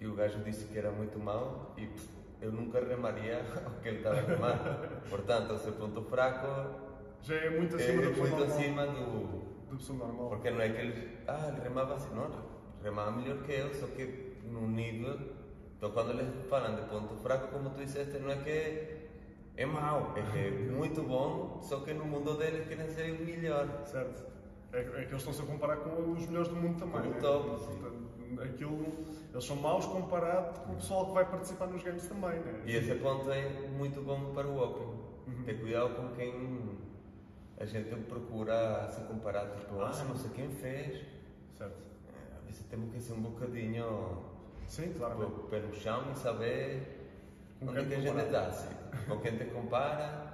E 0.00 0.06
o 0.06 0.14
gajo 0.14 0.38
disse 0.44 0.66
que 0.66 0.78
era 0.78 0.90
muito 0.90 1.18
mau 1.18 1.74
e 1.76 1.86
pff, 1.86 2.08
eu 2.40 2.52
nunca 2.52 2.80
remaria 2.80 3.42
o 3.66 3.80
que 3.80 3.88
ele 3.88 3.98
estava 3.98 4.18
a 4.18 4.22
remar. 4.22 5.02
Portanto, 5.10 5.54
o 5.54 5.58
seu 5.58 5.72
ponto 5.72 6.02
fraco 6.02 6.46
Já 7.22 7.34
é 7.34 7.50
muito 7.50 7.76
é 7.76 7.82
acima 7.82 8.02
da 8.02 8.08
pessoa 8.08 8.28
muito 8.28 8.38
normal. 8.38 8.58
acima 8.58 8.86
do. 8.86 9.76
Pessoa 9.76 9.98
normal. 9.98 10.28
Porque 10.30 10.50
não 10.50 10.60
é 10.60 10.68
que 10.68 10.80
ele. 10.80 11.18
Ah, 11.26 11.48
ele 11.48 11.60
remava 11.60 11.94
assim, 11.94 12.14
não, 12.14 12.30
remava 12.82 13.10
melhor 13.12 13.42
que 13.42 13.52
eu, 13.52 13.74
só 13.74 13.86
que 13.88 14.36
num 14.44 14.68
nível. 14.68 15.18
Então 15.76 15.90
quando 15.90 16.10
eles 16.10 16.28
falam 16.48 16.74
de 16.76 16.82
ponto 16.82 17.14
fraco, 17.16 17.48
como 17.48 17.70
tu 17.70 17.78
disseste, 17.78 18.18
não 18.18 18.30
é 18.30 18.36
que 18.36 19.08
é 19.56 19.66
mau, 19.66 20.14
é 20.16 20.22
que 20.22 20.38
é 20.38 20.50
muito 20.70 21.02
bom, 21.02 21.60
só 21.60 21.80
que 21.80 21.92
no 21.92 22.04
mundo 22.04 22.36
deles 22.36 22.66
querem 22.66 22.88
ser 22.88 23.12
o 23.12 23.24
melhor. 23.24 23.66
Certo. 23.84 24.24
É, 24.72 24.80
é 24.80 24.82
que 24.82 24.90
eles 24.98 25.14
estão-se 25.14 25.42
a 25.42 25.46
comparar 25.46 25.76
com 25.76 26.12
os 26.12 26.26
melhores 26.26 26.48
do 26.48 26.56
mundo 26.56 26.78
também. 26.78 27.02
Com 27.02 27.08
o 27.08 27.12
né? 27.12 27.20
top, 27.20 27.60
sim. 27.60 28.17
Aquilo, 28.42 29.06
eles 29.32 29.44
são 29.44 29.56
maus 29.56 29.86
comparado 29.86 30.60
com 30.60 30.72
o 30.72 30.76
pessoal 30.76 31.06
que 31.06 31.12
vai 31.12 31.24
participar 31.24 31.66
nos 31.66 31.82
games 31.82 32.06
também. 32.06 32.38
Né? 32.40 32.62
E 32.66 32.76
esse 32.76 32.94
ponto 32.96 33.30
é 33.30 33.48
muito 33.68 34.02
bom 34.02 34.32
para 34.34 34.46
o 34.46 34.62
Open. 34.62 34.86
Uhum. 35.26 35.44
Ter 35.44 35.60
cuidado 35.60 35.94
com 35.94 36.08
quem 36.14 36.78
a 37.58 37.64
gente 37.64 37.94
procura 38.04 38.88
se 38.90 39.00
comparar, 39.02 39.50
tipo, 39.56 39.80
ah, 39.80 39.92
não 40.08 40.16
sei 40.16 40.30
quem 40.30 40.48
fez. 40.50 41.04
Certo. 41.56 41.76
É, 42.08 42.36
Às 42.38 42.44
vezes 42.44 42.62
temos 42.70 42.92
que 42.92 43.00
ser 43.00 43.14
um 43.14 43.22
bocadinho 43.22 44.22
Sim, 44.66 44.92
claramente. 44.92 45.32
pelo 45.32 45.48
pé 45.48 45.60
no 45.60 45.74
chão 45.74 46.04
e 46.12 46.18
saber 46.18 47.08
Com 47.58 47.66
onde 47.66 47.80
é 47.80 47.84
que 47.84 47.94
a 47.94 48.00
gente 48.00 48.18
está, 48.18 48.68
com 49.08 49.18
quem 49.20 49.36
te 49.36 49.44
compara 49.46 50.28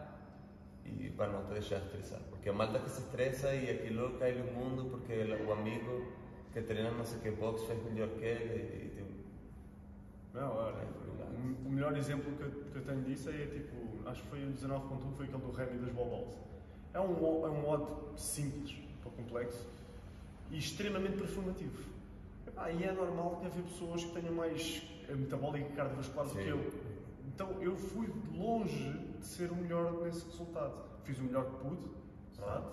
e 0.85 1.11
para 1.11 1.29
não 1.29 1.45
te 1.45 1.53
deixar 1.53 1.79
estressar. 1.79 2.21
Porque 2.31 2.49
a 2.49 2.53
malta 2.53 2.79
que 2.79 2.91
se 2.91 3.01
estressa 3.01 3.55
e 3.55 3.71
aquilo 3.71 4.19
cai 4.19 4.33
no 4.33 4.53
mundo 4.53 4.91
porque 4.91 5.15
o 5.47 5.53
amigo 5.53 6.13
que 6.55 6.63
treina 6.63 6.91
não 6.93 7.05
sei 7.05 7.19
que 7.21 7.31
box 7.33 7.65
fez 7.65 7.83
melhor 7.85 8.09
que 8.11 8.25
ele 8.25 8.87
e, 8.87 8.97
tipo, 8.97 9.15
Não, 10.33 10.57
olha, 10.57 10.75
o- 10.75 11.69
o 11.69 11.71
melhor 11.71 11.97
exemplo 11.97 12.33
que 12.33 12.43
eu, 12.43 12.51
que 12.51 12.77
eu 12.77 12.83
tenho 12.85 13.03
disso 13.03 13.29
é 13.31 13.47
tipo, 13.47 14.09
acho 14.09 14.23
que 14.23 14.29
foi 14.29 14.43
o 14.45 14.51
19.1, 14.53 15.13
foi 15.17 15.27
aquele 15.27 15.43
do 15.43 15.51
Remy 15.53 15.79
das 15.79 15.91
Boballs. 15.93 16.35
É 16.93 17.01
um, 17.01 17.47
é 17.47 17.51
um 17.51 17.61
mod 17.63 17.87
simples, 18.17 18.77
pouco 19.03 19.17
complexo 19.23 19.65
e 20.51 20.59
extremamente 20.59 21.17
performativo. 21.19 21.83
Epá, 22.47 22.71
e 22.71 22.83
é 22.85 22.93
normal 22.93 23.37
que 23.41 23.47
haver 23.47 23.63
pessoas 23.65 24.05
que 24.05 24.13
tenham 24.13 24.35
mais 24.35 24.83
metabólico 25.09 25.71
e 25.73 25.77
cardiovascular 25.77 26.27
do 26.27 26.33
Sim. 26.33 26.43
que 26.43 26.49
eu. 26.49 26.73
Então 27.29 27.63
eu 27.63 27.77
fui 27.77 28.09
longe 28.37 28.93
de 29.19 29.25
ser 29.27 29.51
o 29.51 29.57
melhor 29.57 29.93
nesse 30.03 30.25
resultado. 30.27 30.75
Fiz 31.05 31.19
o 31.19 31.23
melhor 31.25 31.45
que 31.47 31.57
pude, 31.65 31.89
verdade? 32.37 32.65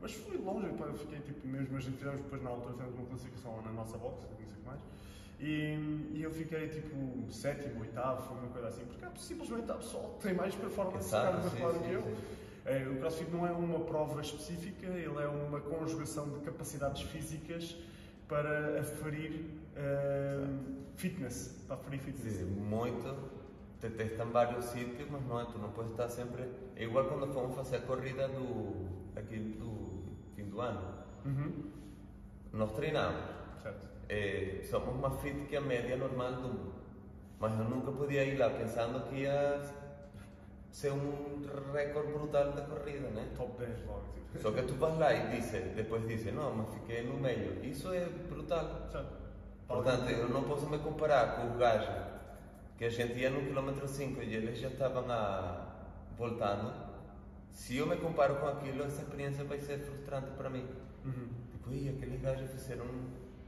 Mas 0.00 0.12
fui 0.12 0.36
longe, 0.36 0.68
pá, 0.74 0.84
eu 0.86 0.94
fiquei 0.94 1.20
tipo, 1.20 1.46
mesmo 1.46 1.80
gente 1.80 1.96
fizemos 1.96 2.20
depois 2.20 2.42
na 2.42 2.50
altura, 2.50 2.72
fizemos 2.74 2.94
uma 2.94 3.06
classificação 3.06 3.62
na 3.62 3.72
nossa 3.72 3.98
box, 3.98 4.26
não 4.28 4.36
sei 4.36 4.46
o 4.46 4.48
que 4.48 4.66
mais. 4.66 4.80
E, 5.38 6.18
e 6.18 6.22
eu 6.22 6.30
fiquei 6.30 6.68
tipo 6.68 7.30
sétimo, 7.32 7.80
oitavo, 7.80 8.28
foi 8.28 8.38
uma 8.38 8.48
coisa 8.48 8.68
assim, 8.68 8.84
porque 8.84 9.04
é, 9.04 9.08
simplesmente 9.16 9.70
há 9.70 9.74
pessoal 9.74 10.16
que 10.18 10.28
tem 10.28 10.34
mais 10.34 10.54
performance 10.54 11.08
Exato, 11.08 11.50
sim, 11.50 11.56
que 11.56 11.92
eu. 11.92 12.02
sim. 12.02 12.16
É, 12.64 12.84
o 12.88 12.96
CrossFit 12.98 13.30
não 13.30 13.46
é 13.46 13.52
uma 13.52 13.78
prova 13.80 14.20
específica, 14.20 14.86
ele 14.86 15.22
é 15.22 15.28
uma 15.28 15.60
conjugação 15.60 16.28
de 16.30 16.40
capacidades 16.40 17.02
físicas 17.02 17.76
para 18.28 18.80
aferir 18.80 19.44
eh, 19.76 20.44
fitness, 20.96 21.64
para 21.66 21.76
aferir 21.76 22.00
fitness. 22.00 22.34
Sim, 22.38 22.44
muito. 22.44 23.14
Te 23.80 23.90
testam 23.90 24.30
vários 24.30 24.64
sítios, 24.64 25.08
mas 25.10 25.24
não 25.26 25.40
é, 25.40 25.44
tu 25.44 25.58
não 25.58 25.70
podes 25.70 25.92
estar 25.92 26.08
sempre. 26.08 26.44
É 26.74 26.84
igual 26.84 27.04
quando 27.04 27.32
fomos 27.32 27.54
fazer 27.54 27.76
a 27.76 27.80
corrida 27.82 28.26
do, 28.26 28.88
aqui 29.14 29.38
do 29.38 29.65
fim 30.56 30.60
do 30.60 30.60
ano. 30.60 30.80
Uhum. 31.24 31.72
Nós 32.52 32.72
treinamos. 32.72 33.36
Eh, 34.08 34.62
somos 34.70 34.94
más 35.00 35.20
fit 35.20 35.46
que 35.48 35.56
a 35.56 35.60
média 35.60 35.96
normal 35.96 36.32
mundo. 36.32 36.72
Mas 37.38 37.58
eu 37.58 37.64
nunca 37.64 37.92
podia 37.92 38.24
ir 38.24 38.38
lá 38.38 38.50
pensando 38.50 39.08
que 39.08 39.22
ia 39.22 39.60
ser 40.70 40.92
um 40.92 41.72
recorde 41.72 42.12
brutal 42.12 42.52
de 42.52 42.62
corrida, 42.62 43.08
né? 43.10 43.28
Top 43.36 43.58
10 43.58 43.86
logo. 43.86 44.04
Só 44.40 44.52
que 44.52 44.62
tu 44.62 44.74
vas 44.74 44.98
lá 44.98 45.12
e 45.12 45.36
dices, 45.36 45.74
depois 45.74 46.06
dices, 46.06 46.32
não, 46.32 46.54
mas 46.54 46.72
fiquei 46.74 47.02
no 47.02 47.18
meio. 47.18 47.64
Isso 47.64 47.92
é 47.92 48.06
brutal. 48.28 48.86
Certo. 48.90 49.26
Portanto, 49.66 50.08
eu 50.10 50.28
não 50.28 50.44
posso 50.44 50.68
me 50.68 50.78
comparar 50.78 51.36
com 51.36 51.50
os 51.50 51.58
gajos 51.58 51.88
que 52.78 52.84
a 52.84 52.90
gente 52.90 53.18
ia 53.18 53.30
no 53.30 53.40
quilômetro 53.40 53.88
5 53.88 54.22
e 54.22 54.34
eles 54.34 54.58
já 54.58 54.68
estavam 54.68 55.10
a... 55.10 55.66
voltando. 56.16 56.85
Se 57.56 57.78
eu 57.78 57.86
me 57.86 57.96
comparo 57.96 58.36
com 58.36 58.46
aquilo, 58.46 58.82
essa 58.84 59.00
experiência 59.00 59.42
vai 59.42 59.58
ser 59.58 59.78
frustrante 59.78 60.30
para 60.32 60.50
mim. 60.50 60.66
Uhum. 61.06 61.28
Tipo, 61.50 61.72
"Ih, 61.72 61.88
aqueles 61.88 62.20
gajos 62.20 62.50
fizeram 62.50 62.84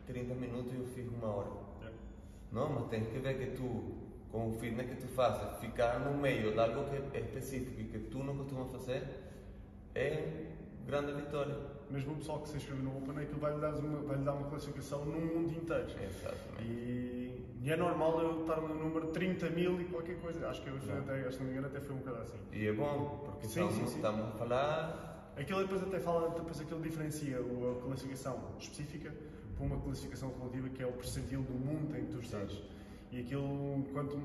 30 0.07 0.35
minutos 0.35 0.73
e 0.73 0.77
eu 0.77 0.87
fiz 0.87 1.07
uma 1.09 1.29
hora. 1.29 1.51
Yeah. 1.79 1.97
Não, 2.51 2.71
mas 2.71 2.89
tens 2.89 3.07
que 3.07 3.19
ver 3.19 3.37
que 3.39 3.55
tu, 3.55 3.95
com 4.33 4.49
o 4.49 4.53
fitness 4.59 4.89
que 4.89 4.97
tu 4.97 5.09
fazes, 5.09 5.61
ficar 5.61 6.01
no 6.01 6.17
meio 6.17 6.53
de 6.53 6.59
algo 6.59 6.89
que 6.89 7.19
é 7.19 7.21
específico 7.21 7.79
e 7.79 7.85
que 7.85 7.99
tu 7.99 8.25
não 8.25 8.35
costumas 8.39 8.73
fazer, 8.73 9.03
é 9.95 10.47
grande 10.87 11.13
vitória. 11.13 11.55
Mesmo 11.91 12.15
o 12.15 12.17
pessoal 12.17 12.41
que 12.41 12.49
se 12.49 12.57
inscreve 12.57 12.83
no 12.83 12.97
Open, 12.97 13.19
aquilo 13.19 13.39
vai-lhe 13.39 13.61
dar, 13.61 13.75
uma, 13.75 14.01
vai 14.01 14.17
dar 14.17 14.33
uma 14.33 14.49
classificação 14.49 15.05
no 15.05 15.21
mundo 15.21 15.53
inteiro. 15.53 15.85
Exatamente. 15.85 16.63
E, 16.63 17.28
e 17.63 17.71
é 17.71 17.77
normal 17.77 18.21
eu 18.21 18.41
estar 18.43 18.61
no 18.61 18.75
número 18.75 19.09
30 19.09 19.51
mil 19.51 19.81
e 19.81 19.85
qualquer 19.87 20.17
coisa. 20.21 20.49
Acho 20.49 20.63
que 20.63 20.69
eu 20.69 20.77
até, 20.77 21.31
se 21.31 21.39
não 21.39 21.47
me 21.47 21.53
engano, 21.53 21.67
até 21.67 21.81
foi 21.81 21.95
um 21.97 21.99
bocado 21.99 22.19
assim. 22.23 22.39
E 22.53 22.67
é 22.67 22.73
bom, 22.73 23.23
porque 23.25 23.47
Sim, 23.47 23.67
estamos, 23.67 23.75
sim, 23.75 23.87
sim. 23.87 23.97
estamos 23.97 24.21
a 24.27 24.31
falar. 24.39 25.33
Aquilo 25.37 25.61
depois 25.63 25.83
até 25.83 25.99
fala, 26.01 26.31
depois 26.31 26.61
aquilo 26.61 26.81
diferencia 26.81 27.41
o- 27.41 27.79
a 27.79 27.83
classificação 27.87 28.41
específica 28.59 29.13
para 29.57 29.65
uma 29.67 29.81
classificação 29.81 30.33
relativa 30.39 30.69
que 30.69 30.83
é 30.83 30.87
o 30.87 30.93
percentil 30.93 31.43
do 31.43 31.53
mundo 31.55 31.97
em 31.97 32.07
que 32.07 32.13
tu 32.13 32.21
estás. 32.21 32.63
E 33.11 33.21
aquilo, 33.21 33.85
quanto, 33.93 34.19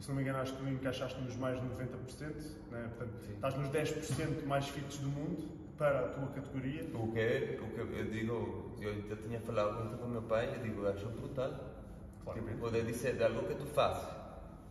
se 0.00 0.08
não 0.08 0.16
me 0.16 0.22
engano, 0.22 0.38
acho 0.38 0.54
que 0.56 0.62
tu 0.62 0.68
encaixaste 0.68 1.20
nos 1.20 1.36
mais 1.36 1.60
de 1.60 1.66
90%, 1.66 2.56
né? 2.70 2.90
portanto, 2.96 3.18
Sim. 3.26 3.32
estás 3.34 3.56
nos 3.58 3.68
10% 3.68 4.46
mais 4.46 4.68
fits 4.68 4.98
do 4.98 5.08
mundo 5.08 5.48
para 5.76 6.00
a 6.00 6.08
tua 6.10 6.26
categoria. 6.28 6.82
O 6.94 7.12
que, 7.12 7.58
o 7.60 7.68
que 7.68 7.78
eu 7.98 8.04
digo, 8.10 8.72
eu 8.80 8.94
já 9.08 9.16
tinha 9.16 9.40
falado 9.40 9.78
muito 9.84 9.98
com 9.98 10.06
meu 10.08 10.22
pai, 10.22 10.54
eu 10.56 10.62
digo, 10.62 10.86
acho 10.86 11.06
brutal. 11.08 11.71
Claramente. 12.24 12.54
Tipo, 12.54 12.64
poder 12.64 12.84
dizer 12.84 13.16
de 13.16 13.24
algo 13.24 13.46
que 13.46 13.54
tu 13.54 13.66
fazes, 13.66 14.08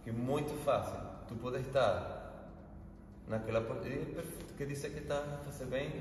que 0.04 0.10
é 0.10 0.14
muito 0.14 0.54
fácil, 0.64 1.00
tu 1.28 1.36
podes 1.36 1.66
estar 1.68 2.22
naquela 3.28 3.62
perfeito, 3.62 4.54
que 4.58 4.66
dizer 4.66 4.92
que 4.92 5.00
está 5.00 5.20
a 5.20 5.38
fazer 5.46 5.66
bem 5.66 5.92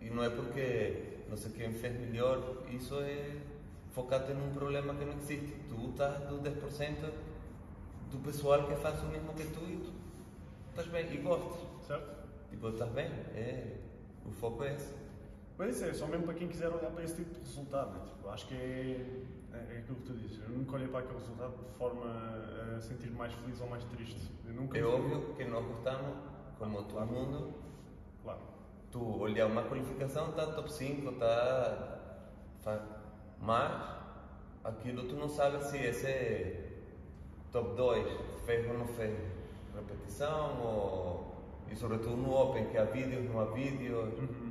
e 0.00 0.10
não 0.10 0.22
é 0.22 0.30
porque 0.30 1.14
não 1.28 1.36
sei 1.36 1.52
quem 1.52 1.72
fez 1.72 1.98
melhor, 1.98 2.62
isso 2.70 2.94
é 3.00 3.36
focar-te 3.92 4.32
num 4.32 4.52
problema 4.52 4.94
que 4.94 5.04
não 5.04 5.14
existe. 5.14 5.54
Tu 5.68 5.90
estás 5.90 6.28
do 6.28 6.38
10% 6.40 7.12
do 8.10 8.18
pessoal 8.18 8.66
que 8.66 8.74
faz 8.76 9.02
o 9.02 9.06
mesmo 9.06 9.32
que 9.34 9.44
tu 9.44 9.60
e 9.64 9.76
tu 9.76 9.92
estás 10.70 10.88
bem 10.88 11.12
e 11.12 11.16
gostas. 11.18 11.60
Certo? 11.86 12.24
Tipo, 12.50 12.68
estás 12.68 12.90
bem, 12.92 13.06
é, 13.34 13.78
o 14.26 14.30
foco 14.32 14.64
é 14.64 14.74
esse. 14.74 14.94
Mas 15.56 15.76
isso 15.76 15.84
é 15.84 15.94
só 15.94 16.06
mesmo 16.06 16.24
para 16.24 16.34
quem 16.34 16.48
quiser 16.48 16.68
olhar 16.68 16.90
para 16.90 17.04
esse 17.04 17.16
tipo 17.16 17.32
de 17.34 17.40
resultado. 17.40 17.92
Né? 17.92 18.04
Tipo, 18.06 18.28
acho 18.28 18.46
que 18.46 18.54
é, 18.54 19.22
é, 19.54 19.74
é 19.74 19.78
aquilo 19.78 19.96
que 19.96 20.02
tu 20.04 20.14
dizes. 20.14 20.40
Eu 20.42 20.50
nunca 20.50 20.74
olhei 20.76 20.88
para 20.88 21.00
aquele 21.00 21.18
resultado 21.18 21.52
de 21.56 21.78
forma 21.78 22.04
a 22.76 22.80
sentir 22.80 23.10
mais 23.10 23.32
feliz 23.32 23.60
ou 23.60 23.68
mais 23.68 23.84
triste. 23.84 24.20
Eu 24.46 24.54
nunca 24.54 24.78
É 24.78 24.84
óbvio 24.84 25.34
que 25.36 25.44
nós 25.44 25.64
gostamos, 25.66 26.16
como 26.58 26.82
todo 26.84 27.06
mundo, 27.06 27.54
Claro. 28.22 28.40
tu 28.90 29.20
olhar 29.20 29.46
uma 29.46 29.62
qualificação, 29.62 30.30
está 30.30 30.46
top 30.46 30.72
5, 30.72 31.10
está. 31.10 32.00
Mas 33.40 33.98
aquilo 34.64 35.06
tu 35.06 35.14
não 35.16 35.28
sabes 35.28 35.64
se 35.66 35.76
esse 35.78 36.06
é 36.06 36.70
top 37.52 37.76
2 37.76 38.06
fez 38.46 38.66
ou 38.68 38.78
não 38.78 38.86
fez 38.88 39.14
repetição, 39.74 40.60
ou... 40.62 41.34
e 41.70 41.76
sobretudo 41.76 42.16
no 42.16 42.34
Open, 42.34 42.66
que 42.70 42.78
há 42.78 42.84
vídeos, 42.84 43.24
não 43.26 43.40
há 43.40 43.44
vídeos. 43.46 44.14
Uhum. 44.18 44.43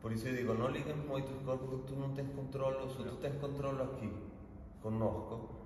Por 0.00 0.12
isso 0.12 0.28
eu 0.28 0.36
digo, 0.36 0.54
não 0.54 0.68
ligues 0.68 0.96
muito 0.96 1.30
porque 1.44 1.86
tu 1.86 1.94
não 1.94 2.14
tens 2.14 2.28
controle, 2.34 2.88
se 2.88 2.96
tu 2.96 3.16
tens 3.16 3.36
controle 3.38 3.82
aqui, 3.82 4.10
conosco, 4.82 5.56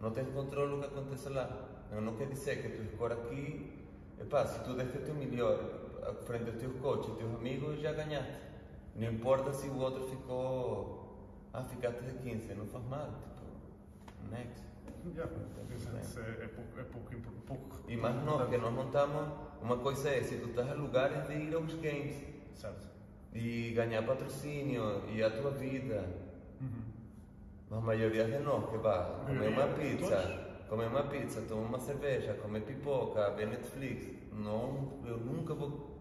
não 0.00 0.10
tens 0.10 0.28
controle 0.28 0.76
do 0.76 0.78
que 0.80 0.86
acontece 0.86 1.28
lá. 1.28 1.68
Não 1.92 2.16
quer 2.16 2.28
dizer 2.28 2.62
que 2.62 2.70
tu 2.70 2.90
score 2.94 3.12
aqui, 3.12 3.70
epá, 4.18 4.46
se 4.46 4.60
tu 4.64 4.70
o 4.70 4.76
teu 4.76 5.14
melhor 5.14 5.58
frente 6.24 6.44
dos 6.44 6.56
teus 6.56 6.74
coaches, 6.80 7.14
teus 7.16 7.34
amigos, 7.34 7.80
já 7.80 7.92
ganhaste. 7.92 8.32
Não 8.96 9.12
importa 9.12 9.52
se 9.52 9.68
o 9.68 9.78
outro 9.78 10.06
ficou, 10.08 11.46
ah, 11.52 11.62
ficaste 11.62 12.00
de 12.02 12.14
15, 12.14 12.54
não 12.54 12.66
faz 12.66 12.84
mal, 12.86 13.06
tipo, 13.06 14.30
next. 14.30 14.72
Yeah. 15.14 15.32
É, 16.16 16.44
é 16.44 16.48
pouco, 16.48 16.80
é 16.80 16.84
pouco, 17.46 17.90
E 17.90 17.96
mais 17.96 18.24
nós, 18.24 18.48
que 18.48 18.56
nós 18.56 18.72
não 18.72 18.86
estamos, 18.86 19.28
uma 19.60 19.76
coisa 19.78 20.10
é, 20.10 20.22
se 20.22 20.36
tu 20.38 20.50
estás 20.50 20.70
a 20.70 20.74
lugares 20.74 21.26
de 21.26 21.34
ir 21.34 21.54
aos 21.54 21.74
games, 21.74 22.32
Certo. 22.54 22.91
E 23.34 23.72
ganhar 23.72 24.02
patrocínio 24.02 25.02
e 25.08 25.22
a 25.22 25.30
tua 25.30 25.50
vida. 25.50 26.04
Uhum. 26.60 27.78
A 27.78 27.80
maioria 27.80 28.24
de 28.24 28.38
nós 28.38 28.70
que 28.70 28.76
vai 28.76 29.24
comer 29.26 29.48
uma 29.48 29.66
pizza, 29.68 30.16
todos. 30.16 30.68
comer 30.68 30.86
uma 30.88 31.02
pizza, 31.04 31.40
tomar 31.42 31.68
uma 31.68 31.80
cerveja, 31.80 32.34
comer 32.34 32.60
pipoca, 32.60 33.30
ver 33.30 33.46
Netflix. 33.46 34.06
Não, 34.32 35.00
eu 35.06 35.16
nunca 35.18 35.54
vou. 35.54 35.98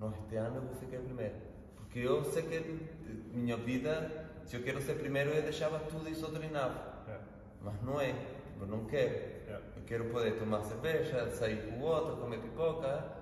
Não, 0.00 0.10
este 0.12 0.36
ano 0.36 0.56
eu 0.56 0.62
vou 0.62 0.74
ficar 0.74 0.98
primeiro. 0.98 1.34
Porque 1.76 2.00
eu 2.00 2.24
sei 2.24 2.42
que 2.42 3.36
minha 3.36 3.56
vida, 3.58 4.30
se 4.46 4.56
eu 4.56 4.62
quero 4.62 4.80
ser 4.80 4.94
primeiro, 4.94 5.30
eu 5.30 5.42
deixava 5.42 5.78
tudo 5.80 6.12
só 6.14 6.28
treinava. 6.28 7.04
Yeah. 7.06 7.24
Mas 7.62 7.82
não 7.82 8.00
é. 8.00 8.14
Eu 8.58 8.66
não 8.66 8.86
quero. 8.86 9.14
Yeah. 9.44 9.66
Eu 9.76 9.82
quero 9.84 10.04
poder 10.06 10.38
tomar 10.38 10.62
cerveja, 10.62 11.30
sair 11.30 11.70
com 11.70 11.78
o 11.78 11.82
outro, 11.82 12.16
comer 12.16 12.38
pipoca. 12.38 13.21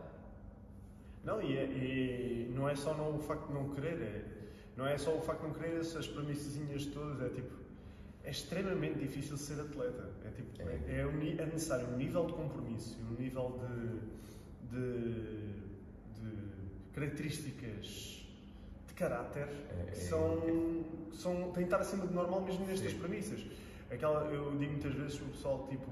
Não, 1.24 1.42
e, 1.42 1.56
é- 1.56 1.64
e 1.64 2.52
não 2.54 2.68
é 2.68 2.74
só 2.74 2.94
não, 2.94 3.16
o 3.16 3.20
facto 3.20 3.48
de 3.48 3.52
não 3.54 3.68
querer, 3.70 4.00
é, 4.00 4.24
não 4.76 4.86
é 4.86 4.96
só 4.96 5.14
o 5.16 5.20
facto 5.20 5.40
de 5.42 5.46
não 5.48 5.54
querer 5.54 5.78
essas 5.78 6.06
premissazinhas 6.08 6.86
todas, 6.86 7.20
é 7.20 7.28
tipo, 7.34 7.54
é 8.24 8.30
extremamente 8.30 8.98
difícil 8.98 9.36
ser 9.36 9.60
atleta. 9.60 10.08
É 10.24 10.30
tipo, 10.30 10.62
é, 10.62 11.00
é, 11.00 11.12
ni- 11.12 11.38
é 11.38 11.44
necessário 11.46 11.86
um 11.88 11.96
nível 11.96 12.26
de 12.26 12.32
compromisso, 12.32 12.98
um 13.10 13.20
nível 13.20 13.60
de, 14.70 14.76
de, 14.76 15.52
de 16.20 16.90
características 16.94 18.24
de 18.88 18.94
caráter 18.94 19.48
É, 19.48 19.84
que 19.84 19.90
é- 19.90 19.94
são, 19.94 20.40
que 21.10 21.16
são, 21.16 21.34
têm 21.52 21.62
de 21.62 21.62
estar 21.64 21.80
acima 21.80 22.06
de 22.06 22.14
normal 22.14 22.40
mesmo 22.42 22.66
nestas 22.66 22.92
Sim. 22.92 22.98
premissas. 22.98 23.40
Aquela, 23.90 24.24
eu 24.32 24.56
digo 24.56 24.72
muitas 24.72 24.94
vezes 24.94 25.20
o 25.20 25.24
pessoal 25.26 25.66
tipo 25.68 25.90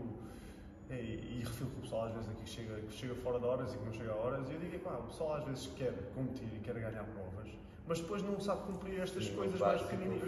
é, 0.90 0.94
e 0.94 1.42
refiro 1.44 1.70
que 1.70 1.78
o 1.78 1.80
pessoal 1.82 2.06
às 2.06 2.14
vezes 2.14 2.30
aqui 2.30 2.48
chega, 2.48 2.80
que 2.80 2.92
chega 2.92 3.14
fora 3.16 3.38
de 3.38 3.44
horas 3.44 3.74
e 3.74 3.78
que 3.78 3.84
não 3.84 3.92
chega 3.92 4.12
a 4.12 4.16
horas, 4.16 4.48
e 4.48 4.54
eu 4.54 4.60
digo, 4.60 4.78
pá, 4.80 4.94
o 4.94 5.02
pessoal 5.04 5.34
às 5.34 5.44
vezes 5.44 5.66
quer 5.76 5.92
competir 6.14 6.48
e 6.54 6.60
quer 6.60 6.74
ganhar 6.74 7.04
provas, 7.04 7.50
mas 7.86 8.00
depois 8.00 8.22
não 8.22 8.40
sabe 8.40 8.62
cumprir 8.62 9.00
estas 9.00 9.28
coisas 9.28 9.60
mais 9.60 9.82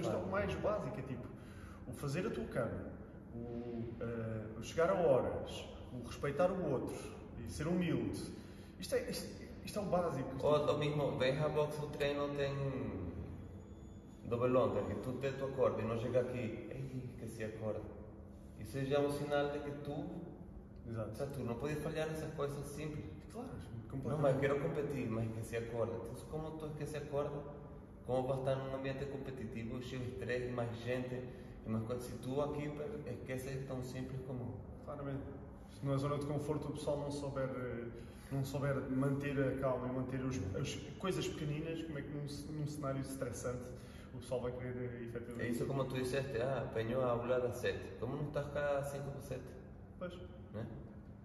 não, 0.06 0.26
mais 0.26 0.54
básica, 0.56 1.02
tipo, 1.02 1.26
o 1.86 1.92
fazer 1.92 2.26
a 2.26 2.30
tua 2.30 2.44
cama, 2.44 2.92
o, 3.34 3.94
eh, 4.00 4.58
o 4.58 4.62
chegar 4.62 4.90
a 4.90 4.94
horas, 4.94 5.64
o 5.92 6.06
respeitar 6.06 6.50
o 6.50 6.70
outro 6.70 6.96
e 7.38 7.50
ser 7.50 7.66
humilde. 7.66 8.20
Isto 8.78 8.94
é, 8.94 9.10
isto, 9.10 9.28
isto 9.64 9.78
é 9.78 9.82
o 9.82 9.86
básico. 9.86 10.30
Ou, 10.40 10.66
ou 10.66 10.78
mesmo, 10.78 11.18
vem 11.18 11.38
a 11.38 11.48
box, 11.48 11.78
o 11.82 11.86
treino 11.88 12.28
tem 12.36 12.54
double 14.24 14.56
under, 14.56 14.84
que 14.84 14.94
tu 15.02 15.12
te 15.14 15.32
tu 15.32 15.44
acorda 15.44 15.82
e 15.82 15.84
não 15.84 15.98
chega 15.98 16.20
aqui, 16.20 16.68
ei, 16.70 17.10
que 17.18 17.26
se 17.26 17.44
acorda. 17.44 17.82
Isso 18.60 18.84
já 18.84 18.98
é 18.98 19.00
um 19.00 19.10
sinal 19.10 19.50
de 19.50 19.58
que 19.58 19.70
tu, 19.82 20.04
Exato. 20.88 21.26
tu 21.32 21.40
não 21.40 21.54
podes 21.56 21.78
falhar 21.82 22.08
nessas 22.08 22.32
coisas 22.34 22.66
simples. 22.66 23.04
Claro, 23.32 23.48
Não, 24.04 24.18
mas 24.18 24.38
quero 24.40 24.60
competir, 24.60 25.08
mas 25.08 25.30
que 25.32 25.42
se 25.42 25.56
acorda. 25.56 25.92
Então, 26.12 26.26
como 26.30 26.50
tu 26.58 26.68
que 26.76 26.86
se 26.86 26.96
acorda, 26.96 27.42
como 28.06 28.26
vai 28.26 28.38
estar 28.38 28.56
num 28.56 28.74
ambiente 28.74 29.04
competitivo, 29.06 29.80
cheio 29.82 30.02
de 30.02 30.10
estresse, 30.10 30.50
mais 30.50 30.76
gente, 30.78 31.14
e 31.66 31.68
mais 31.68 31.84
coisas. 31.84 32.04
Se 32.04 32.12
tu 32.18 32.40
aqui 32.40 32.70
esqueces 33.06 33.66
tão 33.66 33.82
simples 33.82 34.20
como. 34.26 34.54
Claramente. 34.84 35.22
Se 35.70 35.86
na 35.86 35.96
zona 35.96 36.18
de 36.18 36.26
conforto 36.26 36.68
o 36.68 36.72
pessoal 36.72 36.98
não 36.98 37.10
souber, 37.10 37.48
eh, 37.48 37.86
não 38.32 38.44
souber 38.44 38.74
manter 38.90 39.38
a 39.38 39.56
calma 39.60 39.88
e 39.88 39.92
manter 39.92 40.20
os, 40.24 40.36
as 40.56 40.74
coisas 40.98 41.28
pequeninas, 41.28 41.82
como 41.82 41.98
é 41.98 42.02
que 42.02 42.08
num, 42.10 42.26
num 42.58 42.66
cenário 42.66 43.00
estressante 43.00 43.62
o 44.12 44.18
pessoal 44.18 44.40
vai 44.40 44.52
querer 44.52 44.76
eh, 44.76 44.98
É 45.00 45.04
efetivamente. 45.04 45.50
isso 45.52 45.66
como 45.66 45.84
tu 45.84 45.94
disseste, 45.94 46.36
ah, 46.38 46.64
apanhou 46.68 47.02
a 47.02 47.10
aula 47.10 47.40
das 47.40 47.56
7. 47.56 47.78
Como 48.00 48.16
não 48.16 48.24
estás 48.26 48.48
cá 48.52 48.78
às 48.78 48.88
5 48.88 49.10
para 49.10 49.20
7? 49.20 49.40
Pois. 49.98 50.39
Né? 50.54 50.66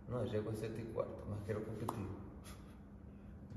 Não, 0.10 0.26
chego 0.28 0.50
às 0.50 0.58
7 0.60 0.80
e 0.80 0.86
quarto, 0.94 1.12
mas 1.30 1.40
quero 1.46 1.62
competir. 1.62 2.08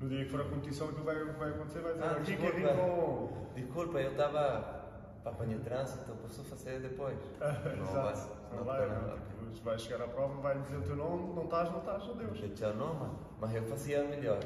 No 0.00 0.09
dia 0.09 0.24
que 0.24 0.31
for 0.31 0.40
a 0.40 0.44
competição, 0.44 0.88
aquilo 0.88 1.04
vai, 1.04 1.24
vai 1.24 1.50
acontecer, 1.50 1.81
vai 1.81 1.92
dizer 1.94 2.04
Ah, 2.04 2.11
aqui 2.12 2.37
desculpa. 2.37 2.54
que 2.57 2.62
com. 2.76 3.46
Desculpa, 3.54 4.00
eu 4.00 4.11
estava 4.12 4.78
para 5.22 5.33
apanhar 5.33 5.59
trânsito, 5.61 6.12
posso 6.22 6.44
fazer 6.44 6.78
depois? 6.81 7.18
Não 7.40 7.85
vai, 7.85 8.12
Exato. 8.12 8.37
não 8.50 8.59
Não 8.59 8.64
vai, 8.64 8.87
vai, 8.88 8.88
não. 9.11 9.18
tipo, 9.18 9.64
vai 9.64 9.78
chegar 9.78 10.04
à 10.04 10.09
prova, 10.09 10.40
vai 10.40 10.59
dizer 10.62 10.76
o 10.76 10.83
teu 10.83 10.96
nome, 10.96 11.35
não 11.35 11.44
estás, 11.44 11.70
não 11.70 11.81
estás, 11.81 12.02
adeus. 12.09 12.40
Deixa 12.40 12.72
não, 12.74 12.94
mas, 12.94 13.11
mas 13.40 13.54
eu 13.57 13.62
fazia 13.64 14.04
melhor. 14.04 14.38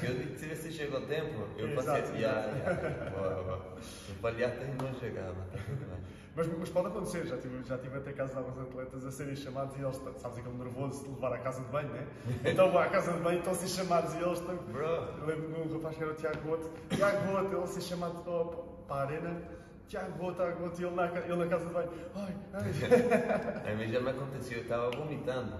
Se 0.00 0.06
eu 0.06 0.36
tivesse 0.36 0.70
chegado 0.72 1.04
a 1.04 1.06
tempo, 1.06 1.46
eu 1.56 1.68
Exato, 1.70 2.02
fazia. 2.06 2.18
Ya, 2.26 2.48
exato. 2.56 2.84
ya. 2.86 3.10
Boa, 3.10 3.42
boa. 3.44 3.58
Tu 3.76 4.12
falhaste 4.20 4.58
e 4.64 4.82
não 4.82 4.94
chegava. 4.94 5.34
tá 5.34 5.58
tudo 5.64 5.86
bem. 5.90 6.01
Mas, 6.34 6.46
mas 6.58 6.70
pode 6.70 6.86
acontecer, 6.86 7.26
já 7.26 7.36
tive, 7.36 7.62
já 7.62 7.76
tive 7.76 7.98
até 7.98 8.12
casos 8.12 8.32
de 8.32 8.38
alguns 8.38 8.58
atletas 8.58 9.04
a 9.04 9.10
serem 9.10 9.36
chamados 9.36 9.76
e 9.76 9.82
eles, 9.82 10.00
sabes 10.16 10.38
aquele 10.38 10.56
nervoso 10.56 11.04
de 11.04 11.10
levar 11.10 11.34
à 11.34 11.38
casa 11.38 11.62
de 11.62 11.68
banho, 11.70 11.88
né? 11.90 12.06
Então 12.50 12.70
vão 12.70 12.80
à 12.80 12.86
casa 12.86 13.12
de 13.12 13.20
banho, 13.20 13.38
estão 13.38 13.52
a 13.52 13.56
ser 13.56 13.68
chamados 13.68 14.14
e 14.14 14.16
eles 14.16 14.38
estão. 14.38 14.56
Bro. 14.56 14.82
Eu 14.82 15.26
lembro 15.26 15.48
de 15.48 15.60
um 15.60 15.74
rapaz 15.74 15.96
que 15.96 16.02
era 16.02 16.12
o 16.12 16.16
Tiago 16.16 16.40
Boto, 16.40 16.70
Tiago 16.88 17.26
Boto, 17.26 17.54
ele 17.54 17.62
a 17.62 17.66
ser 17.66 17.80
chamado 17.82 18.24
para, 18.24 18.62
para 18.88 18.96
a 18.96 19.04
arena, 19.04 19.42
Tiago 19.88 20.12
Boto, 20.12 20.36
Tiago 20.36 20.60
Boto, 20.60 20.80
e 20.80 20.84
ele 20.86 20.94
na, 20.94 21.06
ele 21.06 21.36
na 21.36 21.46
casa 21.46 21.66
de 21.66 21.72
banho, 21.74 21.90
ai, 22.14 22.36
ai. 22.54 23.72
A 23.72 23.76
mim 23.76 23.92
já 23.92 24.00
me 24.00 24.10
aconteceu, 24.10 24.56
eu 24.56 24.62
estava 24.62 24.90
vomitando 24.90 25.54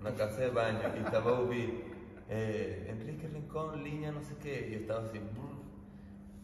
na 0.00 0.10
casa 0.10 0.44
de 0.44 0.50
banho 0.50 0.80
e 0.96 1.00
estava 1.02 1.30
a 1.30 1.38
ouvir 1.38 1.84
eh, 2.28 2.90
Enrique 2.90 3.28
Rincón, 3.28 3.76
linha 3.76 4.10
não 4.10 4.22
sei 4.22 4.36
o 4.36 4.40
quê, 4.40 4.66
e 4.70 4.74
eu 4.74 4.80
estava 4.80 5.06
assim, 5.06 5.20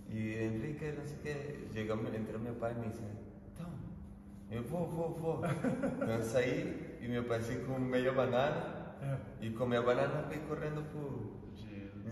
e 0.09 0.35
Enrique 0.35 0.93
não 0.93 1.05
sei 1.05 1.17
o 1.17 1.21
quê, 1.21 2.17
entra 2.17 2.39
meu 2.39 2.55
pai 2.55 2.73
e 2.73 2.75
me 2.77 2.89
disse, 2.91 3.03
eu 4.51 4.63
vou, 4.63 4.87
vou, 4.89 5.15
vou. 5.15 5.41
Então 5.45 6.09
eu 6.09 6.23
saí 6.23 6.99
e 7.01 7.09
meu 7.09 7.25
pai 7.25 7.41
com 7.67 7.79
meia 7.79 8.13
banana 8.13 8.95
e 9.41 9.51
com 9.51 9.65
a 9.65 9.83
banana 9.83 10.23
fui 10.29 10.39
correndo 10.39 10.83
por... 10.93 11.47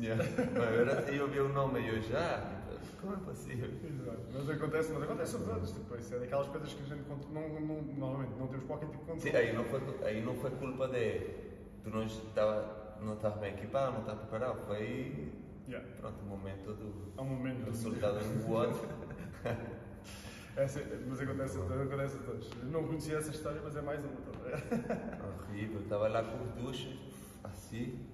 Yeah. 0.00 0.24
Mas 0.24 0.80
era 0.80 0.98
assim, 0.98 1.14
eu 1.14 1.28
vi 1.28 1.38
o 1.38 1.48
nome 1.48 1.80
e 1.80 1.88
eu 1.88 2.02
já, 2.02 2.64
como 3.00 3.14
é 3.14 3.16
possível? 3.18 3.70
Exato. 3.70 4.18
Mas 4.32 4.50
acontece, 4.50 4.92
mas 4.92 5.02
acontece 5.04 5.36
a 5.36 5.38
todos, 5.38 5.72
tipo, 5.72 5.96
isso 5.96 6.14
é 6.14 6.18
daquelas 6.18 6.48
coisas 6.48 6.72
que 6.72 6.82
a 6.82 6.96
gente 6.96 7.08
não, 7.08 7.48
não, 7.48 7.82
normalmente 7.82 8.32
não 8.36 8.46
temos 8.48 8.64
qualquer 8.66 8.86
tipo 8.86 8.98
de 8.98 9.04
controle. 9.04 9.20
Sim, 9.20 9.36
aí 9.36 9.52
não 9.52 9.64
foi, 9.64 9.80
aí 10.02 10.24
não 10.24 10.34
foi 10.34 10.50
culpa 10.50 10.88
de 10.88 11.20
tu 11.84 11.90
não 11.90 12.02
estava 12.04 12.96
não 13.00 13.14
estava 13.14 13.36
bem 13.38 13.52
equipado, 13.54 13.92
não 13.92 14.00
estava 14.00 14.18
preparado, 14.20 14.66
foi 14.66 15.32
Yeah. 15.66 15.88
pronto, 15.98 16.20
o 16.20 16.26
momento 16.26 16.74
do 16.74 17.12
Há 17.16 17.22
um 17.22 17.24
momento 17.24 17.64
do 17.64 17.74
soldado 17.74 18.20
no 18.22 18.52
WOD. 18.52 18.74
Sim, 20.68 20.80
mas 21.08 21.20
acontece, 21.20 21.58
acontece 21.58 22.16
a 22.16 22.22
todos. 22.22 22.50
Não 22.62 22.84
conhecia 22.86 23.16
essa 23.16 23.30
história, 23.30 23.60
mas 23.62 23.74
é 23.74 23.82
mais 23.82 24.00
uma. 24.04 24.12
tá 24.12 25.26
Horrível, 25.50 25.80
estava 25.80 26.06
lá 26.06 26.22
com 26.22 26.44
os 26.44 26.50
duches, 26.52 26.96
assim, 27.42 28.06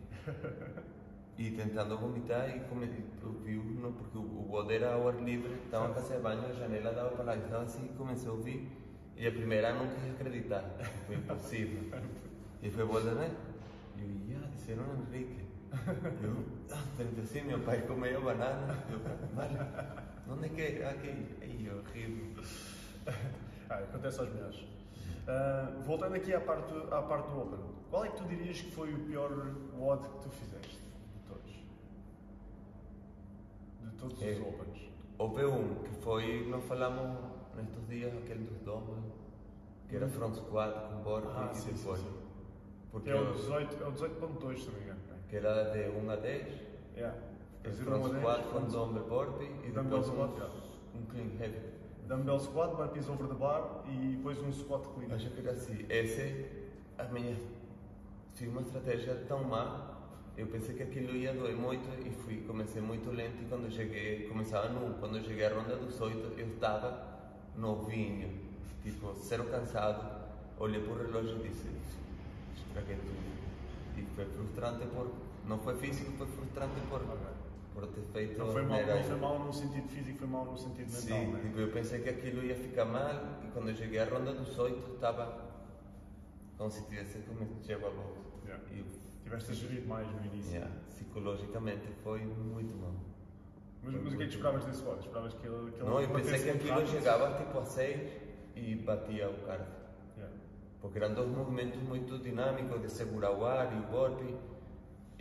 e 1.37 1.51
tentando 1.51 1.99
vomitar 1.99 2.49
e 2.49 2.61
come, 2.61 2.89
eu 3.23 3.33
vi, 3.43 3.57
não, 3.57 3.93
porque 3.93 4.17
o, 4.17 4.51
WOD 4.51 4.75
era 4.75 4.95
ao 4.95 5.09
ar 5.09 5.23
livre, 5.23 5.53
estava 5.65 5.89
na 5.89 5.95
casa 5.95 6.17
de 6.17 6.23
banho, 6.23 6.47
a 6.47 6.53
janela 6.53 6.93
dava 6.93 7.11
para 7.11 7.25
lá, 7.25 7.37
estava 7.37 7.65
assim, 7.65 7.89
comecei 7.97 8.29
a 8.29 8.33
ouvir, 8.33 8.69
e 9.17 9.27
a 9.27 9.31
primeira 9.31 9.75
não 9.75 9.87
quis 9.89 10.11
acreditar, 10.11 10.65
foi 11.07 11.17
impossível. 11.17 12.01
E 12.63 12.71
foi 12.71 12.87
boa, 12.87 13.01
né? 13.01 13.31
E 13.97 14.33
eu, 14.33 14.41
já, 14.41 14.47
disseram 14.49 14.85
Enrique. 15.13 15.45
Eu, 16.23 16.45
ah, 16.73 17.23
assim, 17.23 17.43
meu 17.43 17.61
pai 17.61 17.83
comeu 17.83 18.23
banana. 18.23 18.77
Eu, 18.91 18.99
vale, 19.35 19.57
onde 20.29 20.47
é 20.47 20.49
que 20.49 20.63
é? 20.63 20.89
Aqui. 20.89 21.27
Ai, 21.43 21.71
horrível. 21.71 22.45
Ah, 23.73 23.77
acontece 23.79 24.19
aos 24.19 24.29
melhores. 24.31 24.67
Ah, 25.29 25.71
voltando 25.87 26.17
aqui 26.17 26.35
à 26.35 26.41
parte, 26.41 26.73
do- 26.73 26.93
à 26.93 27.03
parte 27.03 27.31
do 27.31 27.41
Open, 27.41 27.61
qual 27.89 28.05
é 28.05 28.09
que 28.09 28.17
tu 28.17 28.25
dirias 28.25 28.61
que 28.61 28.71
foi 28.73 28.93
o 28.93 28.99
pior 29.07 29.31
WOD 29.79 30.09
que 30.09 30.19
tu 30.25 30.29
fizeste? 30.31 30.77
De 31.15 31.21
todos? 31.29 31.53
De 33.81 33.97
todos 33.97 34.23
É. 34.23 34.31
os 34.33 34.41
Opens. 34.41 34.91
Houve 35.19 35.45
um 35.45 35.75
que 35.85 35.91
foi, 36.03 36.49
nós 36.49 36.65
falamos 36.65 37.17
nestes 37.55 37.87
dias, 37.89 38.13
aquele 38.17 38.45
dos 38.45 38.59
domos, 38.63 39.05
que 39.89 39.95
era 39.95 40.09
front 40.09 40.35
squat 40.35 40.89
com 40.89 41.03
bordo 41.05 41.29
Ah, 41.31 41.51
e 41.53 41.55
sim, 41.57 41.71
sim, 41.71 41.77
depois. 41.79 42.01
sim. 42.01 42.13
Porque 42.91 43.11
É 43.11 43.15
o 43.15 43.19
eu- 43.19 43.33
18, 43.35 43.83
é 43.85 43.87
o 43.87 43.93
18.2, 43.93 44.59
se 44.63 44.67
não 44.67 44.75
me 44.75 44.81
engano. 44.83 45.01
que 45.29 45.37
era 45.37 45.71
de 45.71 45.91
1 45.97 46.11
a 46.11 46.17
10, 46.17 46.53
Yeah. 46.97 47.17
Front 47.63 48.01
um 48.01 48.07
a 48.07 48.09
10, 48.09 48.21
squat 48.21 48.43
com 48.45 48.51
front- 48.51 48.71
dumbbell 48.73 49.05
burpee 49.05 49.51
e 49.65 49.71
depois 49.71 50.09
um, 50.09 50.23
um 50.23 51.07
clean 51.11 51.31
heavy. 51.41 51.61
Dumbbell 52.09 52.41
squat, 52.41 52.77
burpees 52.77 53.09
over 53.09 53.27
the 53.29 53.35
bar 53.35 53.83
e 53.87 54.17
depois 54.17 54.39
um 54.43 54.53
squat 54.53 54.83
clean. 54.95 55.15
Acho 55.15 55.31
que 55.31 55.41
era 55.41 55.53
assim. 55.53 55.85
Esse, 55.89 56.47
a 56.99 57.05
minha. 57.05 57.37
Fiz 58.35 58.49
uma 58.49 58.63
estratégia 58.63 59.15
tão 59.29 59.45
má. 59.45 59.99
Eu 60.37 60.47
pensei 60.47 60.75
que 60.75 60.83
aquilo 60.83 61.15
ia 61.15 61.35
doer 61.35 61.55
muito 61.55 61.87
e 62.07 62.11
fui. 62.11 62.43
Comecei 62.47 62.81
muito 62.81 63.11
lento 63.11 63.43
e 63.43 63.45
quando 63.47 63.71
cheguei, 63.71 64.27
começava 64.29 64.69
no 64.71 64.97
1. 64.97 64.99
Quando 65.01 65.23
cheguei 65.25 65.45
à 65.47 65.55
ronda 65.55 65.77
dos 65.77 66.01
8, 66.01 66.39
eu 66.39 66.47
estava 66.49 67.07
novinho, 67.57 68.31
tipo, 68.83 69.13
zero 69.15 69.45
cansado. 69.45 70.21
Olhei 70.59 70.81
para 70.81 70.93
o 70.93 70.97
relógio 70.97 71.37
e 71.45 71.49
disse: 71.49 71.69
estraguei 72.57 72.97
tudo. 72.97 73.99
E 73.99 74.03
foi 74.17 74.25
frustrante 74.25 74.87
por. 74.87 75.11
Não 75.47 75.59
foi 75.59 75.77
físico, 75.77 76.13
foi 76.13 76.27
frustrante 76.27 76.81
por, 76.89 77.01
por 77.81 77.89
ter 77.89 78.03
feito. 78.13 78.39
Não 78.39 78.53
foi, 78.53 78.63
mal, 78.63 78.87
não 78.87 79.03
foi 79.03 79.17
mal 79.17 79.39
no 79.39 79.53
sentido 79.53 79.89
físico, 79.89 80.19
foi 80.19 80.29
mal 80.29 80.45
no 80.45 80.57
sentido 80.57 80.87
mental, 80.87 81.01
Sim, 81.01 81.33
né? 81.33 81.41
tipo, 81.41 81.59
eu 81.59 81.73
pensei 81.73 82.01
que 82.01 82.09
aquilo 82.11 82.45
ia 82.45 82.55
ficar 82.55 82.85
mal 82.85 83.41
e 83.43 83.49
quando 83.49 83.71
eu 83.71 83.77
cheguei 83.77 83.99
à 83.99 84.05
ronda 84.05 84.33
dos 84.33 84.59
oito 84.59 84.95
estava 84.95 85.51
como 86.57 86.71
se 86.71 86.83
tivesse 86.85 87.19
cometido 87.21 87.87
a 87.87 87.91
bola. 87.91 88.15
Yeah. 88.45 88.65
Tiveste 89.25 89.53
a 89.53 89.55
gerir 89.55 89.87
mais 89.87 90.07
no 90.11 90.27
início. 90.27 90.53
yeah, 90.53 90.71
psicologicamente 90.89 91.87
foi 92.03 92.21
muito 92.21 92.77
mal. 92.77 92.93
Mas, 93.83 93.95
mas 93.95 94.13
o 94.13 94.17
que 94.17 94.23
é 94.23 94.27
que 94.27 94.35
esperavas 94.35 94.65
desse 94.67 94.79
squat? 94.81 95.01
Esperavas 95.01 95.35
que 95.35 95.47
ele, 95.47 95.71
que 95.73 95.83
Não, 95.83 96.01
eu 96.01 96.09
pensei 96.11 96.39
que 96.39 96.51
aquilo 96.51 96.87
chegava 96.87 97.39
tipo 97.39 97.59
a 97.59 97.65
seis 97.65 98.13
e 98.55 98.75
batia 98.77 99.31
o 99.31 99.47
cara. 99.47 99.67
Yeah. 100.17 100.37
Porque 100.83 100.99
eram 100.99 101.15
dois 101.15 101.31
movimentos 101.31 101.83
muito 101.83 102.19
dinâmicos 102.19 102.81
de 102.83 102.91
segurar 102.91 103.33
o 103.33 103.45
ar 103.45 103.73
e 103.75 103.79
o 103.79 103.83
golpe. 103.85 104.35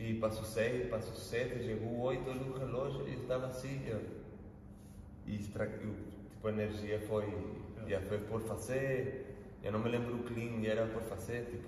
E 0.02 0.14
passou 0.16 0.46
seis, 0.46 0.88
passou 0.90 1.14
sete, 1.14 1.62
chegou 1.64 1.90
o 1.90 2.02
oito, 2.04 2.30
olhei 2.30 2.50
o 2.50 2.58
relógio 2.58 3.06
e 3.08 3.14
eu 3.16 3.22
estava 3.22 3.48
assim. 3.48 3.86
eu- 3.88 4.02
E 5.26 5.36
estra... 5.36 5.68
tipo, 5.68 6.48
a 6.48 6.50
energia 6.52 7.00
foi. 7.02 7.26
Já 7.88 8.00
foi 8.02 8.18
por 8.20 8.42
fazer. 8.42 9.36
Eu 9.62 9.72
não 9.74 9.80
me 9.80 9.90
lembro 9.90 10.16
o 10.16 10.24
clean, 10.24 10.64
era 10.66 10.86
por 10.88 11.02
fazer. 11.04 11.46
Tipo, 11.52 11.68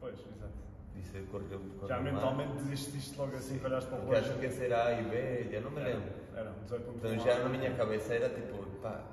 Pois, 0.00 0.14
exato. 0.14 0.52
disse 0.94 1.18
correu. 1.32 1.58
correu 1.80 1.88
Já 1.88 1.96
mal. 2.00 2.04
mentalmente 2.04 2.52
desististe 2.62 3.18
logo 3.18 3.34
assim 3.36 3.58
que 3.58 3.66
olhaste 3.66 3.90
para 3.90 3.98
o 3.98 4.02
Porque 4.02 4.16
acho 4.16 4.28
relógio? 4.38 4.50
que 4.58 4.64
era 4.64 4.86
A 4.86 4.92
e 5.00 5.04
B, 5.04 5.48
já 5.52 5.60
não 5.60 5.70
me 5.72 5.80
lembro. 5.82 6.12
Era, 6.36 6.50
18.1. 6.68 6.96
Então 6.96 7.18
já 7.18 7.38
na 7.40 7.48
minha 7.48 7.74
cabeça 7.74 8.14
era 8.14 8.28
tipo, 8.30 8.64
pá, 8.80 9.04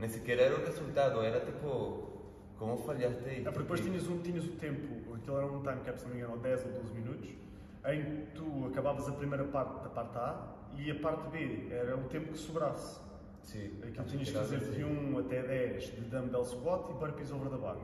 nem 0.00 0.08
sequer 0.08 0.38
era 0.40 0.56
o 0.58 0.64
resultado, 0.64 1.22
era 1.22 1.38
tipo, 1.38 2.10
como 2.58 2.76
falhaste 2.78 3.24
aí? 3.24 3.40
É 3.42 3.44
porque 3.44 3.58
depois 3.60 3.80
Tipo, 3.80 3.92
tinhas, 3.92 4.08
um, 4.08 4.18
tinhas 4.20 4.44
o 4.46 4.52
tempo, 4.56 5.14
aquilo 5.14 5.36
era 5.36 5.46
um 5.46 5.62
time 5.62 5.80
cap, 5.84 5.96
se 5.98 6.04
não 6.06 6.10
me 6.12 6.18
engano, 6.18 6.32
ou 6.34 6.40
10 6.40 6.66
ou 6.66 6.72
12 6.72 6.92
minutos, 6.92 7.28
em 7.86 8.04
que 8.04 8.26
tu 8.34 8.66
acabavas 8.66 9.08
a 9.08 9.12
primeira 9.12 9.44
parte 9.44 9.82
da 9.82 9.90
parte 9.90 10.16
A 10.18 10.54
e 10.76 10.90
a 10.90 10.94
parte 11.00 11.28
B 11.30 11.68
era 11.70 11.96
o 11.96 12.04
tempo 12.04 12.32
que 12.32 12.38
sobrasse. 12.38 13.00
Sim, 13.42 13.80
Aquilo 13.82 14.04
tinhas 14.06 14.28
que 14.28 14.34
fazer 14.34 14.58
de 14.60 14.84
1 14.84 15.18
até 15.18 15.42
10 15.42 15.84
de 15.84 16.00
dumbbell 16.02 16.44
squat 16.44 16.90
e 16.90 16.94
burpees 16.94 17.32
over 17.32 17.50
the 17.50 17.56
bar. 17.56 17.76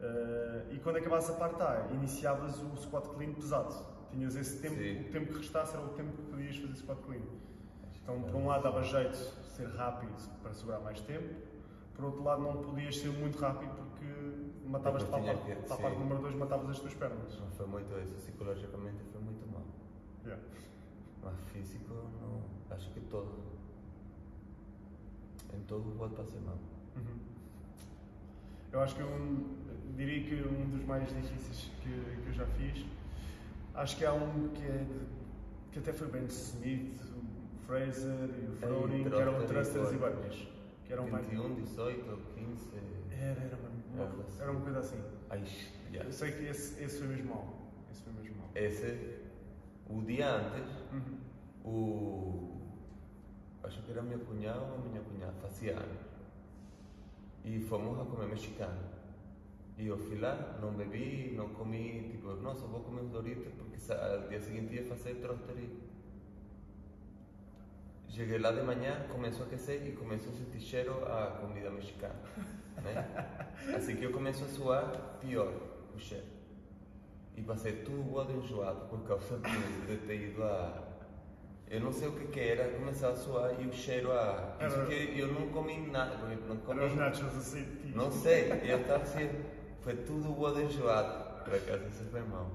Eh, 0.00 0.66
e 0.72 0.78
quando 0.78 0.96
acabasse 0.96 1.32
a 1.32 1.34
parte 1.34 1.60
A, 1.60 1.88
iniciavas 1.92 2.62
o 2.62 2.76
squat 2.76 3.08
clean 3.08 3.32
pesado. 3.32 3.74
Tinhas 4.12 4.36
esse 4.36 4.62
tempo, 4.62 4.76
Sim. 4.76 5.00
o 5.00 5.12
tempo 5.12 5.32
que 5.32 5.38
restasse 5.38 5.74
era 5.74 5.84
o 5.84 5.88
tempo 5.90 6.12
que 6.12 6.22
podias 6.30 6.56
fazer 6.56 6.76
squat 6.76 7.00
clean. 7.02 7.22
Então, 8.02 8.22
por 8.22 8.36
um 8.36 8.46
lado, 8.46 8.62
dava 8.62 8.82
jeito 8.82 9.12
de 9.12 9.50
ser 9.50 9.66
rápido 9.76 10.14
para 10.40 10.54
segurar 10.54 10.78
mais 10.80 11.00
tempo, 11.00 11.34
por 11.94 12.04
outro 12.04 12.22
lado, 12.22 12.40
não 12.42 12.62
podias 12.62 12.96
ser 12.96 13.08
muito 13.08 13.36
rápido 13.38 13.72
porque 13.74 14.06
matavas 14.68 15.02
para 15.04 15.18
a 15.18 15.76
parte, 15.78 15.98
número 15.98 16.20
2, 16.22 16.34
matavas 16.36 16.70
as 16.70 16.78
tuas 16.80 16.94
pernas. 16.94 17.38
Não 17.40 17.50
foi 17.52 17.66
muito 17.66 17.98
isso, 18.00 18.14
psicologicamente 18.14 18.98
foi 19.12 19.20
muito 19.22 19.46
mal. 19.52 19.62
Yeah. 20.24 20.42
Mas 21.24 21.34
físico, 21.52 21.94
não, 22.20 22.42
acho 22.76 22.90
que 22.90 23.00
todo. 23.00 23.58
Em 25.54 25.60
todo 25.62 25.96
pode 25.98 26.14
passar 26.14 26.40
mal. 26.40 26.58
Uhum. 26.96 27.18
Eu 28.72 28.80
acho 28.80 28.94
que 28.94 29.02
um, 29.02 29.56
diria 29.96 30.22
que 30.28 30.46
um 30.46 30.68
dos 30.70 30.84
mais 30.84 31.08
difíceis 31.08 31.70
que, 31.82 31.88
que 32.22 32.28
eu 32.28 32.32
já 32.34 32.46
fiz, 32.46 32.84
acho 33.74 33.96
que 33.96 34.04
há 34.04 34.12
um 34.12 34.48
que, 34.48 34.62
é 34.62 34.84
de- 34.84 35.06
que 35.72 35.78
até 35.78 35.92
foi 35.92 36.08
bem 36.08 36.22
definido, 36.24 37.00
o 37.16 37.66
Fraser 37.66 38.28
e 38.42 38.46
o 38.50 38.56
Froning, 38.56 39.04
que 39.04 39.14
eram 39.16 39.34
thruster 39.34 39.44
e 39.44 39.46
thrusters 39.48 39.92
e 39.92 39.96
burpees. 39.96 40.48
Que 40.84 40.92
eram 40.92 41.08
mais... 41.08 41.26
21, 41.26 41.54
18, 41.54 42.18
15. 42.34 42.68
Era, 43.12 43.40
era 43.40 43.56
assim. 44.04 44.40
era 44.42 44.50
uma 44.50 44.60
coisa 44.60 44.78
assim. 44.78 45.02
Ai, 45.30 45.44
já. 45.92 46.02
Eu 46.02 46.12
sei 46.12 46.32
que 46.32 46.44
esse, 46.44 46.82
esse 46.82 46.98
foi 46.98 47.08
mesmo 47.08 47.30
mal. 47.30 47.54
Esse 47.90 48.02
foi 48.02 48.12
mesmo 48.12 48.36
mal. 48.38 48.50
Esse, 48.54 49.18
o 49.88 50.02
dia 50.02 50.30
antes, 50.34 50.72
Uhum. 50.92 51.18
o. 51.64 52.58
Acho 53.62 53.82
que 53.82 53.90
era 53.90 54.02
meu 54.02 54.18
cunhado 54.20 54.72
ou 54.72 54.78
minha 54.88 55.02
cunhada, 55.02 55.32
fazia 55.42 55.72
anos. 55.76 55.98
E 57.44 57.60
fomos 57.60 57.98
a 58.00 58.04
comer 58.04 58.28
mexicano. 58.28 58.78
E 59.76 59.86
eu 59.86 59.96
fui 59.96 60.18
lá, 60.18 60.58
não 60.60 60.72
bebi, 60.72 61.34
não 61.36 61.50
comi, 61.50 62.08
tipo, 62.10 62.34
nossa, 62.36 62.66
vou 62.66 62.80
comer 62.80 63.02
uns 63.02 63.10
Doritos 63.10 63.52
porque 63.54 63.76
al 63.92 64.28
dia 64.28 64.40
seguinte 64.40 64.74
ia 64.74 64.84
fazer 64.84 65.14
trosteria. 65.16 65.68
Cheguei 68.08 68.38
lá 68.38 68.50
de 68.50 68.62
manhã, 68.62 69.06
começou 69.12 69.44
a 69.44 69.46
aquecer 69.46 69.86
e 69.86 69.92
começou 69.92 70.32
a 70.32 70.36
sentir 70.36 70.60
cheiro 70.60 71.04
a 71.06 71.38
comida 71.40 71.70
mexicana. 71.70 72.16
Né? 72.82 73.06
Assim 73.76 73.96
que 73.96 74.04
eu 74.04 74.12
começo 74.12 74.44
a 74.44 74.48
suar, 74.48 75.18
pior 75.20 75.52
o 75.94 75.98
cheiro. 75.98 76.26
E 77.36 77.42
passei 77.42 77.72
tudo 77.84 78.12
o 78.12 78.18
ano 78.18 78.42
enjoado 78.42 78.86
por 78.88 79.00
causa 79.06 79.38
de, 79.38 79.86
de 79.86 80.06
ter 80.06 80.30
ido 80.30 80.42
a, 80.42 80.82
Eu 81.70 81.80
não 81.80 81.92
sei 81.92 82.08
o 82.08 82.12
que, 82.12 82.26
que 82.28 82.40
era, 82.40 82.68
começava 82.76 83.12
a 83.12 83.16
suar 83.16 83.60
e 83.60 83.66
o 83.66 83.72
cheiro 83.72 84.10
a. 84.10 84.56
Isso 84.66 84.86
que 84.86 85.18
eu 85.18 85.28
não 85.28 85.48
comi 85.50 85.86
nada, 85.90 86.16
não 86.16 86.56
comi. 86.56 86.80
Eram 86.80 86.90
os 86.90 86.96
nachos 86.96 87.36
assim. 87.36 87.64
Não 87.94 88.10
sei, 88.10 88.50
eu 88.64 88.80
estava 88.80 89.02
assim. 89.02 89.28
Foi 89.82 89.94
tudo 89.94 90.36
o 90.36 90.54
de 90.54 90.62
enjoado. 90.62 91.44
Por 91.44 91.54
acaso, 91.54 91.84
isso 91.86 92.04
foi 92.10 92.22
mal. 92.22 92.50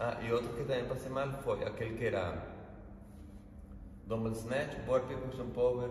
Ah, 0.00 0.18
e 0.22 0.32
outro 0.32 0.48
que 0.54 0.64
também 0.64 0.86
passei 0.86 1.10
mal 1.10 1.30
foi 1.44 1.62
aquele 1.64 1.96
que 1.96 2.06
era. 2.06 2.59
Dumbbell 4.10 4.32
Snatch, 4.32 4.74
Push 4.86 5.38
and 5.40 5.50
Power 5.54 5.88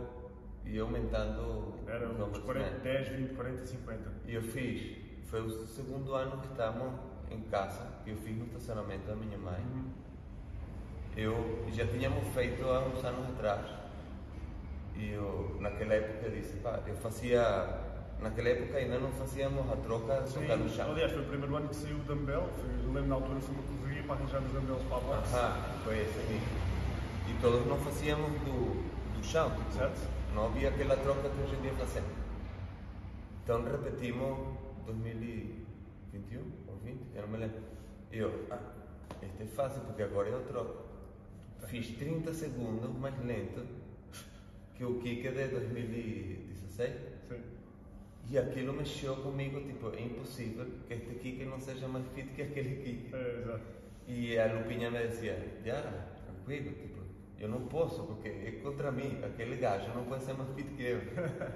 e 0.66 0.78
aumentando 0.78 1.74
Eram 1.88 2.10
o 2.10 2.12
uns 2.12 2.18
Dumbbell 2.18 2.42
40, 2.42 2.68
Snatch. 2.68 2.84
10, 2.84 3.08
20, 3.08 3.34
40, 3.36 3.66
50. 3.66 4.12
E 4.28 4.36
eu 4.36 4.42
fiz, 4.42 4.98
foi 5.30 5.42
o 5.42 5.50
segundo 5.50 6.14
ano 6.14 6.38
que 6.42 6.48
estamos 6.48 6.92
em 7.32 7.40
casa, 7.44 7.88
que 8.04 8.12
eu 8.12 8.18
fiz 8.18 8.38
no 8.38 8.46
estacionamento 8.46 9.08
da 9.08 9.16
minha 9.16 9.38
mãe. 9.38 9.64
Eu 11.16 11.66
já 11.72 11.88
tínhamos 11.88 12.28
feito 12.34 12.62
há 12.68 12.82
uns 12.82 13.04
anos 13.06 13.30
atrás. 13.30 13.66
E 14.96 15.12
eu, 15.12 15.56
naquela 15.62 15.94
época, 15.94 16.26
eu 16.26 16.32
disse, 16.32 16.58
pá, 16.58 16.80
eu 16.86 16.96
fazia. 16.98 17.42
Naquela 18.20 18.50
época 18.50 18.78
ainda 18.78 19.00
não 19.00 19.12
fazíamos 19.14 19.72
a 19.72 19.78
troca 19.78 20.24
de 20.24 20.30
Sim, 20.30 20.42
tocar 20.42 20.58
no 20.58 20.68
chão. 20.68 20.92
aliás, 20.92 21.10
foi 21.14 21.22
o 21.22 21.26
primeiro 21.26 21.56
ano 21.56 21.70
que 21.70 21.76
saiu 21.76 21.96
o 21.96 22.00
dumbbell. 22.00 22.50
Foi, 22.58 22.70
eu 22.86 22.92
lembro 22.92 23.08
na 23.08 23.16
altura 23.16 23.40
foi 23.40 23.56
uma 23.56 23.64
correria 23.64 24.04
para 24.04 24.16
arranjar 24.16 24.42
os 24.42 24.52
dumbbells 24.52 24.84
para 24.90 24.98
a 24.98 25.00
box. 25.00 25.34
Aham, 25.34 25.64
foi 25.86 26.00
esse 26.02 26.20
aí. 26.20 26.69
E 27.30 27.42
todos 27.42 27.66
não 27.68 27.78
fazíamos 27.78 28.32
do, 28.42 28.84
do 29.14 29.24
chão, 29.24 29.52
Certo. 29.72 30.08
não 30.34 30.48
havia 30.48 30.70
aquela 30.70 30.98
troca 30.98 31.30
que 31.30 31.42
hoje 31.44 31.56
em 31.56 31.62
dia 31.62 31.74
fazemos. 31.74 32.10
Então 33.44 33.64
repetimos 33.64 34.38
2021 34.86 36.42
ou 36.68 36.76
20, 36.84 37.00
eu 37.16 37.22
não 37.22 37.30
me 37.30 37.38
lembro. 37.38 37.62
E 38.12 38.18
eu, 38.18 38.46
ah, 38.50 38.60
este 39.22 39.44
é 39.44 39.46
fácil 39.46 39.82
porque 39.82 40.04
agora 40.04 40.30
eu 40.30 40.44
troco. 40.48 40.90
Fiz 41.68 41.96
30 41.98 42.34
segundos 42.34 42.90
mais 42.98 43.18
lento 43.24 43.66
que 44.76 44.84
o 44.84 45.00
kick 45.00 45.22
de 45.30 45.48
2016 45.50 46.94
Sim. 47.28 47.42
e 48.30 48.38
aquilo 48.38 48.74
mexeu 48.74 49.16
comigo, 49.18 49.60
tipo, 49.62 49.90
é 49.94 50.02
impossível 50.02 50.66
que 50.88 50.94
este 50.94 51.16
kick 51.16 51.46
não 51.46 51.60
seja 51.60 51.88
mais 51.88 52.06
fit 52.16 52.30
que 52.30 52.42
aquele 52.42 52.76
kick. 52.84 53.14
É, 53.14 53.40
exato. 53.42 53.80
E 54.08 54.40
a 54.40 54.52
Lupinha 54.54 54.90
me 54.90 55.00
decía, 55.00 55.38
ya, 55.64 55.82
tranquilo, 56.26 56.72
tipo, 56.72 56.99
eu 57.40 57.48
não 57.48 57.62
posso 57.68 58.04
porque 58.04 58.28
é 58.28 58.60
contra 58.64 58.92
mim, 58.92 59.20
aquele 59.24 59.56
gajo 59.56 59.88
não 59.94 60.04
pode 60.06 60.24
ser 60.24 60.34
mais 60.34 60.50
fit 60.54 60.70
que 60.74 60.84
eu. 60.84 61.00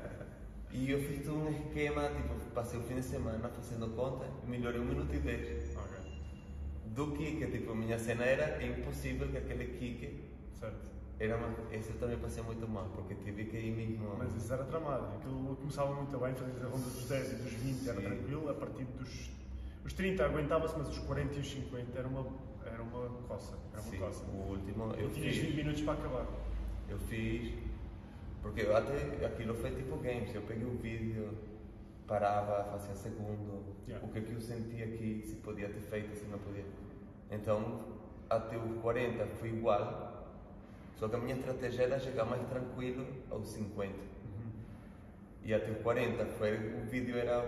e 0.71 0.89
eu 0.91 0.99
fiz 1.01 1.27
um 1.27 1.49
esquema, 1.49 2.09
tipo, 2.09 2.34
passei 2.53 2.79
o 2.79 2.84
fim 2.84 2.95
de 2.95 3.03
semana 3.03 3.49
fazendo 3.49 3.93
conta 3.95 4.25
e 4.43 4.49
melhorei 4.49 4.79
um 4.79 4.86
minuto 4.86 5.13
e 5.13 5.19
dez. 5.19 5.75
Do 6.88 7.11
kick, 7.13 7.45
tipo, 7.51 7.75
minha 7.75 7.97
cena 7.97 8.23
era 8.23 8.63
é 8.63 8.67
impossível 8.67 9.27
que 9.27 9.38
aquele 9.38 9.65
kick 9.79 10.23
Certo. 10.59 10.91
era 11.19 11.38
mais. 11.38 11.55
Esse 11.71 11.89
eu 11.89 11.97
também 11.97 12.17
passei 12.17 12.43
muito 12.43 12.67
mal, 12.67 12.88
porque 12.93 13.15
tive 13.15 13.45
que 13.45 13.57
ir 13.57 13.71
mesmo. 13.71 14.15
Mas 14.17 14.36
isso 14.36 14.53
era 14.53 14.63
tramado. 14.63 15.15
Aquilo 15.15 15.55
começava 15.55 15.91
muito 15.93 16.15
bem, 16.19 16.36
fazia 16.36 16.65
a 16.65 16.69
ronda 16.69 16.84
dos 16.84 17.07
10 17.07 17.31
e 17.31 17.36
dos 17.36 17.53
20 17.53 17.89
era 17.89 17.99
Sim. 17.99 18.05
tranquilo. 18.05 18.49
A 18.49 18.53
partir 18.53 18.84
dos 18.84 19.31
os 19.86 19.91
30 19.93 20.23
aguentava-se, 20.23 20.77
mas 20.77 20.88
os 20.88 20.99
40 20.99 21.36
e 21.36 21.39
os 21.39 21.51
50 21.51 21.99
era 21.99 22.07
uma, 22.07 22.25
era 22.74 22.84
uma 22.84 23.09
coça. 23.28 23.57
Era 23.71 23.82
uma 23.82 23.91
Sim, 23.91 23.97
coça. 23.99 24.26
o 24.26 24.51
último 24.51 24.84
eu 24.93 25.09
tinhas 25.11 25.36
20 25.36 25.45
fiz. 25.45 25.55
minutos 25.55 25.82
para 25.82 25.93
acabar. 25.93 26.26
Eu 26.89 26.97
fiz. 26.99 27.53
Porque 28.41 28.61
eu 28.61 28.76
até 28.76 29.26
aquilo 29.26 29.53
foi 29.55 29.71
tipo 29.71 29.95
games. 29.97 30.34
Eu 30.36 30.41
peguei 30.41 30.65
o 30.65 30.78
vídeo, 30.78 31.30
parava, 32.07 32.63
fazia 32.71 32.95
segundo, 32.95 33.74
Yeah. 33.88 34.05
o 34.05 34.09
que, 34.11 34.21
que 34.21 34.32
eu 34.34 34.39
sentia 34.39 34.86
aqui, 34.86 35.24
se 35.26 35.36
podia 35.36 35.67
ter 35.67 35.82
feito, 35.82 36.15
se 36.15 36.26
não 36.26 36.39
podia. 36.39 36.63
Então, 37.30 37.82
até 38.30 38.55
os 38.57 38.82
40 38.82 39.26
foi 39.26 39.49
igual, 39.49 40.26
só 40.95 41.09
que 41.09 41.15
a 41.15 41.19
minha 41.19 41.36
estratégia 41.36 41.84
era 41.84 41.99
chegar 41.99 42.24
mais 42.24 42.47
tranquilo 42.47 43.05
aos 43.30 43.47
50. 43.49 43.93
E 45.43 45.53
até 45.53 45.69
os 45.71 45.80
40 45.82 46.26
foi, 46.38 46.55
o 46.82 46.86
vídeo 46.86 47.17
era 47.17 47.43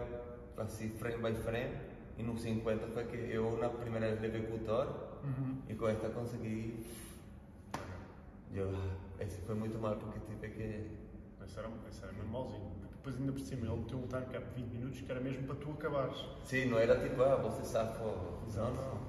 assim, 0.57 0.89
frame 0.89 1.23
by 1.23 1.37
frame, 1.39 1.73
e 2.17 2.23
nos 2.23 2.41
50 2.41 2.87
foi 2.87 3.05
que 3.05 3.15
eu 3.33 3.57
na 3.57 3.69
primeira 3.69 4.07
vez 4.15 4.21
levei 4.21 4.41
o 4.53 4.59
Thor, 4.59 5.04
Uhum. 5.25 5.57
e 5.69 5.73
com 5.73 5.87
esta 5.87 6.09
consegui. 6.09 6.85
Eu, 8.53 8.73
esse 9.19 9.41
foi 9.41 9.55
muito 9.55 9.77
mal 9.79 9.95
porque 9.95 10.19
tive 10.19 10.47
que. 10.53 11.43
Esse 11.43 11.59
era, 11.59 11.69
esse 11.89 12.03
era 12.03 12.13
mesmo 12.13 12.29
mauzinho. 12.31 12.71
Porque 12.81 12.95
depois, 12.95 13.15
ainda 13.17 13.31
por 13.33 13.39
cima, 13.41 13.65
ele 13.67 13.75
meteu 13.81 13.97
um 13.99 14.07
time 14.07 14.25
cap 14.25 14.45
de 14.55 14.61
20 14.63 14.71
minutos 14.71 15.01
que 15.01 15.11
era 15.11 15.21
mesmo 15.21 15.43
para 15.43 15.55
tu 15.55 15.71
acabares. 15.71 16.25
Sim, 16.45 16.65
não 16.65 16.79
era 16.79 16.97
tipo, 16.99 17.21
ah, 17.21 17.35
você 17.35 17.63
safou. 17.63 18.39
Não, 18.55 18.73
não. 18.73 19.05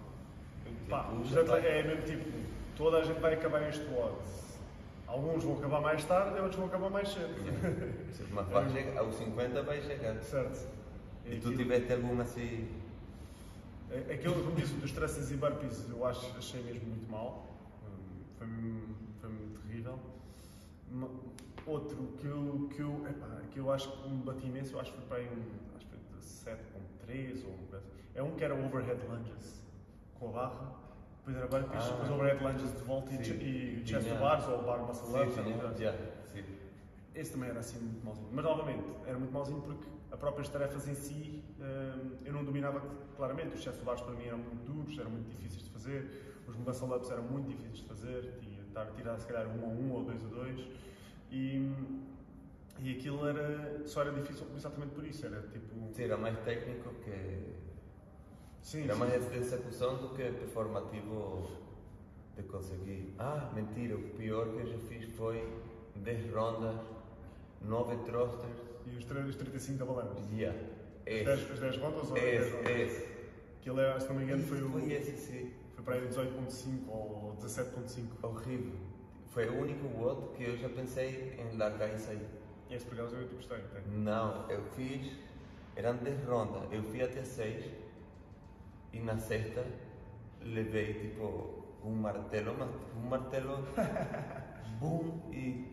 Pá, 0.88 1.04
Tipo, 1.04 1.24
já 1.24 1.40
atletas- 1.42 1.62
tá. 1.64 1.68
é 1.70 1.82
mesmo 1.82 2.02
tipo, 2.04 2.30
toda 2.76 2.98
a 2.98 3.04
gente 3.04 3.20
vai 3.20 3.34
acabar 3.34 3.62
este 3.68 3.84
WOD. 3.86 4.16
Alguns 5.06 5.44
vão 5.44 5.56
acabar 5.58 5.80
mais 5.80 6.04
tarde 6.04 6.36
e 6.36 6.40
outros 6.40 6.56
vão 6.56 6.66
acabar 6.66 6.90
mais 6.90 7.08
cedo. 7.08 7.34
Mas 8.32 8.48
vai 8.48 8.68
chegar, 8.72 8.98
aos 9.00 9.14
50 9.14 9.62
vai 9.62 9.80
chegar. 9.80 10.20
certo. 10.22 10.68
E 11.24 11.30
tu 11.30 11.48
aquilo- 11.48 11.56
tiveste 11.56 11.92
alguma 11.92 12.22
assim. 12.24 12.68
É- 13.90 14.14
Aquele, 14.14 14.34
como 14.42 14.52
disse, 14.56 14.74
dos 14.74 14.92
thrusters 14.92 15.30
e 15.30 15.36
burpees, 15.36 15.88
eu 15.88 16.04
acho, 16.06 16.26
achei 16.36 16.62
mesmo 16.62 16.88
muito 16.88 17.10
mal. 17.10 17.46
Hum, 17.84 18.24
Foi, 18.38 18.46
foi 19.20 19.30
muito 19.30 19.60
terrível. 19.62 19.98
Outro 21.66 22.12
que 22.18 22.26
eu, 22.26 22.68
que, 22.74 22.80
eu, 22.80 23.06
epá, 23.08 23.26
que 23.50 23.58
eu 23.58 23.72
acho 23.72 23.90
que 23.90 24.08
me 24.08 24.22
bati 24.22 24.46
imenso, 24.46 24.74
eu 24.74 24.80
acho 24.80 24.92
que 24.92 24.98
foi 24.98 25.06
para 25.08 25.16
aí 25.18 25.26
um, 25.28 25.76
acho 25.76 25.86
que 25.86 25.96
foi 25.96 26.20
de 26.20 26.26
7.3 26.26 27.44
ou 27.44 27.54
assim. 27.78 27.86
É 28.14 28.22
um 28.22 28.30
que 28.36 28.44
era 28.44 28.54
overhead 28.54 29.00
lunges 29.08 29.64
com 30.18 30.28
a 30.28 30.32
barra, 30.32 30.72
depois 31.18 31.36
era 31.36 31.46
burpees, 31.48 31.84
Ah. 31.84 31.90
depois 31.90 32.10
overhead 32.10 32.44
lunges 32.44 32.72
de 32.72 32.82
volta 32.84 33.12
e, 33.12 33.16
Sim. 33.16 33.22
che- 33.24 33.34
e 33.44 33.82
chest 33.86 34.06
Tinha- 34.06 34.20
bars 34.20 34.46
ou 34.46 34.62
bar 34.62 34.78
muscle 34.78 35.08
Sim, 35.08 35.22
ups. 35.24 35.34
sim, 35.34 35.82
já, 35.82 35.90
assim. 35.90 35.98
sim. 36.34 36.44
Esse 37.16 37.32
também 37.32 37.48
era 37.50 37.58
assim 37.60 37.78
muito 37.80 38.04
mauzinho. 38.04 38.28
Mas 38.32 38.44
novamente, 38.44 38.84
era 39.06 39.18
muito 39.18 39.32
mauzinho 39.32 39.60
porque 39.62 39.88
as 40.16 40.20
próprias 40.20 40.48
tarefas 40.48 40.88
em 40.88 40.94
si 40.94 41.44
hum, 41.60 42.12
eu 42.24 42.32
não 42.32 42.42
dominava 42.42 42.80
claramente. 43.18 43.54
Os 43.54 43.60
chest 43.60 43.82
bars 43.82 44.00
para 44.00 44.14
mim 44.14 44.24
eram 44.24 44.38
muito 44.38 44.64
duros, 44.64 44.98
eram 44.98 45.10
muito 45.10 45.28
difíceis 45.28 45.64
de 45.64 45.70
fazer. 45.70 46.40
Os 46.48 46.56
muscle 46.56 46.96
ups 46.96 47.10
eram 47.10 47.22
muito 47.22 47.48
difíceis 47.48 47.78
de 47.80 47.84
fazer. 47.84 48.38
Tinha 48.40 48.62
de 48.62 48.68
estar 48.68 48.82
a 48.84 48.90
tirar 48.92 49.18
se 49.18 49.26
calhar 49.26 49.46
um 49.46 49.62
a 49.62 49.68
um 49.68 49.92
ou 49.92 50.04
dois 50.04 50.24
a 50.24 50.28
dois. 50.28 50.58
E, 51.30 51.70
e 52.78 52.92
aquilo 52.92 53.28
era, 53.28 53.86
só 53.86 54.00
era 54.00 54.12
difícil 54.12 54.46
exatamente 54.56 54.94
por 54.94 55.04
isso. 55.04 55.26
Era 55.26 55.42
tipo. 55.48 55.92
Sim, 55.92 56.04
era 56.04 56.16
mais 56.16 56.38
técnico 56.38 56.94
que. 57.04 57.52
Sim, 58.62 58.84
Era 58.84 58.94
sim. 58.94 59.00
mais 59.00 59.30
de 59.30 59.36
execução 59.36 59.98
do 59.98 60.08
que 60.14 60.22
performativo 60.32 61.46
de 62.36 62.42
conseguir. 62.44 63.14
Ah, 63.18 63.50
mentira, 63.54 63.96
o 63.96 64.02
pior 64.16 64.48
que 64.48 64.60
eu 64.60 64.66
já 64.66 64.78
fiz 64.78 65.04
foi 65.14 65.46
10 65.94 66.32
rondas, 66.34 66.80
9 67.60 67.96
thrusters. 68.04 68.65
E 68.86 68.96
os, 68.96 69.04
tre- 69.04 69.20
os 69.20 69.36
35 69.36 69.78
da 69.78 69.84
balança. 69.84 70.16
Yeah. 70.32 70.58
Esse, 71.06 71.24
10, 71.24 71.50
os 71.50 71.60
10 71.60 71.76
rondas 71.78 71.96
ou 72.10 72.14
os 72.16 72.20
10 72.22 72.42
esse, 72.42 72.56
rondas? 72.56 72.70
esse. 72.72 73.06
Aquilo 73.60 73.80
era, 73.80 74.00
se 74.00 74.08
não 74.08 74.16
me 74.16 74.24
engano, 74.24 74.42
foi 74.44 74.62
o. 74.62 74.70
Foi 74.70 74.92
esse, 74.92 75.16
sim. 75.16 75.52
Foi 75.74 75.84
para 75.84 75.94
aí 75.94 76.08
18.5 76.08 76.88
ou 76.88 77.36
17.5. 77.40 78.06
Horrível. 78.22 78.72
Foi 79.28 79.48
o 79.48 79.60
único 79.60 79.86
WOD 79.88 80.36
que 80.36 80.44
eu 80.44 80.56
já 80.56 80.68
pensei 80.68 81.36
em 81.38 81.56
largar 81.56 81.92
isso 81.94 82.10
aí. 82.10 82.26
Esse 82.70 82.86
por 82.86 82.94
acaso 82.98 83.16
eu 83.16 83.28
te 83.28 83.34
gostei. 83.34 83.58
até. 83.58 83.80
Não, 83.88 84.48
eu 84.50 84.62
fiz. 84.74 85.12
Eram 85.76 85.96
10 85.96 86.24
rondas, 86.24 86.72
eu 86.72 86.82
fui 86.84 87.02
até 87.02 87.22
6 87.22 87.64
e 88.94 89.00
na 89.00 89.18
sexta 89.18 89.62
levei 90.40 90.94
tipo 90.94 91.64
um 91.84 91.90
martelo, 91.92 92.56
mas 92.58 92.70
um 92.96 93.08
martelo 93.08 93.58
boom 94.80 95.20
e 95.32 95.70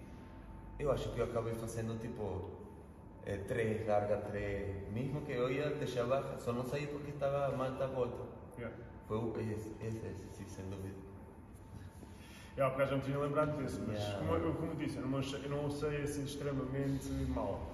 eu 0.77 0.91
acho 0.91 1.09
que 1.13 1.19
eu 1.19 1.23
acabei 1.25 1.53
fazendo 1.53 1.97
tipo 2.01 2.51
3, 3.25 3.87
larga 3.87 4.17
3, 4.17 4.91
mesmo 4.91 5.21
que 5.21 5.31
eu 5.31 5.49
ia 5.51 5.69
deixar 5.71 6.05
baixa, 6.05 6.37
só 6.39 6.51
não 6.51 6.63
saí 6.65 6.87
porque 6.87 7.11
estava 7.11 7.55
mal 7.55 7.71
da 7.71 7.87
volta. 7.87 8.23
Yeah. 8.57 8.75
Foi 9.07 9.17
o- 9.17 9.33
esse, 9.39 9.71
esse, 9.81 9.97
esse, 10.05 10.49
sem 10.49 10.65
dúvida. 10.69 10.95
Bocado 12.55 12.89
já 12.89 12.95
me 12.97 13.01
tinha 13.01 13.17
lembrado 13.17 13.57
desse, 13.57 13.79
mas 13.81 13.97
Yeah. 13.99 14.19
como, 14.19 14.35
eu, 14.35 14.53
como 14.53 14.75
disse, 14.75 14.97
eu 14.97 15.07
não, 15.07 15.17
achei, 15.19 15.43
eu 15.43 15.49
não 15.49 15.71
sei 15.71 16.01
assim 16.03 16.23
extremamente 16.23 17.09
mau. 17.29 17.71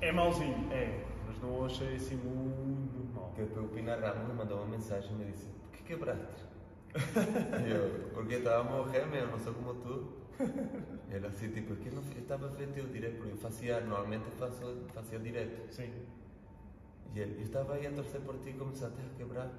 É 0.00 0.12
mauzinho, 0.12 0.72
é, 0.72 1.04
mas 1.26 1.38
não 1.42 1.64
achei 1.64 1.96
assim 1.96 2.16
muito, 2.16 2.56
muito 2.60 3.36
depois 3.36 3.64
o 3.64 3.68
Pina 3.68 3.96
Ramos 3.96 4.28
me 4.28 4.34
mandou 4.34 4.58
uma 4.58 4.66
mensagem 4.66 5.10
e 5.12 5.14
me 5.14 5.24
disse: 5.32 5.46
Por 5.46 5.70
que 5.72 5.82
quebraste? 5.84 6.44
Eu, 7.68 8.10
porque 8.14 8.34
estava 8.34 8.60
a 8.60 8.64
morrer 8.72 9.06
mesmo, 9.06 9.32
não 9.32 9.38
sou 9.38 9.54
como 9.54 9.74
tu. 9.74 10.19
Ele 11.10 11.26
assim, 11.26 11.50
tipo, 11.50 11.74
que 11.76 11.90
não, 11.90 12.02
eu 12.14 12.22
estava 12.22 12.46
a 12.46 12.50
ver 12.50 12.68
teu 12.68 12.86
direto, 12.86 13.16
porque 13.16 13.32
eu 13.32 13.36
fazia, 13.36 13.80
normalmente 13.80 14.24
faço, 14.38 14.84
fazia 14.94 15.18
direto. 15.18 15.72
Sim. 15.72 15.90
E 17.14 17.18
ele, 17.20 17.34
eu 17.38 17.42
estava 17.42 17.74
aí 17.74 17.86
a 17.86 17.90
torcer 17.92 18.20
por 18.20 18.38
ti 18.38 18.50
e 18.50 18.52
começaste 18.52 18.96
a 19.00 19.18
quebrar. 19.18 19.50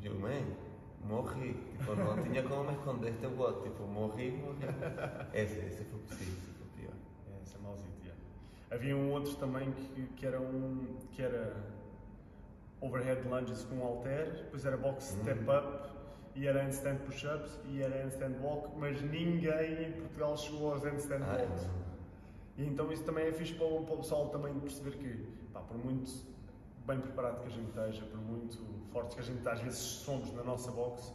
E 0.00 0.06
eu, 0.06 0.18
mãe, 0.18 0.56
morri. 1.04 1.52
Tipo, 1.78 1.94
não 1.94 2.22
tinha 2.22 2.42
como 2.42 2.64
me 2.64 2.72
esconder 2.72 3.10
este 3.10 3.26
bote. 3.28 3.64
Tipo, 3.64 3.82
morri, 3.86 4.30
morri. 4.30 4.64
Esse, 5.34 5.58
esse 5.58 5.84
foi 5.84 6.00
possível, 6.00 6.32
esse 6.38 6.52
foi 6.52 6.66
o 6.66 6.70
pior. 6.70 6.94
É, 7.30 7.42
esse 7.42 7.56
é 7.56 7.58
mauzinho, 7.58 7.92
yeah. 8.02 8.20
Havia 8.70 8.96
um 8.96 9.12
outro 9.12 9.36
também 9.36 9.70
que, 9.72 10.06
que 10.16 10.26
era 10.26 10.40
um. 10.40 10.96
que 11.12 11.20
era 11.22 11.54
overhead 12.80 13.28
lunges 13.28 13.62
com 13.64 13.78
halter, 13.82 14.32
depois 14.44 14.64
era 14.64 14.78
box 14.78 15.14
Hum. 15.14 15.22
step 15.22 15.40
up 15.42 15.99
e 16.34 16.46
era 16.46 16.62
handstand 16.62 16.96
push-ups 16.98 17.58
e 17.66 17.82
era 17.82 18.02
handstand 18.02 18.34
walk, 18.40 18.70
mas 18.78 19.00
ninguém 19.02 19.88
em 19.88 19.92
Portugal 19.92 20.36
chegou 20.36 20.72
aos 20.72 20.82
handstand 20.82 21.22
Ah, 21.22 21.36
walks. 21.38 21.66
não. 21.66 21.90
E 22.56 22.66
então 22.66 22.92
isso 22.92 23.04
também 23.04 23.26
é 23.26 23.32
fixe 23.32 23.54
para 23.54 23.66
o, 23.66 23.84
para 23.84 23.94
o 23.94 23.98
pessoal 23.98 24.28
também 24.28 24.58
perceber 24.60 24.96
que, 24.96 25.26
pá, 25.52 25.60
por 25.60 25.76
muito 25.76 26.10
bem 26.86 27.00
preparado 27.00 27.40
que 27.40 27.46
a 27.46 27.50
gente 27.50 27.68
esteja, 27.68 28.04
por 28.04 28.18
muito 28.20 28.58
fortes 28.92 29.14
que 29.14 29.20
a 29.20 29.24
gente 29.24 29.48
às 29.48 29.60
vezes 29.60 29.78
somos 29.78 30.32
na 30.34 30.42
nossa 30.42 30.70
box, 30.70 31.12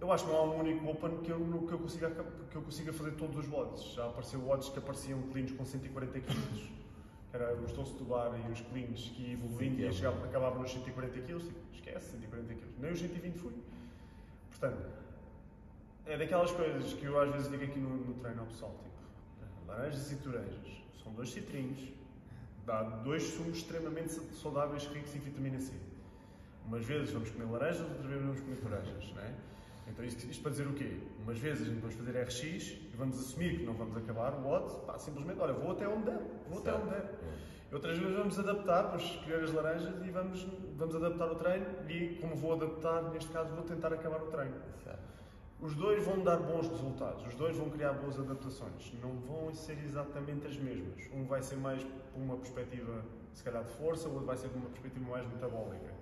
eu 0.00 0.10
acho 0.10 0.24
que 0.24 0.32
não 0.32 0.38
há 0.38 0.42
um 0.42 0.60
único 0.60 0.90
Open 0.90 1.18
que 1.18 1.30
eu, 1.30 1.38
que 1.68 1.72
eu, 1.72 1.78
consiga, 1.78 2.10
que 2.50 2.56
eu 2.56 2.62
consiga 2.62 2.92
fazer 2.92 3.12
todos 3.12 3.36
os 3.36 3.48
WODs. 3.48 3.92
Já 3.94 4.06
apareceu 4.06 4.40
WODs 4.40 4.68
que 4.70 4.78
apareciam 4.78 5.22
cleans 5.30 5.52
com 5.52 5.64
140 5.64 6.20
kg, 6.20 6.70
era 7.32 7.54
os 7.54 7.72
doce 7.72 7.94
do 7.94 8.04
bar 8.04 8.32
e 8.48 8.50
os 8.52 8.60
cleans 8.62 9.12
que 9.14 9.32
evoluindo 9.32 9.80
e 9.80 9.86
é. 9.86 9.92
chegava, 9.92 10.24
acabava 10.24 10.58
nos 10.58 10.72
140 10.72 11.20
kg, 11.20 11.38
tipo, 11.38 11.60
esquece, 11.72 12.10
140 12.12 12.52
kg. 12.54 12.66
Nem 12.80 12.92
os 12.92 12.98
120 12.98 13.38
fui. 13.38 13.52
Portanto, 14.62 14.86
é 16.06 16.16
daquelas 16.16 16.52
coisas 16.52 16.92
que 16.92 17.04
eu 17.04 17.20
às 17.20 17.32
vezes 17.32 17.50
digo 17.50 17.64
aqui 17.64 17.80
no, 17.80 17.96
no 17.96 18.14
treino 18.14 18.42
ao 18.42 18.46
pessoal, 18.46 18.72
tipo, 18.80 19.66
laranjas 19.66 20.12
e 20.12 20.16
toranjas, 20.16 20.84
são 21.02 21.12
dois 21.14 21.32
citrinhos, 21.32 21.92
dá 22.64 22.84
dois 22.84 23.24
sumos 23.24 23.58
extremamente 23.58 24.12
saudáveis 24.40 24.86
ricos 24.86 25.16
em 25.16 25.18
vitamina 25.18 25.58
C. 25.58 25.72
Umas 26.64 26.86
vezes 26.86 27.10
vamos 27.10 27.28
comer 27.30 27.50
laranjas, 27.50 27.80
outras 27.80 28.06
vezes 28.06 28.22
vamos 28.24 28.40
comer 28.40 28.56
toranjas, 28.58 29.12
não 29.16 29.22
é? 29.22 29.34
Então 29.88 30.04
isto, 30.04 30.30
isto 30.30 30.40
para 30.40 30.52
dizer 30.52 30.68
o 30.68 30.74
quê? 30.74 30.96
Umas 31.24 31.38
vezes 31.38 31.62
a 31.62 31.64
gente 31.68 31.80
vamos 31.80 31.96
fazer 31.96 32.22
RX 32.22 32.42
e 32.44 32.94
vamos 32.96 33.18
assumir 33.18 33.58
que 33.58 33.64
não 33.64 33.74
vamos 33.74 33.96
acabar 33.96 34.32
o 34.34 34.46
WOD, 34.46 35.00
simplesmente, 35.00 35.40
olha, 35.40 35.54
vou 35.54 35.72
até 35.72 35.88
onde 35.88 36.04
der, 36.04 36.20
vou 36.48 36.60
até 36.60 36.72
onde 36.72 36.88
der. 36.88 37.18
Outras 37.72 37.96
vezes 37.96 38.14
vamos 38.14 38.38
adaptar, 38.38 38.82
vamos 38.82 39.02
escolher 39.02 39.44
as 39.44 39.52
laranjas 39.52 40.04
e 40.04 40.10
vamos, 40.10 40.46
vamos 40.76 40.94
adaptar 40.94 41.32
o 41.32 41.34
treino 41.36 41.66
e 41.88 42.18
como 42.20 42.36
vou 42.36 42.52
adaptar, 42.52 43.02
neste 43.10 43.30
caso 43.30 43.54
vou 43.54 43.64
tentar 43.64 43.90
acabar 43.92 44.22
o 44.22 44.26
treino. 44.26 44.56
Exato. 44.78 44.98
Os 45.58 45.74
dois 45.74 46.04
vão 46.04 46.22
dar 46.22 46.36
bons 46.36 46.68
resultados, 46.68 47.26
os 47.26 47.34
dois 47.34 47.56
vão 47.56 47.70
criar 47.70 47.92
boas 47.94 48.18
adaptações, 48.18 48.92
não 49.00 49.12
vão 49.20 49.54
ser 49.54 49.78
exatamente 49.84 50.46
as 50.46 50.56
mesmas. 50.56 51.08
Um 51.14 51.24
vai 51.24 51.40
ser 51.40 51.56
mais 51.56 51.82
por 51.82 52.20
uma 52.20 52.36
perspectiva, 52.36 53.04
se 53.32 53.42
calhar, 53.42 53.64
de 53.64 53.70
força, 53.70 54.08
o 54.08 54.12
outro 54.12 54.26
vai 54.26 54.36
ser 54.36 54.48
por 54.48 54.58
uma 54.58 54.68
perspectiva 54.68 55.10
mais 55.10 55.26
metabólica. 55.32 55.94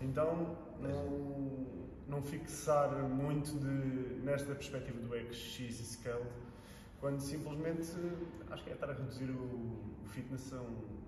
Então, 0.00 0.56
não, 0.80 1.66
não 2.08 2.22
fixar 2.22 2.90
muito 3.02 3.58
de, 3.58 4.20
nesta 4.24 4.54
perspectiva 4.54 4.98
do 4.98 5.08
XX 5.08 5.60
e 5.60 5.84
Scale, 5.84 6.24
quando 7.00 7.20
simplesmente 7.20 7.92
acho 8.50 8.64
que 8.64 8.70
é 8.70 8.74
estar 8.74 8.88
a 8.88 8.94
reduzir 8.94 9.28
o, 9.30 10.04
o 10.04 10.08
fitness 10.08 10.52
a 10.52 10.60
um, 10.60 11.01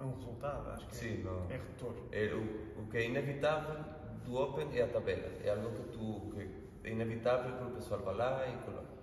a 0.00 0.04
um 0.04 0.14
resultado, 0.14 0.70
acho 0.70 0.86
que 0.86 0.96
Sim, 0.96 1.22
não. 1.22 1.46
é, 1.50 1.54
é 1.54 1.56
retor. 1.58 1.94
É, 2.10 2.24
o, 2.34 2.80
o 2.80 2.86
que 2.90 2.96
é 2.96 3.04
inevitável 3.06 3.84
do 4.24 4.36
Open 4.36 4.68
é 4.76 4.82
a 4.82 4.88
tabela. 4.88 5.30
É 5.44 5.50
algo 5.50 5.70
que 5.70 5.88
tu 5.90 6.30
que 6.32 6.88
é 6.88 6.92
inevitável 6.92 7.56
que 7.58 7.64
o 7.64 7.74
pessoal 7.74 8.00
vá 8.00 8.12
lá 8.12 8.48
e 8.48 8.56
coloca. 8.64 9.00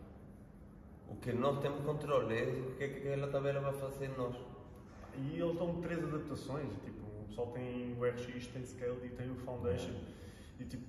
O 1.07 1.15
que 1.15 1.31
nós 1.31 1.59
temos 1.61 1.85
controle 1.85 2.35
é 2.35 2.43
o 2.43 2.75
que, 2.75 2.87
que 2.87 3.07
aquela 3.07 3.27
tabela 3.27 3.59
vai 3.61 3.73
fazer 3.73 4.09
nós. 4.17 4.35
E 5.15 5.39
eles 5.39 5.57
dão 5.57 5.81
três 5.81 6.03
adaptações, 6.03 6.73
tipo, 6.83 7.05
o 7.21 7.25
pessoal 7.27 7.47
tem 7.47 7.95
o 7.97 8.05
RX, 8.05 8.47
tem 8.47 8.61
o 8.61 8.65
Scale 8.65 9.05
e 9.05 9.09
tem 9.09 9.31
o 9.31 9.35
Foundation. 9.35 9.93
E 10.59 10.65
tipo, 10.65 10.85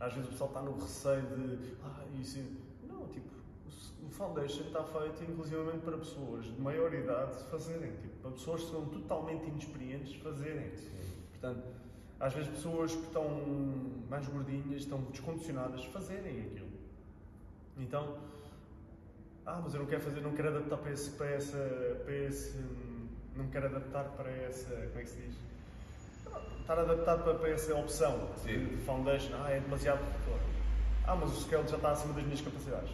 às 0.00 0.12
vezes 0.12 0.28
o 0.28 0.32
pessoal 0.32 0.50
está 0.50 0.62
no 0.62 0.72
receio 0.74 1.22
de 1.22 1.74
ah, 1.82 2.04
isso. 2.18 2.42
Não, 2.82 3.06
tipo, 3.08 3.28
o 4.02 4.10
Foundation 4.10 4.62
está 4.62 4.82
feito 4.84 5.30
inclusivamente 5.30 5.84
para 5.84 5.96
pessoas 5.98 6.44
de 6.46 6.60
maior 6.60 6.92
idade 6.92 7.42
fazerem, 7.50 7.92
tipo, 7.96 8.16
para 8.22 8.30
pessoas 8.32 8.62
que 8.62 8.70
são 8.70 8.86
totalmente 8.86 9.46
inexperientes 9.46 10.14
fazerem. 10.16 10.72
Portanto, 11.30 11.66
às 12.20 12.32
vezes 12.32 12.50
pessoas 12.50 12.94
que 12.94 13.02
estão 13.02 13.28
mais 14.08 14.26
gordinhas, 14.28 14.82
estão 14.82 15.00
descondicionadas, 15.02 15.84
fazerem 15.86 16.40
aquilo. 16.40 16.74
Então, 17.76 18.18
ah, 19.46 19.60
mas 19.62 19.74
eu 19.74 19.80
não 19.80 19.86
quero 19.86 20.00
fazer, 20.00 20.20
não 20.20 20.32
quero 20.32 20.48
adaptar 20.48 20.78
para 20.78 20.92
esse, 20.92 21.10
para 21.10 21.30
essa, 21.30 22.00
para 22.04 22.14
esse, 22.14 22.56
não 23.36 23.48
quero 23.48 23.66
adaptar 23.66 24.04
para 24.16 24.30
essa, 24.30 24.74
como 24.74 24.98
é 24.98 25.02
que 25.02 25.10
se 25.10 25.20
diz? 25.20 25.36
Estar 26.60 26.78
adaptado 26.78 27.24
para, 27.24 27.34
para 27.34 27.50
essa 27.50 27.74
opção 27.74 28.30
Sim. 28.36 28.64
de 28.68 28.76
foundation, 28.84 29.34
ah, 29.34 29.50
é 29.50 29.60
demasiado. 29.60 30.00
Ah, 31.06 31.14
mas 31.14 31.30
o 31.36 31.40
scale 31.42 31.68
já 31.68 31.76
está 31.76 31.90
acima 31.90 32.14
das 32.14 32.24
minhas 32.24 32.40
capacidades. 32.40 32.90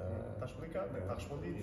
Está, 0.00 0.30
Está 0.34 0.46
explicado, 0.46 0.92
né? 0.92 1.00
está 1.00 1.14
respondido. 1.14 1.58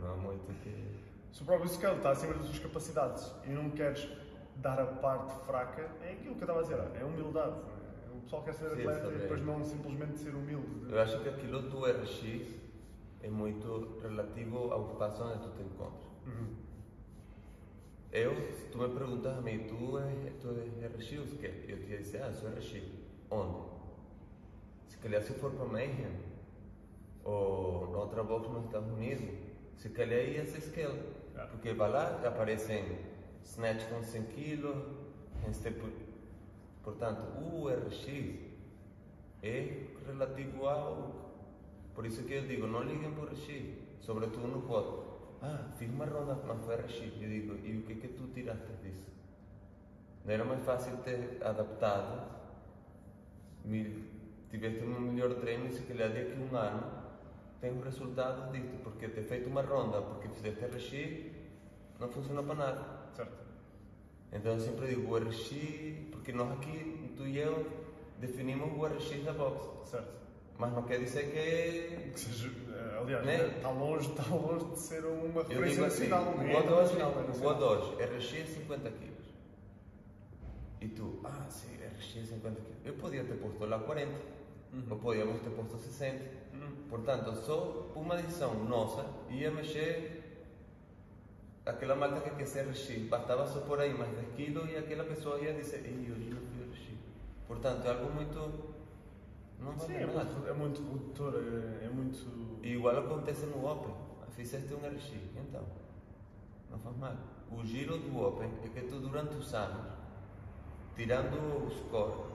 Não 0.00 0.12
há 0.12 0.16
muito 0.16 0.52
que. 0.62 1.00
Se 1.32 1.42
o 1.42 1.44
próprio 1.46 1.68
scale 1.70 1.96
está 1.96 2.10
acima 2.10 2.34
das 2.34 2.44
suas 2.46 2.58
capacidades 2.58 3.32
e 3.44 3.50
não 3.50 3.70
queres 3.70 4.08
dar 4.56 4.80
a 4.80 4.86
parte 4.86 5.34
fraca, 5.46 5.88
é 6.02 6.12
aquilo 6.12 6.34
que 6.34 6.42
eu 6.42 6.46
estava 6.46 6.58
a 6.60 6.62
dizer, 6.62 6.78
é 7.00 7.04
humildade. 7.04 7.52
né? 7.56 7.80
O 8.16 8.20
pessoal 8.22 8.42
quer 8.42 8.54
ser 8.54 8.70
Sim, 8.70 8.80
atleta 8.80 9.06
e 9.12 9.18
depois 9.18 9.42
não 9.42 9.64
simplesmente 9.64 10.18
ser 10.18 10.34
humilde. 10.34 10.90
Eu 10.92 11.00
acho 11.00 11.20
que 11.20 11.28
aquilo 11.28 11.62
do 11.62 11.84
RX 11.84 12.54
é 13.22 13.30
muito 13.30 13.98
relativo 14.02 14.72
ao 14.72 14.86
espaço 14.90 15.22
onde 15.22 15.38
tu 15.38 15.50
te 15.50 15.62
encontras. 15.62 16.10
Uhum. 16.26 16.54
Eu, 18.12 18.34
se 18.52 18.64
tu 18.72 18.78
me 18.78 18.88
perguntas 18.88 19.38
a 19.38 19.40
mim, 19.40 19.66
tu 19.68 19.98
és, 19.98 20.32
tu 20.42 20.48
és 20.50 20.92
RX 20.94 21.32
ou 21.32 21.38
quê? 21.38 21.64
Eu 21.68 21.78
te 21.78 21.90
ia 21.92 21.98
dizer, 21.98 22.22
ah, 22.22 22.32
sou 22.32 22.50
RX. 22.50 22.82
Onde? 23.30 23.70
Se 24.88 24.96
calhar 24.98 25.22
se 25.22 25.32
for 25.34 25.52
para 25.52 25.64
Mayhem 25.66 26.10
ou 27.24 27.94
outra 27.94 28.22
box 28.22 28.48
nos 28.48 28.64
Estados 28.64 28.90
Unidos, 28.90 29.24
se 29.76 29.88
calhar 29.90 30.20
ia 30.20 30.44
ser 30.46 30.60
scale. 30.60 31.00
Ah. 31.36 31.46
Porque 31.46 31.72
vai 31.72 31.90
lá, 31.90 32.20
aparecem 32.26 32.98
snatch 33.44 33.88
com 33.88 34.02
100 34.02 34.22
kg, 34.24 35.00
Portanto, 36.82 37.22
o 37.40 37.68
RX 37.68 38.08
é 39.42 39.86
relativo 40.06 40.66
ao. 40.66 41.30
Por 41.94 42.06
isso 42.06 42.22
que 42.24 42.34
eu 42.34 42.46
digo, 42.46 42.66
não 42.66 42.82
liguem 42.82 43.12
por 43.12 43.30
RX, 43.32 43.48
sobretudo 44.00 44.46
no 44.46 44.60
voto. 44.60 45.10
Ah, 45.42 45.70
fiz 45.78 45.90
uma 45.90 46.04
ronda, 46.04 46.38
mas 46.46 46.64
foi 46.64 46.76
RX. 46.76 47.00
Eu 47.20 47.28
digo, 47.28 47.54
e 47.66 47.78
o 47.78 47.82
que 47.82 47.92
é 47.92 47.96
que 47.96 48.08
tu 48.08 48.28
tiraste 48.34 48.72
disso? 48.82 49.10
Não 50.24 50.34
era 50.34 50.44
mais 50.44 50.62
fácil 50.64 50.96
ter 50.98 51.38
adaptado, 51.42 52.40
tiveste 54.50 54.84
um 54.84 55.00
melhor 55.00 55.34
treino 55.36 55.70
se 55.70 55.82
calhar 55.82 56.10
daqui 56.10 56.32
a 56.32 56.36
um 56.36 56.56
ano 56.56 56.99
tem 57.60 57.72
um 57.72 57.80
resultado 57.80 58.50
disto, 58.52 58.78
porque 58.82 59.08
ter 59.08 59.22
feito 59.24 59.48
uma 59.48 59.62
ronda 59.62 60.00
porque 60.00 60.28
fizeste 60.28 60.64
RX 60.64 61.32
não 61.98 62.08
funciona 62.08 62.42
para 62.42 62.54
nada. 62.54 63.00
Certo. 63.14 63.32
Então 64.32 64.52
eu 64.52 64.60
sempre 64.60 64.86
digo 64.88 65.12
o 65.12 65.18
RX, 65.18 65.50
porque 66.12 66.32
nós 66.32 66.50
aqui, 66.52 67.12
tu 67.16 67.26
e 67.26 67.38
eu, 67.38 67.66
definimos 68.18 68.72
o 68.76 68.86
RX 68.86 69.24
da 69.24 69.32
box. 69.32 69.90
Certo. 69.90 70.20
Mas 70.58 70.72
não 70.72 70.82
quer 70.82 70.98
dizer 71.00 71.30
que 71.30 71.38
é. 71.38 72.10
Que 72.12 72.20
seja, 72.20 72.48
eh, 72.48 72.98
aliás, 73.00 73.24
Né? 73.24 73.46
está, 73.56 73.70
longe, 73.70 74.10
está 74.10 74.34
longe 74.34 74.64
de 74.66 74.78
ser 74.78 75.04
uma 75.06 75.42
referência 75.42 75.86
assim, 75.86 76.08
nacional. 76.08 76.34
o 76.34 76.38
nem 76.38 76.54
é 76.54 76.60
O2, 76.60 76.64
internacional, 76.64 77.12
é 77.12 77.14
o 77.16 77.28
nacional. 77.28 77.96
O2, 77.96 78.16
RX 78.16 78.34
é 78.34 78.44
50 78.44 78.90
kg. 78.90 79.10
E 80.82 80.88
tu, 80.88 81.20
ah, 81.24 81.46
sim, 81.48 81.68
RX 81.76 82.16
é 82.16 82.24
50 82.34 82.60
kg. 82.60 82.66
Eu 82.84 82.94
podia 82.94 83.24
ter 83.24 83.34
posto 83.34 83.64
lá 83.64 83.78
40, 83.78 84.12
ou 84.90 84.98
podíamos 84.98 85.40
ter 85.40 85.50
posto 85.50 85.78
60. 85.78 86.39
Portanto, 86.88 87.34
só 87.34 87.90
uma 87.94 88.18
edição 88.18 88.54
nossa 88.64 89.04
ia 89.28 89.50
mexer 89.50 90.20
aquela 91.64 91.94
malta 91.94 92.20
que 92.20 92.30
quer 92.30 92.46
ser 92.46 92.68
RX. 92.68 93.08
Bastava 93.08 93.46
só 93.46 93.60
por 93.60 93.80
aí 93.80 93.92
mais 93.96 94.10
10 94.12 94.28
kg 94.34 94.70
e 94.72 94.76
aquela 94.76 95.04
pessoa 95.04 95.38
ia 95.38 95.52
dizer, 95.52 95.84
ei, 95.84 96.10
hoje 96.10 96.30
não 96.30 96.40
fui 96.42 96.64
RX. 96.64 96.98
Portanto, 97.46 97.86
é 97.86 97.90
algo 97.90 98.12
muito. 98.12 98.70
Não 99.58 99.78
Sim, 99.78 99.92
vale 99.92 100.02
é 100.02 100.06
nada. 100.06 100.24
muito, 100.24 100.48
é 100.48 100.52
muito 100.52 100.92
redutor, 100.92 101.34
é, 101.34 101.84
é 101.84 101.88
muito. 101.88 102.58
E 102.62 102.74
igual 102.74 102.98
acontece 102.98 103.46
no 103.46 103.66
Open. 103.70 103.94
Fizeste 104.30 104.72
um 104.72 104.78
RX, 104.78 105.12
então. 105.36 105.62
Não 106.70 106.78
faz 106.78 106.96
mal. 106.96 107.14
O 107.50 107.64
giro 107.64 107.98
do 107.98 108.18
Open 108.20 108.50
é 108.64 108.68
que 108.68 108.86
tu 108.86 109.00
durante 109.00 109.34
os 109.34 109.52
anos, 109.52 109.86
tirando 110.96 111.66
o 111.66 111.70
score, 111.70 112.30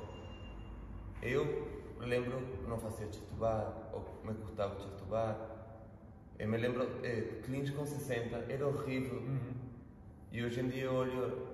eu 1.22 1.75
lembro 2.06 2.40
não 2.68 2.78
fazia 2.78 3.06
chest 3.08 3.22
to 3.28 3.36
bar, 3.36 3.90
ou 3.94 4.22
me 4.24 4.34
custava 4.40 4.80
chest 4.80 4.96
to 4.98 5.06
bar. 5.06 5.38
Eu 6.38 6.48
me 6.50 6.58
lembro, 6.58 6.84
eh, 7.04 7.42
cleans 7.44 7.70
com 7.70 7.86
60, 7.86 8.36
era 8.52 8.68
horrível. 8.68 9.20
Uhum. 9.20 9.54
E 10.32 10.44
hoje 10.44 10.60
em 10.60 10.68
dia 10.68 10.84
eu 10.86 10.94
olho 10.94 11.48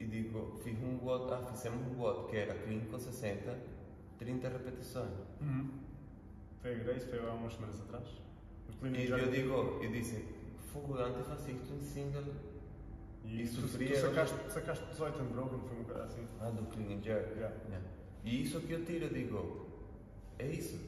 e 0.00 0.06
digo, 0.06 0.58
fiz 0.64 0.78
um 0.82 0.98
WOD, 1.04 1.32
ah, 1.34 1.46
fizemos 1.50 1.86
um 1.86 2.00
WOD 2.00 2.30
que 2.30 2.36
era 2.36 2.54
clean 2.54 2.80
com 2.90 2.98
60, 2.98 3.58
30 4.18 4.48
repetições. 4.48 5.12
Uhum. 5.40 5.70
Foi 6.62 6.72
a 6.74 6.78
Grace, 6.78 7.06
foi 7.06 7.18
há 7.18 7.32
umas 7.32 7.52
semanas 7.54 7.80
atrás. 7.80 8.06
E 8.82 9.10
eu 9.10 9.30
digo, 9.30 9.80
eu 9.82 9.92
disse, 9.92 10.24
fogo, 10.72 10.94
antes 10.98 11.26
fazia 11.26 11.54
isto 11.54 11.74
em 11.74 11.80
single. 11.80 12.24
E 13.24 13.42
e 13.42 13.48
tu, 13.48 13.60
sofria- 13.60 13.90
tu 13.90 14.00
sacaste, 14.00 14.36
sacaste 14.52 14.84
18 14.86 15.20
em 15.22 15.26
Broken, 15.26 15.60
foi 15.60 15.76
uma 15.76 15.84
coisa 15.84 16.04
assim. 16.04 16.26
Ah, 16.40 16.50
do 16.50 16.64
clean 16.66 16.96
and 16.96 17.02
jerk. 17.02 17.30
Yeah. 17.34 17.54
Yeah. 17.68 17.86
E 18.24 18.42
isso 18.42 18.60
que 18.60 18.72
eu 18.72 18.84
tiro, 18.84 19.08
digo, 19.12 19.66
é 20.42 20.46
isso. 20.48 20.78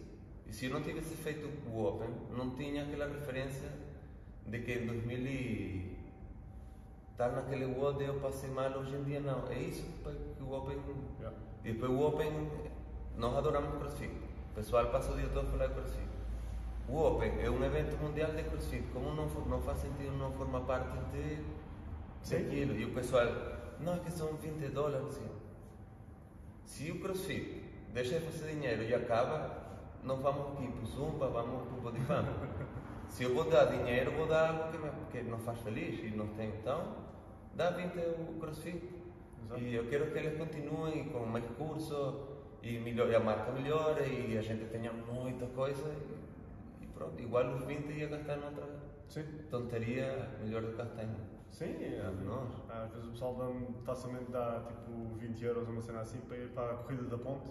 E 0.46 0.52
se 0.52 0.66
eu 0.66 0.72
não 0.72 0.82
tivesse 0.82 1.14
feito 1.14 1.48
o 1.70 1.84
Open, 1.84 2.10
não 2.36 2.50
tinha 2.50 2.82
aquela 2.82 3.06
referência 3.06 3.70
de 4.46 4.58
que 4.60 4.72
em 4.72 4.86
2000 4.86 5.18
e... 5.18 5.96
estar 7.12 7.30
naquele 7.30 7.64
WOD 7.66 8.04
eu 8.04 8.20
passei 8.20 8.50
mal, 8.50 8.70
hoje 8.78 8.94
em 8.94 9.04
dia 9.04 9.20
não. 9.20 9.48
É 9.48 9.58
isso 9.58 9.84
que 10.02 10.42
o 10.42 10.52
Open. 10.52 10.78
Yeah. 11.18 11.38
E 11.64 11.72
depois 11.72 11.90
o 11.90 12.00
Open, 12.00 12.50
nós 13.16 13.36
adoramos 13.36 13.78
CrossFit. 13.78 14.12
O 14.50 14.54
pessoal 14.54 14.90
passa 14.90 15.12
o 15.12 15.16
dia 15.16 15.28
todo 15.28 15.50
falar 15.50 15.68
de 15.68 15.74
CrossFit. 15.74 16.08
O 16.88 16.98
Open 16.98 17.40
é 17.40 17.48
um 17.48 17.64
evento 17.64 17.96
mundial 18.02 18.32
de 18.32 18.42
CrossFit. 18.42 18.84
Como 18.92 19.14
não, 19.14 19.26
não 19.26 19.62
faz 19.62 19.78
sentido 19.78 20.12
não 20.18 20.32
formar 20.32 20.60
parte 20.60 20.98
de, 21.12 21.42
Sim. 22.22 22.42
daquilo? 22.42 22.74
E 22.74 22.84
o 22.84 22.92
pessoal, 22.92 23.26
não, 23.80 23.94
é 23.94 23.98
que 24.00 24.10
são 24.10 24.34
20 24.36 24.68
dólares. 24.68 25.06
Assim. 25.06 25.28
Se 26.64 26.90
o 26.90 27.00
CrossFit 27.00 27.63
deixa 27.94 28.18
de 28.18 28.26
fazer 28.26 28.52
dinheiro 28.52 28.82
e 28.82 28.92
acaba, 28.92 29.56
não 30.02 30.16
vamos 30.16 30.52
aqui 30.52 30.68
para 30.68 30.82
o 30.82 30.86
Zumba, 30.86 31.28
vamos 31.28 31.68
para 31.68 31.78
o 31.78 31.80
Bodypump. 31.80 32.28
Se 33.08 33.22
eu 33.22 33.32
vou 33.32 33.48
dar 33.48 33.66
dinheiro, 33.66 34.10
vou 34.10 34.26
dar 34.26 34.50
algo 34.50 34.72
que, 34.72 34.78
me, 34.78 34.90
que 35.12 35.22
nos 35.30 35.40
faz 35.42 35.60
feliz 35.60 36.00
e 36.02 36.10
não 36.16 36.26
tem. 36.34 36.48
Então, 36.48 36.92
dá 37.54 37.70
20 37.70 37.96
o 37.98 38.40
CrossFit. 38.40 38.82
Exato. 39.44 39.60
E 39.60 39.74
eu 39.74 39.86
quero 39.88 40.10
que 40.10 40.18
eles 40.18 40.36
continuem 40.36 41.08
com 41.10 41.20
mais 41.20 41.44
curso 41.56 42.26
e, 42.62 42.78
melhor, 42.78 43.08
e 43.08 43.14
a 43.14 43.20
marca 43.20 43.52
melhore 43.52 44.02
e 44.02 44.36
a 44.36 44.42
gente 44.42 44.64
tenha 44.64 44.92
muita 44.92 45.46
coisa. 45.46 45.88
E, 45.88 46.84
e 46.84 46.86
pronto, 46.88 47.22
igual 47.22 47.54
os 47.54 47.64
20 47.64 47.92
ia 47.92 48.08
gastar 48.08 48.38
noutra 48.38 48.66
Sim. 49.06 49.24
tonteria, 49.48 50.30
melhor 50.42 50.62
do 50.62 50.72
que 50.72 50.78
gastar 50.78 51.04
em. 51.04 51.14
Sim, 51.52 51.76
é. 51.84 52.10
Nós. 52.24 52.50
Às 52.68 52.90
vezes 52.90 53.06
o 53.06 53.10
pessoal 53.12 53.34
dá, 53.36 53.84
facilmente 53.84 54.32
dá 54.32 54.64
tipo 54.66 55.16
20 55.18 55.44
euros 55.44 55.68
uma 55.68 55.80
cena 55.80 56.00
assim 56.00 56.18
para 56.22 56.38
ir 56.38 56.48
para 56.48 56.72
a 56.72 56.76
corrida 56.78 57.04
da 57.04 57.18
ponte. 57.18 57.48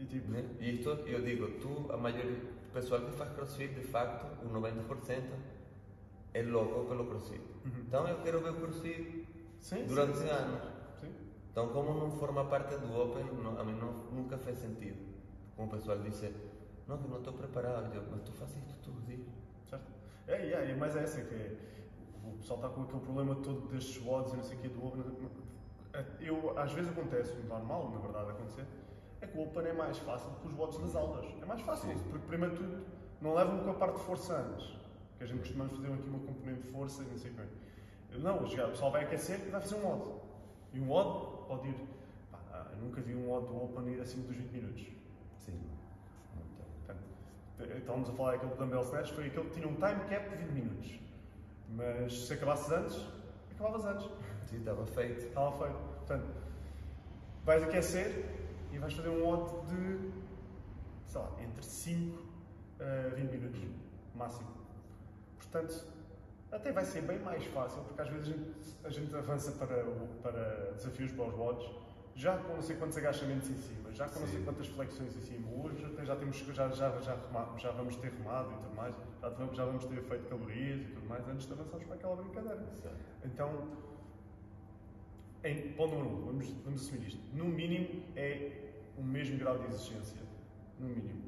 E 0.00 0.04
tipo, 0.06 0.30
Né? 0.30 0.44
Isto, 0.60 0.90
eu 1.06 1.20
digo, 1.22 1.46
tu, 1.60 1.92
a 1.92 1.96
maioria 1.96 2.24
do 2.32 2.72
pessoal 2.72 3.00
que 3.02 3.12
faz 3.12 3.30
crossfit, 3.34 3.74
de 3.74 3.82
facto, 3.82 4.26
o 4.44 4.48
90% 4.48 5.22
é 6.32 6.42
louco 6.42 6.84
pelo 6.88 7.06
crossfit. 7.06 7.42
Então 7.86 8.06
eu 8.08 8.22
quero 8.22 8.40
ver 8.40 8.50
o 8.50 8.54
crossfit 8.54 9.26
sim, 9.60 9.84
durante 9.86 10.16
sim, 10.18 10.24
sim, 10.24 10.30
anos. 10.30 10.62
Sim. 11.00 11.12
Então, 11.50 11.68
como 11.68 11.92
não 11.94 12.10
forma 12.12 12.44
parte 12.46 12.76
do 12.76 12.96
Open, 13.00 13.24
não- 13.42 13.58
a 13.60 13.64
mim 13.64 13.74
não, 13.74 13.92
nunca 14.10 14.38
fez 14.38 14.58
sentido. 14.58 14.98
Como 15.56 15.68
o 15.68 15.70
pessoal 15.72 15.98
disse, 15.98 16.32
não, 16.86 16.96
que 16.98 17.08
não 17.08 17.18
estou 17.18 17.32
preparado. 17.34 17.92
Eu, 17.94 18.02
mas 18.10 18.22
tu 18.22 18.32
fazes 18.32 18.56
isto 18.56 18.74
todos 18.84 19.00
os 19.00 19.06
dias. 19.06 19.20
Certo? 19.68 19.84
É, 20.28 20.46
e 20.46 20.52
é, 20.52 20.76
mas 20.76 20.96
é 20.96 21.02
essa 21.02 21.20
que. 21.22 21.56
O 22.24 22.36
pessoal 22.38 22.60
está 22.60 22.68
com 22.70 22.82
aquele 22.82 23.00
problema 23.00 23.34
todo 23.36 23.68
destes 23.68 24.00
WODs 24.04 24.32
e 24.32 24.36
não 24.36 24.44
sei 24.44 24.56
o 24.56 24.60
quê 24.60 24.68
do 24.68 24.86
Open. 24.86 25.02
Eu, 26.20 26.56
às 26.58 26.72
vezes 26.72 26.90
acontece, 26.90 27.34
normal, 27.48 27.90
na 27.90 27.98
verdade, 27.98 28.30
acontecer, 28.30 28.64
é 29.20 29.26
que 29.26 29.38
o 29.38 29.42
Open 29.42 29.66
é 29.66 29.72
mais 29.72 29.98
fácil 29.98 30.30
que 30.40 30.48
os 30.48 30.54
WODs 30.58 30.78
das 30.78 30.96
aulas. 30.96 31.26
É 31.40 31.44
mais 31.44 31.60
fácil, 31.62 31.88
Sim. 31.90 31.98
porque 32.10 32.26
primeiro 32.26 32.56
tudo 32.56 32.84
não 33.20 33.34
levam 33.34 33.58
com 33.58 33.70
a 33.70 33.74
parte 33.74 33.98
de 33.98 34.04
força 34.04 34.34
antes. 34.36 34.66
Que 35.18 35.24
a 35.24 35.26
gente 35.26 35.40
costumamos 35.40 35.76
fazer 35.76 35.92
aqui 35.92 36.08
uma 36.08 36.18
componente 36.20 36.62
de 36.62 36.68
força 36.68 37.02
e 37.02 37.06
não 37.06 37.18
sei 37.18 37.30
quê. 37.32 37.42
Não, 38.18 38.38
o 38.38 38.48
pessoal 38.48 38.90
vai 38.90 39.04
aquecer 39.04 39.40
e 39.46 39.50
vai 39.50 39.60
fazer 39.60 39.76
um 39.76 39.86
WOD. 39.86 40.12
E 40.72 40.80
um 40.80 40.90
WOD 40.90 41.46
pode 41.46 41.68
ir. 41.68 41.74
pá, 42.32 42.66
eu 42.72 42.78
nunca 42.78 43.00
vi 43.00 43.14
um 43.14 43.28
WOD 43.28 43.46
do 43.46 43.64
Open 43.64 43.92
ir 43.92 44.00
acima 44.00 44.26
dos 44.26 44.36
20 44.36 44.50
minutos. 44.50 44.86
Sim. 45.36 45.60
Portanto, 46.86 47.04
estávamos 47.76 48.08
a 48.08 48.12
falar 48.12 48.32
daquele 48.32 48.54
dumbbell 48.54 48.82
snatch, 48.82 49.12
foi 49.12 49.26
aquele 49.26 49.48
que 49.48 49.54
tinha 49.54 49.68
um 49.68 49.74
time 49.74 50.08
cap 50.08 50.30
de 50.30 50.36
20 50.36 50.50
minutos. 50.52 50.98
Mas 51.68 52.26
se 52.26 52.32
acabasses 52.32 52.72
antes, 52.72 53.06
acabavas 53.54 53.84
antes. 53.84 54.10
Sim, 54.46 54.58
estava 54.58 54.86
feito. 54.86 55.26
Estava 55.26 55.52
feito. 55.58 55.78
Portanto, 55.98 56.26
vais 57.44 57.62
aquecer 57.62 58.24
e 58.72 58.78
vais 58.78 58.92
fazer 58.92 59.08
um 59.08 59.26
odd 59.28 59.66
de, 59.68 60.10
sei 61.06 61.20
lá, 61.20 61.30
entre 61.42 61.62
5 61.62 62.18
a 62.80 63.14
20 63.14 63.30
minutos, 63.30 63.60
máximo. 64.14 64.48
Portanto, 65.36 65.84
até 66.52 66.72
vai 66.72 66.84
ser 66.84 67.02
bem 67.02 67.18
mais 67.20 67.44
fácil, 67.46 67.82
porque 67.84 68.00
às 68.02 68.08
vezes 68.08 68.28
a 68.28 68.32
gente, 68.32 68.76
a 68.84 68.88
gente 68.90 69.14
avança 69.16 69.52
para, 69.52 69.84
para 70.22 70.72
desafios 70.72 71.12
para 71.12 71.24
os 71.26 71.34
WODs, 71.34 71.70
já 72.14 72.36
com 72.38 72.54
não 72.54 72.62
sei 72.62 72.76
quantos 72.76 72.96
agachamentos 72.98 73.48
em 73.50 73.56
cima, 73.56 73.92
já 73.92 74.08
com 74.08 74.20
não 74.20 74.26
sei 74.26 74.38
Sim. 74.40 74.44
quantas 74.44 74.66
flexões 74.66 75.16
em 75.16 75.20
cima. 75.20 75.48
Hoje 75.64 75.84
até 75.84 76.04
já, 76.04 76.16
temos, 76.16 76.36
já, 76.38 76.68
já, 76.68 76.90
já, 77.00 77.16
já 77.56 77.70
vamos 77.72 77.96
ter 77.96 78.10
remado 78.12 78.52
e 78.52 78.56
tudo 78.56 78.74
mais, 78.74 78.94
já, 79.22 79.28
vamos- 79.30 79.56
já 79.56 79.64
vamos 79.64 79.84
ter 79.84 80.02
feito 80.02 80.28
calorias 80.28 80.80
e 80.82 80.84
tudo 80.92 81.06
mais, 81.08 81.26
antes 81.28 81.46
de 81.46 81.52
avançarmos 81.52 81.86
para 81.86 81.94
aquela 81.96 82.16
brincadeira. 82.16 82.66
Então, 83.24 83.68
em, 85.44 85.72
ponto 85.72 85.94
número 85.94 86.16
um, 86.16 86.26
vamos, 86.26 86.48
vamos 86.64 86.82
assumir 86.82 87.06
isto. 87.08 87.20
No 87.34 87.44
mínimo 87.46 88.02
é 88.16 88.70
o 88.98 89.02
mesmo 89.02 89.38
grau 89.38 89.58
de 89.58 89.66
exigência. 89.66 90.16
No 90.78 90.88
mínimo. 90.88 91.22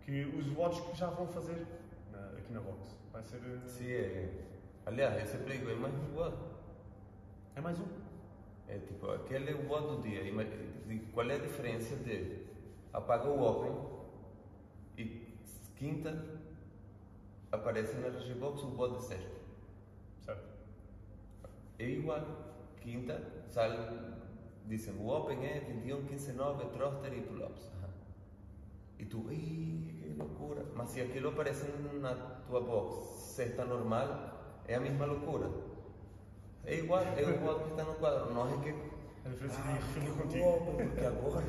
Que 0.00 0.24
os 0.24 0.46
votos 0.48 0.80
que 0.80 0.96
já 0.96 1.08
vão 1.08 1.26
fazer 1.28 1.66
na- 2.12 2.28
aqui 2.38 2.52
na 2.52 2.60
box. 2.60 2.96
Vai 3.12 3.22
ser. 3.22 3.36
eh, 3.38 3.66
Sim, 3.66 3.90
é. 3.90 4.28
Aliás, 4.86 5.22
esse 5.22 5.38
pliego 5.44 5.68
é 5.70 5.74
mais 5.74 5.94
um 5.94 6.14
WOD. 6.16 6.36
É 7.56 7.60
mais 7.60 7.78
um. 7.78 7.86
É 8.68 8.78
tipo, 8.78 9.08
aquele 9.10 9.50
é 9.50 9.54
o 9.54 9.68
WOD 9.68 9.96
do 9.96 10.02
dia. 10.02 10.20
Qual 11.12 11.30
é 11.30 11.34
a 11.34 11.38
diferença 11.38 11.96
de 11.96 12.44
apaga 12.92 13.28
o 13.28 13.42
Open 13.42 13.72
e 14.98 15.26
quinta 15.76 16.24
aparece 17.52 17.94
na 17.96 18.08
Regibox 18.08 18.62
o 18.62 18.74
WOD 18.76 18.98
de 18.98 19.04
sexta? 19.04 19.30
Certo? 20.20 20.44
É 21.78 21.88
igual. 21.88 22.43
Quinta, 22.84 23.20
sale, 23.50 23.78
dizem 24.66 24.94
o 25.00 25.08
Open 25.08 25.38
é 25.44 25.60
21, 25.60 26.04
15, 26.04 26.32
9, 26.32 26.64
thruster 26.66 27.12
e 27.14 27.20
pull-ups. 27.22 27.62
Ajá. 27.78 27.88
E 28.98 29.04
tu, 29.06 29.24
¡ay, 29.30 29.98
qué 30.02 30.14
loucura! 30.22 30.62
Mas 30.76 30.90
se 30.90 31.00
aquilo 31.00 31.30
aparece 31.30 31.64
na 32.00 32.14
tua 32.46 32.60
box 32.60 33.06
sexta 33.34 33.64
normal, 33.64 34.60
é 34.68 34.74
a 34.74 34.80
mesma 34.80 35.06
loucura. 35.06 35.48
É 36.66 36.76
igual, 36.78 37.02
é 37.02 37.22
o 37.24 37.44
WOD 37.44 37.64
que 37.64 37.70
está 37.70 37.84
no 37.84 37.94
quadro. 37.94 38.32
Não 38.34 38.48
é 38.48 38.62
que 38.62 38.70
A 39.26 39.28
diferença 39.30 39.60
Ah, 39.64 39.72
é 39.72 39.78
que 39.78 39.84
refilo 40.00 40.16
que 40.16 40.22
contigo. 40.22 40.44
louco, 40.44 40.72
porque 40.76 41.00
agora 41.06 41.44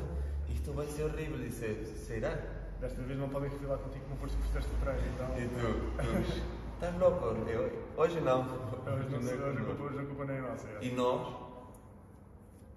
isto 0.48 0.72
vai 0.72 0.86
ser 0.86 1.02
horrível. 1.04 1.38
Disse, 1.38 1.84
será? 2.06 2.34
Desta 2.80 3.02
vez 3.02 3.18
não 3.18 3.28
podem 3.28 3.50
refilar 3.50 3.78
contigo 3.78 4.04
como 4.06 4.16
foste 4.20 4.36
que 4.38 4.42
fizeste 4.44 4.70
o 4.74 4.78
treino. 4.80 5.00
Então, 5.14 5.38
E 5.38 5.48
tu, 5.48 5.56
tu 6.02 6.65
estás 6.76 6.98
louco? 6.98 7.26
Eu, 7.48 7.72
hoje 7.96 8.20
não. 8.20 8.40
hoje, 8.40 9.08
não, 9.10 9.18
Hoje 9.18 9.82
hoje, 9.82 9.98
a 9.98 10.04
culpa, 10.04 10.24
nem 10.26 10.36
é 10.36 10.40
nossa. 10.42 10.68
E 10.82 10.90
nós, 10.90 11.34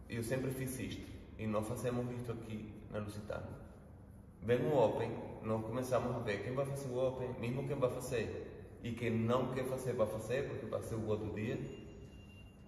eu 0.10 0.24
sempre 0.24 0.52
fiz 0.52 0.80
isto, 0.80 1.12
e 1.38 1.46
nós 1.46 1.68
fazemos 1.68 2.10
isto 2.12 2.32
aqui 2.32 2.74
na 2.92 3.00
Lusitana. 3.00 3.60
Vem 4.42 4.62
um 4.66 4.78
Open, 4.78 5.12
nós 5.44 5.66
começamos 5.66 6.16
a 6.16 6.20
ver 6.20 6.44
quem 6.44 6.56
vai 6.56 6.66
fazer 6.66 6.90
o 6.90 7.08
Open, 7.08 7.36
mesmo 7.40 7.68
quem 7.68 7.78
vai 7.78 7.90
fazer, 7.90 8.70
e 8.82 8.94
quem 8.94 9.12
não 9.12 9.52
quer 9.54 9.66
fazer, 9.66 9.94
vai 9.94 10.08
fazer, 10.08 10.48
porque 10.48 10.66
vai 10.68 10.82
ser 10.82 10.96
o 10.96 11.06
outro 11.06 11.34
dia. 11.34 11.60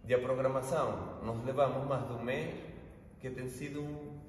E 0.05 0.13
a 0.13 0.19
programação, 0.19 1.21
nós 1.23 1.45
levamos 1.45 1.88
mais 1.88 2.05
de 2.07 2.13
um 2.13 2.21
mês, 2.21 2.53
que 3.21 3.29
tem 3.29 3.47
sido 3.47 3.82
um. 3.82 4.19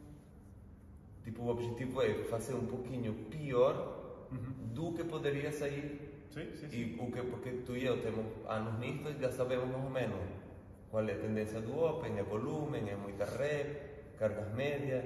Tipo, 1.25 1.43
o 1.43 1.49
objetivo 1.49 2.01
é 2.03 2.15
fazer 2.25 2.55
um 2.55 2.67
pouquinho 2.67 3.13
pior 3.31 4.29
do 4.73 4.93
que 4.93 5.03
poderia 5.05 5.51
sair 5.51 6.12
Sim. 6.33 6.49
e 6.73 6.97
o 6.99 7.11
que, 7.11 7.23
porque 7.23 7.51
tu 7.67 7.77
e 7.77 7.85
eu 7.85 8.01
temos 8.01 8.25
anos 8.49 8.79
nisto 8.81 9.11
e 9.11 9.21
já 9.21 9.31
sabemos 9.31 9.69
mais 9.69 9.85
ou 9.85 9.91
menos 9.91 10.19
qual 10.91 11.07
é 11.07 11.13
a 11.13 11.19
tendência 11.19 11.61
do 11.61 11.79
Open, 11.79 12.19
é 12.19 12.23
volumen, 12.23 12.89
é 12.89 12.97
muita 12.97 13.25
rep, 13.25 14.19
cargas 14.19 14.53
médias. 14.55 15.05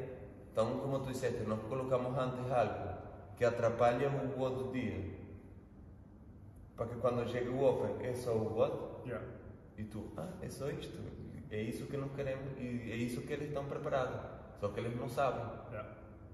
Então, 0.50 0.78
como 0.80 1.00
tu 1.00 1.12
disseste, 1.12 1.42
nós 1.44 1.60
colocamos 1.62 2.16
antes 2.18 2.50
algo 2.50 2.98
que 3.36 3.44
atrapalha 3.44 4.08
o 4.08 4.40
WOD 4.40 4.64
do 4.64 4.72
dia. 4.72 5.16
Para 6.76 6.86
que 6.86 6.96
quando 6.96 7.28
chegue 7.28 7.48
o 7.50 7.62
Open 7.62 8.04
é 8.04 8.14
só 8.14 8.32
o 8.32 8.56
WOD 8.56 8.96
Yeah. 9.06 9.24
e 9.78 9.84
tu, 9.84 10.12
ah, 10.16 10.28
é 10.42 10.48
só 10.48 10.68
isto. 10.68 10.98
É 11.50 11.62
isso 11.62 11.86
que 11.86 11.96
nós 11.96 12.10
queremos 12.16 12.58
e 12.58 12.90
é 12.90 12.96
isso 12.96 13.20
que 13.22 13.32
eles 13.32 13.48
estão 13.48 13.64
preparados. 13.66 14.20
Só 14.58 14.68
que 14.68 14.80
eles 14.80 14.96
não 14.96 15.08
sabem. 15.08 15.44
Yeah. 15.70 15.88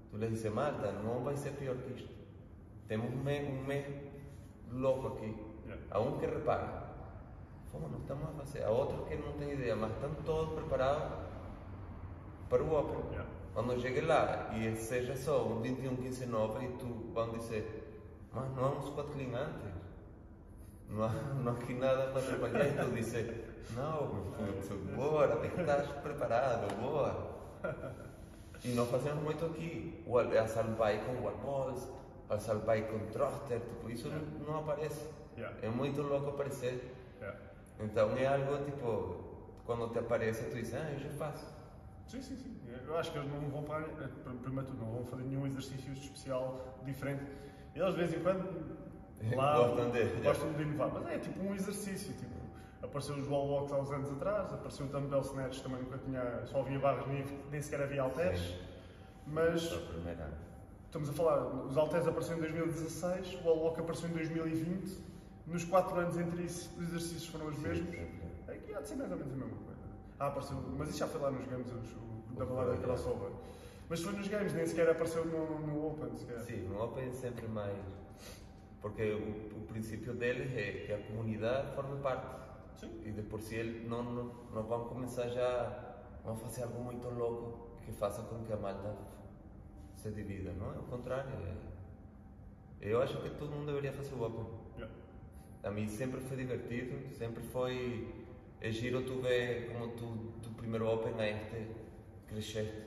Tu 0.09 0.17
lhes 0.17 0.29
dizes, 0.31 0.51
Marta, 0.51 0.91
não 0.91 1.23
vai 1.23 1.37
ser 1.37 1.51
pior 1.51 1.75
que 1.77 1.93
isto. 1.93 2.09
Temos 2.87 3.13
um 3.13 3.23
mês, 3.23 3.47
um 3.47 3.63
mês 3.63 3.85
louco 4.73 5.07
aqui. 5.09 5.35
Há 5.91 5.99
um 5.99 6.17
que 6.17 6.25
repara. 6.25 6.83
Como 7.71 7.87
não 7.89 7.99
estamos 7.99 8.29
a 8.29 8.31
fazer? 8.33 8.63
Há 8.63 8.69
outros 8.69 9.07
que 9.07 9.15
não 9.15 9.33
têm 9.33 9.53
ideia, 9.53 9.75
mas 9.75 9.91
estão 9.91 10.13
todos 10.25 10.53
preparados 10.53 11.11
para 12.49 12.61
o 12.61 12.79
Open. 12.79 13.03
Quando 13.53 13.79
chegue 13.81 14.01
lá 14.01 14.51
e 14.55 14.75
seja 14.75 15.15
só 15.15 15.45
um 15.45 15.61
21, 15.61 15.95
15, 15.95 16.25
9 16.25 16.65
e 16.65 16.69
tu 16.77 17.11
vão 17.13 17.29
dizer, 17.37 18.01
mas 18.33 18.49
não 18.55 18.65
há 18.65 18.69
um 18.69 18.81
squat 18.81 19.07
clean 19.11 19.35
antes. 19.35 19.73
Não 20.89 21.03
há, 21.03 21.09
não 21.09 21.51
há 21.51 21.55
aqui 21.55 21.73
nada 21.73 22.11
para 22.11 22.21
trabalhar. 22.21 22.67
E 22.67 22.73
tu 22.73 22.91
dizes, 22.95 23.31
não, 23.75 24.07
puto, 24.07 24.75
bora, 24.95 25.35
tem 25.37 25.51
que 25.51 25.61
estar 25.61 25.83
preparado, 26.01 26.75
bora. 26.81 27.33
E 28.63 28.69
nós 28.69 28.89
fazemos 28.89 29.23
muito 29.23 29.45
aqui. 29.45 30.03
O 30.05 30.17
a 30.17 30.47
salpai 30.47 31.03
com 31.05 31.23
wall 31.23 31.37
balls, 31.43 31.87
a 32.29 32.37
salpai 32.39 32.83
com 32.83 32.99
thruster, 33.11 33.59
tipo, 33.59 33.89
isso 33.89 34.09
não, 34.09 34.19
não 34.45 34.59
aparece. 34.59 35.09
Yeah. 35.37 35.57
É 35.61 35.69
muito 35.69 36.01
louco 36.01 36.29
aparecer. 36.29 36.93
Yeah. 37.19 37.39
Então 37.79 38.15
é 38.17 38.27
algo 38.27 38.63
tipo, 38.65 39.23
quando 39.65 39.91
te 39.91 39.99
aparece, 39.99 40.43
tu 40.49 40.55
dizes, 40.55 40.73
ah, 40.75 40.89
eu 40.91 40.99
já 40.99 41.09
faço. 41.11 41.45
Sim, 42.07 42.21
sim, 42.21 42.35
sim. 42.37 42.57
Eu 42.85 42.97
acho 42.97 43.11
que 43.11 43.17
eles 43.17 43.31
não 43.31 43.49
vão 43.49 43.63
para, 43.63 43.81
eh, 43.85 44.09
primeiro 44.41 44.67
tudo, 44.67 44.79
não 44.85 44.91
vão 44.93 45.05
fazer 45.05 45.23
nenhum 45.23 45.45
exercício 45.47 45.93
especial 45.93 46.77
diferente. 46.85 47.23
Eles 47.75 47.93
de 47.95 47.99
vez 47.99 48.13
em 48.13 48.19
quando 48.21 48.43
lá 49.35 49.57
Gostam 49.57 49.91
de- 49.91 50.21
gostam 50.21 50.53
de 50.53 50.61
inovar, 50.63 50.91
mas 50.93 51.07
é 51.07 51.17
tipo 51.19 51.39
um 51.43 51.53
exercício. 51.55 52.13
Tipo, 52.13 52.33
Apareceu 52.83 53.15
os 53.15 53.27
wall 53.29 53.47
walks 53.47 53.71
há 53.71 53.77
uns 53.77 53.91
anos 53.91 54.11
atrás, 54.11 54.53
apareceu 54.53 54.85
o 54.85 54.89
dumbbell 54.89 55.21
snatch 55.21 55.61
também 55.61 55.81
nunca 55.81 55.97
tinha, 55.99 56.45
só 56.45 56.59
havia 56.59 56.77
barras, 56.79 57.07
nem, 57.07 57.25
nem 57.49 57.61
sequer 57.61 57.81
havia 57.81 58.01
halteres. 58.03 58.55
Mas 59.25 59.61
Só 59.61 59.77
a 59.77 59.79
primeira. 59.79 60.29
Estamos 60.93 61.09
a 61.09 61.13
falar, 61.13 61.65
os 61.65 61.75
halteres 61.75 62.05
apareceram 62.05 62.37
em 62.37 62.41
2016, 62.41 63.39
o 63.43 63.47
walk 63.49 63.79
apareceu 63.79 64.09
em 64.09 64.13
2020. 64.13 64.95
Nos 65.47 65.65
4 65.65 65.99
anos 65.99 66.17
entre 66.19 66.43
isso, 66.43 66.69
os 66.77 66.87
exercícios 66.87 67.25
foram 67.27 67.47
os 67.47 67.57
mesmos. 67.57 67.89
Aqui 68.47 68.75
há 68.75 68.79
de 68.79 68.87
ser 68.87 68.95
mais 68.97 69.11
ou 69.11 69.17
menos 69.17 69.33
a 69.33 69.35
mesma 69.37 69.57
coisa. 69.57 69.81
Ah, 70.19 70.27
apareceu, 70.27 70.57
mas 70.77 70.89
isso 70.89 70.99
já 70.99 71.07
foi 71.07 71.19
lá 71.19 71.31
nos 71.31 71.47
games, 71.47 71.67
os- 71.71 71.93
o, 71.95 72.35
da 72.35 72.43
O 72.45 72.47
balada 72.47 72.75
foi, 72.75 72.83
crossover. 72.83 73.31
Mas 73.89 74.01
foi 74.03 74.13
nos 74.13 74.27
games, 74.27 74.53
nem 74.53 74.67
sequer 74.67 74.87
apareceu 74.87 75.25
no, 75.25 75.59
no 75.65 75.87
Open. 75.87 76.15
Sequer. 76.15 76.39
Sim, 76.41 76.67
no 76.67 76.81
Open 76.83 77.09
é 77.09 77.11
sempre 77.11 77.47
mais. 77.47 77.75
Porque 78.79 79.13
o, 79.13 79.57
o 79.57 79.61
princípio 79.67 80.13
deles 80.13 80.55
é 80.55 80.85
que 80.85 80.93
a 80.93 80.99
comunidade 81.07 81.73
forme 81.73 81.99
parte. 82.01 82.27
Sim. 82.75 83.01
E 83.03 83.11
de 83.11 83.23
por 83.23 83.41
si 83.41 83.55
eles 83.55 83.89
não, 83.89 84.03
não, 84.03 84.31
não 84.53 84.63
vão 84.63 84.85
começar 84.85 85.27
já. 85.29 85.95
vão 86.23 86.35
fazer 86.37 86.63
algo 86.63 86.83
muito 86.83 87.07
louco 87.09 87.77
que 87.83 87.91
faça 87.91 88.21
com 88.21 88.43
que 88.43 88.53
a 88.53 88.57
malta 88.57 88.95
se 90.03 90.11
divida, 90.11 90.51
não 90.53 90.73
é? 90.73 90.75
Ao 90.75 90.83
contrário. 90.83 91.31
É, 92.81 92.89
eu 92.91 93.01
acho 93.01 93.17
que 93.21 93.29
todo 93.31 93.51
mundo 93.51 93.67
deveria 93.67 93.93
fazer 93.93 94.13
o 94.15 94.23
Open. 94.23 94.45
Yeah. 94.75 94.93
A 95.63 95.71
mim 95.71 95.87
sempre 95.87 96.19
foi 96.19 96.35
divertido, 96.35 97.09
sempre 97.15 97.41
foi. 97.43 98.13
É 98.59 98.69
giro 98.69 99.03
tu 99.03 99.21
ver 99.21 99.71
como 99.71 99.93
tu, 99.93 100.05
do 100.41 100.55
primeiro 100.55 100.87
Open 100.87 101.13
a 101.19 101.29
este 101.29 101.67
cresceste. 102.27 102.83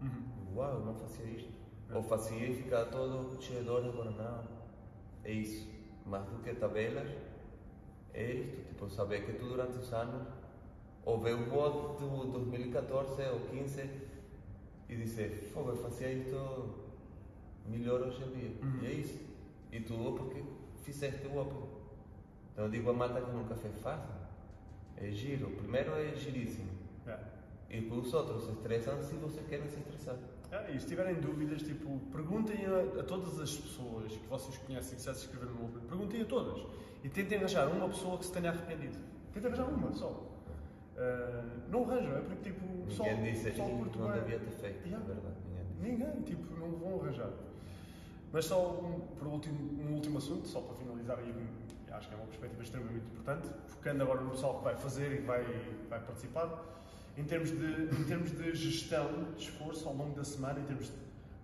Uhum. 0.00 0.56
Uau, 0.56 0.80
não 0.80 0.94
fazia 0.94 1.26
isto. 1.26 1.52
Ou 1.92 2.02
fazia 2.02 2.46
e 2.46 2.54
ficava 2.54 2.86
todo 2.86 3.40
cheio 3.42 3.60
de 3.60 3.66
dor, 3.66 3.84
agora 3.84 4.10
não. 4.10 4.44
É 5.22 5.32
isso. 5.32 5.70
Mais 6.06 6.24
do 6.26 6.42
que 6.42 6.54
tabelas, 6.54 7.10
é 8.14 8.32
isto. 8.32 8.68
Tipo, 8.68 8.88
saber 8.88 9.24
que 9.26 9.32
tu 9.34 9.46
durante 9.46 9.78
os 9.78 9.92
anos, 9.92 10.26
ou 11.04 11.20
ver 11.20 11.34
o 11.34 11.46
bot 11.46 12.00
do 12.00 12.32
2014 12.32 13.22
ou 13.28 13.40
15 13.50 14.13
e 14.88 14.96
dizer, 14.96 15.50
fogo, 15.52 15.70
eu 15.70 15.76
fazia 15.76 16.12
isto 16.12 16.84
melhor 17.66 18.02
hoje 18.02 18.22
em 18.22 18.30
dia. 18.32 18.52
Uhum. 18.62 18.78
E 18.82 18.86
é 18.86 18.92
isso. 18.92 19.20
E 19.72 19.80
tudo 19.80 20.12
porque 20.12 20.42
fizeste 20.82 21.26
o 21.26 21.38
Open. 21.38 21.68
Então 22.52 22.64
eu 22.66 22.70
digo 22.70 22.90
a 22.90 22.92
malta 22.92 23.20
que 23.20 23.30
nunca 23.30 23.54
fez 23.54 23.76
fácil. 23.78 24.14
É 24.96 25.10
giro. 25.10 25.50
Primeiro 25.50 25.92
é 25.92 26.14
giríssimo. 26.14 26.70
Yeah. 27.04 27.24
E 27.68 27.80
depois 27.80 28.06
os 28.06 28.14
outros 28.14 28.44
se 28.44 28.52
estressam 28.52 29.02
se 29.02 29.14
vocês 29.16 29.46
querem 29.46 29.68
se 29.68 29.78
estressar. 29.78 30.16
Ah, 30.52 30.70
e 30.70 30.78
se 30.78 30.86
tiverem 30.86 31.16
dúvidas, 31.16 31.62
tipo, 31.62 31.98
perguntem 32.12 32.64
a, 32.66 33.00
a 33.00 33.02
todas 33.02 33.40
as 33.40 33.56
pessoas 33.56 34.12
que 34.12 34.26
vocês 34.28 34.56
conhecem 34.58 34.96
que 34.96 35.04
já 35.04 35.12
se 35.12 35.24
inscreveram 35.24 35.54
no 35.54 35.64
Open, 35.64 35.80
perguntem 35.88 36.22
a 36.22 36.24
todas. 36.24 36.64
E 37.02 37.08
tentem 37.08 37.38
arranjar 37.38 37.68
uma 37.68 37.88
pessoa 37.88 38.16
que 38.18 38.26
se 38.26 38.32
tenha 38.32 38.50
arrependido. 38.50 38.96
Tentem 39.32 39.50
arranjar 39.50 39.68
uma 39.68 39.92
só. 39.92 40.33
Ah, 40.96 41.44
não 41.68 41.84
arranjam, 41.84 42.16
é 42.16 42.20
porque 42.20 42.50
tipo, 42.50 42.90
só, 42.90 43.04
disse 43.14 43.52
só 43.52 43.66
"Ih, 43.68 43.72
curto 43.78 43.98
não 43.98 44.12
devia 44.12 44.38
ter 44.38 44.50
feito, 44.50 44.86
Yeah. 44.86 45.04
é 45.04 45.14
verdade. 45.14 45.36
Ninguém. 45.80 45.98
Ninguém, 46.08 46.22
tipo, 46.22 46.54
não 46.58 46.70
vão 46.72 47.00
arranjar. 47.00 47.30
Mas 48.32 48.44
só 48.46 48.80
um, 48.80 49.00
por 49.18 49.28
último, 49.28 49.82
um 49.82 49.94
último 49.94 50.18
assunto, 50.18 50.46
só 50.48 50.60
para 50.60 50.74
finalizar, 50.76 51.18
e 51.24 51.92
acho 51.92 52.08
que 52.08 52.14
é 52.14 52.16
uma 52.16 52.26
perspectiva 52.26 52.62
extremamente 52.62 53.06
importante, 53.06 53.48
focando 53.68 54.02
agora 54.02 54.20
no 54.20 54.30
pessoal 54.30 54.58
que 54.58 54.64
vai 54.64 54.76
fazer 54.76 55.12
e 55.12 55.18
vai, 55.24 55.44
vai 55.88 56.00
participar, 56.00 56.64
em 57.16 57.24
termos, 57.24 57.50
de, 57.50 58.00
em 58.00 58.04
termos 58.04 58.32
de 58.32 58.54
gestão 58.54 59.32
de 59.36 59.42
esforço 59.42 59.88
ao 59.88 59.94
longo 59.94 60.14
da 60.16 60.24
semana, 60.24 60.58
em 60.58 60.64
termos 60.64 60.86
de 60.86 60.92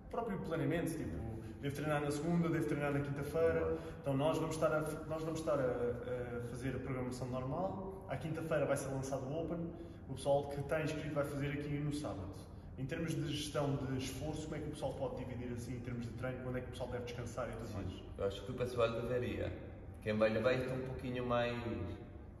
próprio 0.09 0.37
planeamento, 0.39 0.91
tipo, 0.91 1.15
devo 1.61 1.75
treinar 1.75 2.01
na 2.01 2.11
segunda, 2.11 2.49
devo 2.49 2.65
treinar 2.65 2.91
na 2.91 2.99
quinta-feira, 2.99 3.77
então 4.01 4.17
nós 4.17 4.37
vamos 4.37 4.55
estar, 4.55 4.73
a, 4.73 4.81
nós 5.07 5.23
vamos 5.23 5.39
estar 5.39 5.59
a, 5.59 5.63
a 5.63 6.41
fazer 6.49 6.75
a 6.75 6.79
programação 6.79 7.27
normal, 7.29 8.05
à 8.09 8.17
quinta-feira 8.17 8.65
vai 8.65 8.75
ser 8.75 8.89
lançado 8.89 9.23
o 9.25 9.41
Open, 9.41 9.69
o 10.09 10.13
pessoal 10.13 10.49
que 10.49 10.59
está 10.59 10.81
inscrito 10.81 11.13
vai 11.13 11.23
fazer 11.23 11.51
aqui 11.51 11.69
no 11.77 11.93
sábado. 11.93 12.29
Em 12.77 12.85
termos 12.85 13.13
de 13.13 13.31
gestão 13.31 13.75
de 13.75 13.97
esforço, 13.97 14.43
como 14.43 14.55
é 14.55 14.59
que 14.59 14.67
o 14.67 14.71
pessoal 14.71 14.93
pode 14.93 15.23
dividir 15.23 15.53
assim, 15.53 15.75
em 15.75 15.79
termos 15.81 16.05
de 16.05 16.11
treino, 16.13 16.39
quando 16.43 16.57
é 16.57 16.61
que 16.61 16.67
o 16.67 16.71
pessoal 16.71 16.89
deve 16.89 17.03
descansar 17.05 17.47
e 17.47 17.51
tudo 17.51 17.73
mais? 17.73 18.03
Eu 18.17 18.25
acho 18.25 18.41
que 18.43 18.51
o 18.51 18.55
pessoal 18.55 18.91
deveria. 19.01 19.53
Quem 20.01 20.17
vai 20.17 20.29
levar 20.29 20.53
isto 20.53 20.73
um 20.73 20.81
pouquinho 20.87 21.25
mais. 21.25 21.55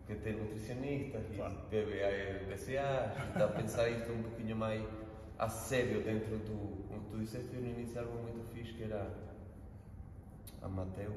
que 0.07 0.15
tem 0.15 0.33
nutricionistas 0.33 1.21
e 1.31 1.35
Claro. 1.35 1.55
BCA, 2.49 3.13
está 3.27 3.45
a 3.45 3.47
pensar 3.49 3.87
isto 3.89 4.11
um 4.11 4.23
pouquinho 4.23 4.55
mais 4.55 4.81
a 5.41 5.49
sério 5.49 6.03
dentro 6.03 6.37
do. 6.37 6.87
Como 6.87 7.01
tu 7.09 7.17
disseste 7.17 7.55
no 7.55 7.67
início, 7.67 7.99
algo 7.99 8.13
muito 8.23 8.47
fixe 8.53 8.73
que 8.73 8.83
era. 8.83 9.09
amateur. 10.61 11.11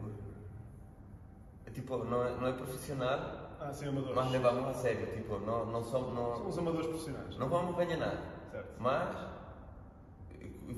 É 1.66 1.70
tipo, 1.70 1.99
não 2.05 2.25
é, 2.27 2.31
não 2.37 2.47
é 2.49 2.53
profissional, 2.53 3.57
Ah, 3.61 3.72
sim, 3.72 3.89
amadores. 3.89 4.14
mas 4.16 4.31
levamos 4.33 4.68
a 4.68 4.75
sério. 4.75 5.07
Tipo, 5.14 5.39
não, 5.41 5.66
não 5.66 5.83
somos. 5.85 6.14
Não, 6.14 6.49
os 6.49 6.59
amadores 6.59 6.87
profissionais. 6.89 7.37
não 7.39 7.49
vamos 7.49 7.77
ganhar 7.77 7.97
nada. 7.99 8.20
Certo. 8.51 8.75
Mas, 8.79 9.16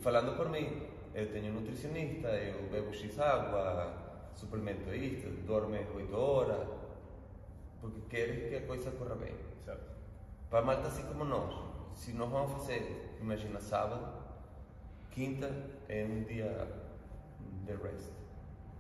falando 0.03 0.37
por 0.37 0.49
mim, 0.49 0.83
eu 1.15 1.31
tenho 1.33 1.53
um 1.53 1.61
nutricionista, 1.61 2.29
eu 2.29 2.69
bebo 2.71 2.93
X 2.93 3.19
água, 3.19 3.93
suplemento 4.35 4.93
isto, 4.95 5.29
dorme 5.47 5.79
8 5.95 6.15
horas, 6.17 6.69
porque 7.81 8.01
quero 8.09 8.49
que 8.49 8.57
a 8.57 8.67
coisa 8.67 8.91
corra 8.93 9.15
bem. 9.17 9.35
Certo. 9.65 9.85
Para 10.51 10.63
malta 10.63 10.87
assim 10.89 11.03
como 11.05 11.25
nós, 11.25 11.55
se 11.95 12.13
nós 12.13 12.31
vamos 12.31 12.53
fazer, 12.53 13.06
imagina 13.21 13.61
sábado, 13.61 14.07
quinta 15.11 15.51
é 15.89 16.05
um 16.05 16.23
dia 16.25 16.69
de 17.65 17.75
rest, 17.75 18.13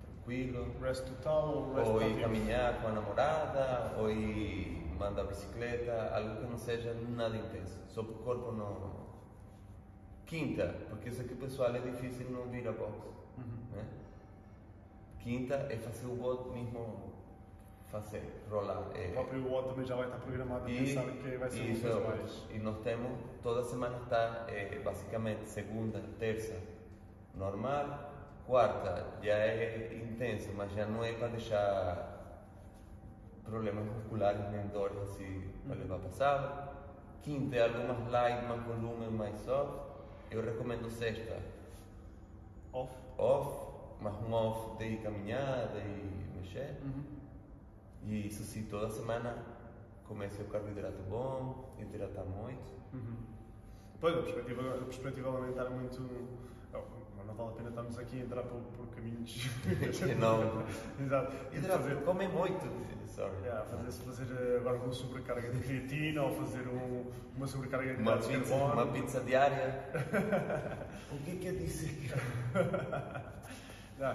tranquilo, 0.02 0.66
Rest 0.80 1.04
total 1.06 1.48
ou 1.48 1.74
rest 1.74 1.90
ou 1.90 2.02
ir 2.02 2.20
caminhar 2.20 2.80
com 2.80 2.88
a 2.88 2.92
namorada, 2.92 3.96
ou 3.98 4.10
ir 4.10 4.86
mandar 4.98 5.24
bicicleta, 5.24 6.10
algo 6.14 6.40
que 6.40 6.46
não 6.46 6.58
seja 6.58 6.94
nada 6.94 7.36
intenso, 7.36 7.78
só 7.88 8.02
para 8.02 8.12
o 8.12 8.18
corpo 8.18 8.52
não. 8.52 9.06
Quinta, 10.26 10.74
porque 10.88 11.08
isso 11.08 11.20
aqui 11.20 11.34
pessoal 11.34 11.74
é 11.74 11.78
difícil 11.78 12.30
não 12.30 12.48
vir 12.48 12.66
a 12.66 12.72
boxe. 12.72 13.06
Uhum. 13.38 13.76
Né? 13.76 13.86
Quinta 15.20 15.54
é 15.70 15.76
fazer 15.76 16.06
o 16.06 16.16
bot 16.16 16.50
mesmo 16.50 17.15
fazer, 17.90 18.22
rolar. 18.50 18.80
O 18.88 18.96
É, 18.96 19.08
próprio 19.12 19.46
WOD 19.48 19.68
também 19.70 19.86
já 19.86 19.96
vai 19.96 20.06
estar 20.06 20.18
programado 20.18 20.66
a 20.66 20.70
e, 20.70 20.78
pensar 20.78 21.04
que 21.04 21.36
vai 21.36 21.50
ser 21.50 21.66
coisa 21.80 21.94
outro. 21.98 22.16
mais. 22.16 22.44
E 22.50 22.58
nós 22.58 22.78
temos, 22.80 23.18
toda 23.42 23.62
semana 23.62 23.96
está 24.02 24.44
é, 24.48 24.78
basicamente 24.84 25.44
segunda, 25.46 26.00
terça, 26.18 26.60
normal, 27.34 28.10
quarta 28.46 29.06
já 29.22 29.34
é 29.34 29.94
intenso, 29.96 30.50
mas 30.56 30.72
já 30.72 30.86
não 30.86 31.04
é 31.04 31.12
para 31.12 31.28
deixar 31.28 32.12
problemas 33.44 33.84
musculares 33.86 34.40
nem 34.50 34.66
dores 34.68 34.96
assim 34.98 35.50
para 35.66 35.76
levar 35.76 35.98
para 35.98 36.10
sábado. 36.10 36.76
Quinta 37.22 37.56
é 37.56 37.62
algo 37.62 37.78
mais 37.88 38.08
light, 38.10 38.44
mais 38.46 38.62
volume, 38.64 39.08
mais 39.08 39.36
soft. 39.40 39.86
Eu 40.30 40.44
recomendo 40.44 40.88
sexta, 40.90 41.38
Off. 42.72 42.92
off, 43.18 43.96
mas 44.00 44.14
um 44.22 44.32
off 44.32 44.76
de 44.78 44.96
caminhada 44.98 45.78
e 45.78 46.36
mexer. 46.36 46.76
Uhum. 46.82 47.15
E 48.06 48.28
isso 48.28 48.44
sim, 48.44 48.62
toda 48.64 48.88
semana 48.88 49.36
comece 50.04 50.40
o 50.40 50.44
carboidrato 50.44 51.02
bom, 51.08 51.74
hidratar 51.80 52.24
muito. 52.24 52.70
Uhum. 52.92 53.16
Pois, 54.00 54.16
a 54.16 54.22
perspectiva, 54.22 54.74
a 54.74 54.84
perspectiva 54.84 55.36
alimentar 55.36 55.66
é 55.66 55.70
muito. 55.70 56.08
oh, 56.72 56.82
mas 57.16 57.26
não 57.26 57.34
vale 57.34 57.50
a 57.50 57.52
pena 57.54 57.68
estarmos 57.70 57.98
aqui 57.98 58.20
a 58.20 58.24
entrar 58.24 58.42
por, 58.44 58.60
por 58.76 58.86
caminhos. 58.94 59.48
Não. 60.20 60.62
Exato. 61.04 61.32
E 61.52 61.56
Hidratar, 61.56 61.78
fazer, 61.78 62.04
come 62.04 62.28
muito. 62.28 63.06
Sorry. 63.08 63.32
yeah, 63.42 63.64
fazer, 63.64 63.90
fazer 63.90 64.26
eh, 64.38 64.58
agora 64.58 64.76
uma 64.76 64.92
sobrecarga 64.92 65.50
de 65.50 65.60
creatina 65.60 66.22
ou 66.22 66.34
fazer 66.34 66.68
um, 66.68 67.10
uma 67.34 67.46
sobrecarga 67.46 67.94
de 67.94 68.02
Uma 68.02 68.18
de 68.18 68.28
pizza, 68.28 68.54
uma 68.54 68.86
pizza 68.88 69.20
diária. 69.20 69.88
o 71.10 71.16
que 71.24 71.30
é 71.30 71.36
que 71.36 71.46
eu 71.46 71.56
disse? 71.56 72.10
Não, 73.98 74.08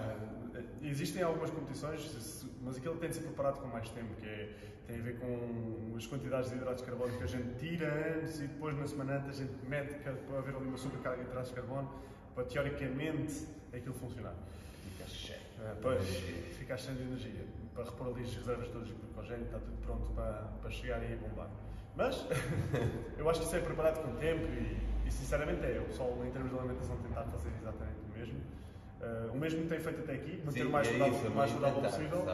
eh, 0.54 0.62
existem 0.82 1.22
algumas 1.22 1.50
competições, 1.50 2.46
mas 2.62 2.76
aquilo 2.76 2.96
tem 2.96 3.08
de 3.08 3.16
ser 3.16 3.22
preparado 3.22 3.60
com 3.60 3.66
mais 3.68 3.88
tempo, 3.90 4.14
que 4.14 4.26
é, 4.26 4.48
tem 4.86 4.98
a 5.00 5.02
ver 5.02 5.18
com 5.18 5.94
as 5.96 6.06
quantidades 6.06 6.50
de 6.50 6.56
hidratos 6.56 6.82
de 6.82 6.88
carbono 6.88 7.16
que 7.18 7.24
a 7.24 7.26
gente 7.26 7.58
tira 7.58 8.16
antes 8.16 8.40
e 8.40 8.46
depois 8.46 8.76
na 8.78 8.86
semana 8.86 9.16
antes 9.16 9.30
a 9.30 9.44
gente 9.44 9.52
mede 9.66 9.94
que- 9.94 10.10
para 10.10 10.38
haver 10.38 10.54
ali 10.54 10.66
uma 10.66 10.78
sobrecarga 10.78 11.22
de 11.24 11.28
hidratos 11.30 11.48
de 11.50 11.54
carbono, 11.56 11.90
para 12.34 12.44
teoricamente 12.44 13.46
aquilo 13.72 13.94
funcionar. 13.94 14.34
Fica 14.84 15.08
cheio. 15.08 15.38
Eh, 15.60 15.74
Pois, 15.82 16.06
ficar 16.58 16.76
cheio 16.76 16.96
de 16.96 17.02
energia, 17.02 17.44
para 17.74 17.84
repor 17.84 18.08
ali 18.08 18.22
as 18.22 18.34
reservas 18.34 18.68
todas 18.68 18.88
de 18.88 18.94
glicogênio, 18.94 19.44
está 19.46 19.58
tudo 19.58 19.76
pronto 19.84 20.10
para, 20.12 20.32
para 20.60 20.70
chegar 20.70 21.02
e 21.02 21.16
bombar. 21.16 21.48
Mas, 21.96 22.24
eu 23.18 23.28
acho 23.28 23.40
que 23.40 23.46
isso 23.46 23.56
é 23.56 23.60
preparado 23.60 24.02
com 24.02 24.14
tempo 24.16 24.44
e, 24.46 24.78
e 25.06 25.10
sinceramente 25.10 25.64
é, 25.64 25.78
o 25.80 25.84
pessoal 25.86 26.16
em 26.24 26.30
termos 26.30 26.50
de 26.52 26.58
alimentação 26.58 26.96
tentar 26.98 27.24
fazer 27.24 27.50
exatamente 27.60 27.96
o 28.08 28.18
mesmo. 28.18 28.40
Eh, 29.02 29.30
o 29.32 29.36
mesmo 29.36 29.62
que 29.62 29.68
tem 29.68 29.80
feito 29.80 30.00
até 30.00 30.12
aqui, 30.14 30.40
manter 30.44 30.66
o 30.66 30.70
mais 30.70 30.86
é 30.86 30.90
saudável, 30.96 31.26
é 31.26 31.34
mais 31.34 31.50
saudável 31.50 31.82
possível. 31.82 32.26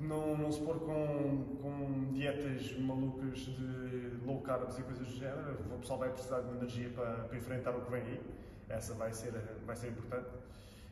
Não, 0.00 0.36
não 0.36 0.52
se 0.52 0.60
pôr 0.60 0.80
com, 0.80 1.56
com 1.62 2.12
dietas 2.12 2.76
malucas 2.78 3.38
de 3.38 4.10
low 4.26 4.40
carbs 4.42 4.78
e 4.78 4.82
coisas 4.82 5.06
do 5.06 5.14
género. 5.14 5.56
O 5.72 5.78
pessoal 5.78 6.00
vai 6.00 6.10
precisar 6.10 6.40
de 6.40 6.50
energia 6.56 6.90
para, 6.90 7.24
para 7.24 7.38
enfrentar 7.38 7.70
o 7.70 7.80
que 7.80 7.90
vem 7.90 8.02
aí. 8.02 8.20
Essa 8.68 8.92
vai 8.94 9.12
ser, 9.12 9.32
vai 9.64 9.76
ser 9.76 9.88
importante. 9.88 10.28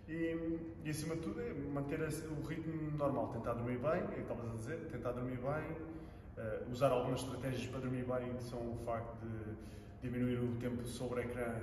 E, 0.09 0.59
e 0.85 0.91
acima 0.91 1.17
de 1.17 1.23
tudo 1.23 1.41
é 1.41 1.53
manter 1.53 2.01
o 2.01 2.47
ritmo 2.47 2.97
normal. 2.97 3.33
Tentar 3.33 3.55
dormir 3.55 3.79
bem, 3.79 4.01
é 4.01 4.05
o 4.05 4.09
que 4.09 4.21
estavas 4.21 4.51
a 4.51 4.55
dizer, 4.55 4.79
tentar 4.91 5.13
dormir 5.13 5.37
bem. 5.37 5.93
Uh, 6.39 6.71
usar 6.71 6.91
algumas 6.91 7.21
estratégias 7.21 7.67
para 7.67 7.81
dormir 7.81 8.05
bem, 8.05 8.35
que 8.35 8.43
são 8.45 8.59
o 8.59 8.79
facto 8.87 9.19
de 9.21 10.09
diminuir 10.09 10.39
o 10.39 10.57
tempo 10.57 10.83
sobre 10.87 11.21
o 11.21 11.23
ecrã 11.25 11.55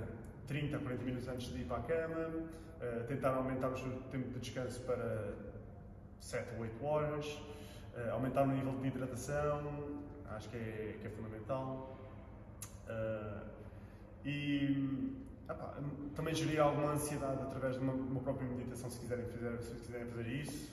30 0.50 0.76
a 0.76 0.80
40 0.80 1.04
minutos 1.04 1.28
antes 1.28 1.52
de 1.52 1.60
ir 1.60 1.64
para 1.64 1.76
a 1.76 1.82
cama, 1.82 2.26
uh, 2.26 3.04
tentar 3.06 3.36
aumentar 3.36 3.68
o 3.68 3.74
tempo 4.10 4.30
de 4.30 4.40
descanso 4.40 4.80
para 4.80 5.32
7 6.18 6.56
ou 6.56 6.62
8 6.62 6.84
horas, 6.84 7.26
uh, 7.94 8.10
aumentar 8.10 8.42
o 8.42 8.48
nível 8.48 8.72
de 8.80 8.88
hidratação, 8.88 9.62
acho 10.28 10.48
que 10.48 10.56
é, 10.56 10.98
que 11.00 11.06
é 11.06 11.10
fundamental. 11.10 11.96
e 14.24 15.14
também 16.16 16.34
gerir 16.34 16.60
alguma 16.60 16.92
ansiedade 16.92 17.42
através 17.42 17.76
de 17.76 17.82
uma, 17.82 17.92
uma, 17.92 18.20
própria 18.20 18.48
meditação, 18.48 18.90
se 18.90 18.98
quiserem 18.98 19.26
fazer, 19.26 19.62
se 19.62 19.74
quiserem 19.86 20.06
fazer 20.08 20.26
isso. 20.26 20.72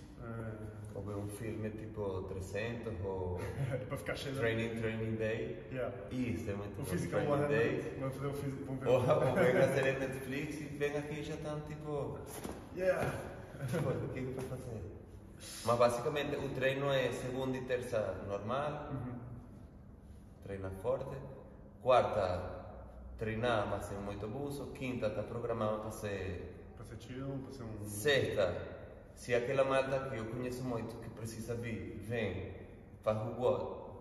Ou 0.97 1.03
ver 1.03 1.15
um 1.15 1.27
filme 1.27 1.69
tipo 1.69 2.23
300 2.23 3.05
ou. 3.05 3.39
para 3.87 3.97
ficar 3.97 4.15
cheio 4.15 4.35
Training, 4.35 4.81
Training 4.81 5.15
Day. 5.15 5.63
Yeah. 5.71 5.95
Isso, 6.09 6.49
é 6.49 6.55
muito 6.55 6.81
O 6.81 6.85
Physical 6.85 7.21
One 7.21 7.47
Day. 7.47 7.95
Vamos 7.99 8.15
fazer 8.15 8.27
o 8.27 8.33
Physical 8.33 8.77
Ou, 8.83 8.93
ou 8.95 9.35
vem 9.35 9.57
a 9.57 9.67
série 9.75 9.91
Netflix 9.99 10.59
e 10.59 10.63
vem 10.63 10.97
aqui 10.97 11.19
e 11.19 11.23
já 11.23 11.35
estão 11.35 11.61
tipo. 11.61 12.17
Yeah. 12.75 13.13
o 13.53 14.09
que 14.09 14.19
é 14.19 14.23
que 14.23 14.31
vai 14.31 14.45
fazer? 14.45 14.81
Mas 15.65 15.77
basicamente 15.77 16.35
o 16.35 16.49
treino 16.49 16.91
é 16.91 17.11
segunda 17.11 17.57
e 17.57 17.61
terça 17.61 18.23
normal, 18.27 18.89
uhum. 18.91 19.19
treina 20.43 20.71
forte. 20.81 21.15
Quarta, 21.79 22.57
treinar, 23.19 23.67
mas 23.69 23.85
sem 23.85 23.97
muito 23.99 24.25
abuso. 24.25 24.71
Quinta, 24.71 25.07
está 25.07 25.21
programado 25.21 25.81
para 25.81 25.91
ser. 25.91 26.55
Para 26.75 26.85
ser 26.85 26.99
chill, 26.99 27.39
para 27.43 27.53
ser 27.53 27.63
um. 27.63 27.85
Sexta, 27.85 28.76
se 29.17 29.33
aquela 29.33 29.63
malta 29.65 30.09
que 30.09 30.15
eu 30.15 30.25
conheço 30.27 30.63
muito, 30.63 30.95
que 31.01 31.09
precisa 31.09 31.55
vir, 31.55 31.99
vem, 32.07 32.53
faz 33.01 33.17
o 33.17 33.41
WOD, 33.41 33.91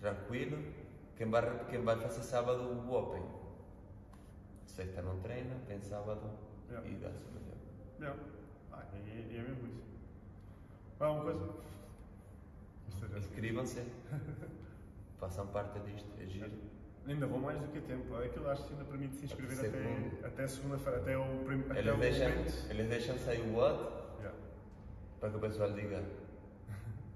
tranquilo, 0.00 0.58
quem 1.16 1.30
vai, 1.30 1.64
quem 1.66 1.82
vai 1.82 1.96
fazer 1.96 2.22
sábado 2.22 2.62
o 2.62 2.92
Open. 2.92 3.22
Sexta 4.66 5.00
não 5.00 5.20
treina, 5.20 5.54
vem 5.68 5.80
sábado 5.80 6.28
yeah. 6.68 6.86
e 6.88 6.94
dá-se 6.96 7.24
melhor. 7.30 7.56
Yeah. 8.00 8.22
Ah, 8.72 8.84
é, 8.92 9.36
é 9.36 9.42
mesmo 9.42 9.68
isso. 9.68 9.84
Há 10.98 11.10
uma 11.10 11.22
coisa? 11.22 11.48
Inscrevam-se, 13.16 13.86
façam 15.18 15.46
parte 15.46 15.78
disto, 15.80 16.10
é 16.20 16.26
giro. 16.26 16.75
Ainda 17.08 17.26
vou 17.26 17.38
mais 17.38 17.60
do 17.60 17.68
que 17.68 17.80
tempo. 17.80 18.16
Aquilo 18.16 18.50
acho 18.50 18.64
que 18.64 18.72
ainda 18.72 18.84
permite 18.84 19.14
se 19.14 19.24
inscrever 19.26 19.66
até, 19.66 20.26
até 20.26 20.46
segunda-feira, 20.48 20.98
até 20.98 21.16
o 21.16 21.24
primeiro. 21.44 21.78
Eles, 21.78 21.98
deixam, 21.98 22.70
eles 22.70 22.88
deixam 22.88 23.18
sair 23.18 23.40
o 23.42 23.56
what 23.56 23.78
yeah. 24.18 24.36
para 25.20 25.30
que 25.30 25.36
o 25.36 25.40
pessoal 25.40 25.72
diga: 25.72 26.02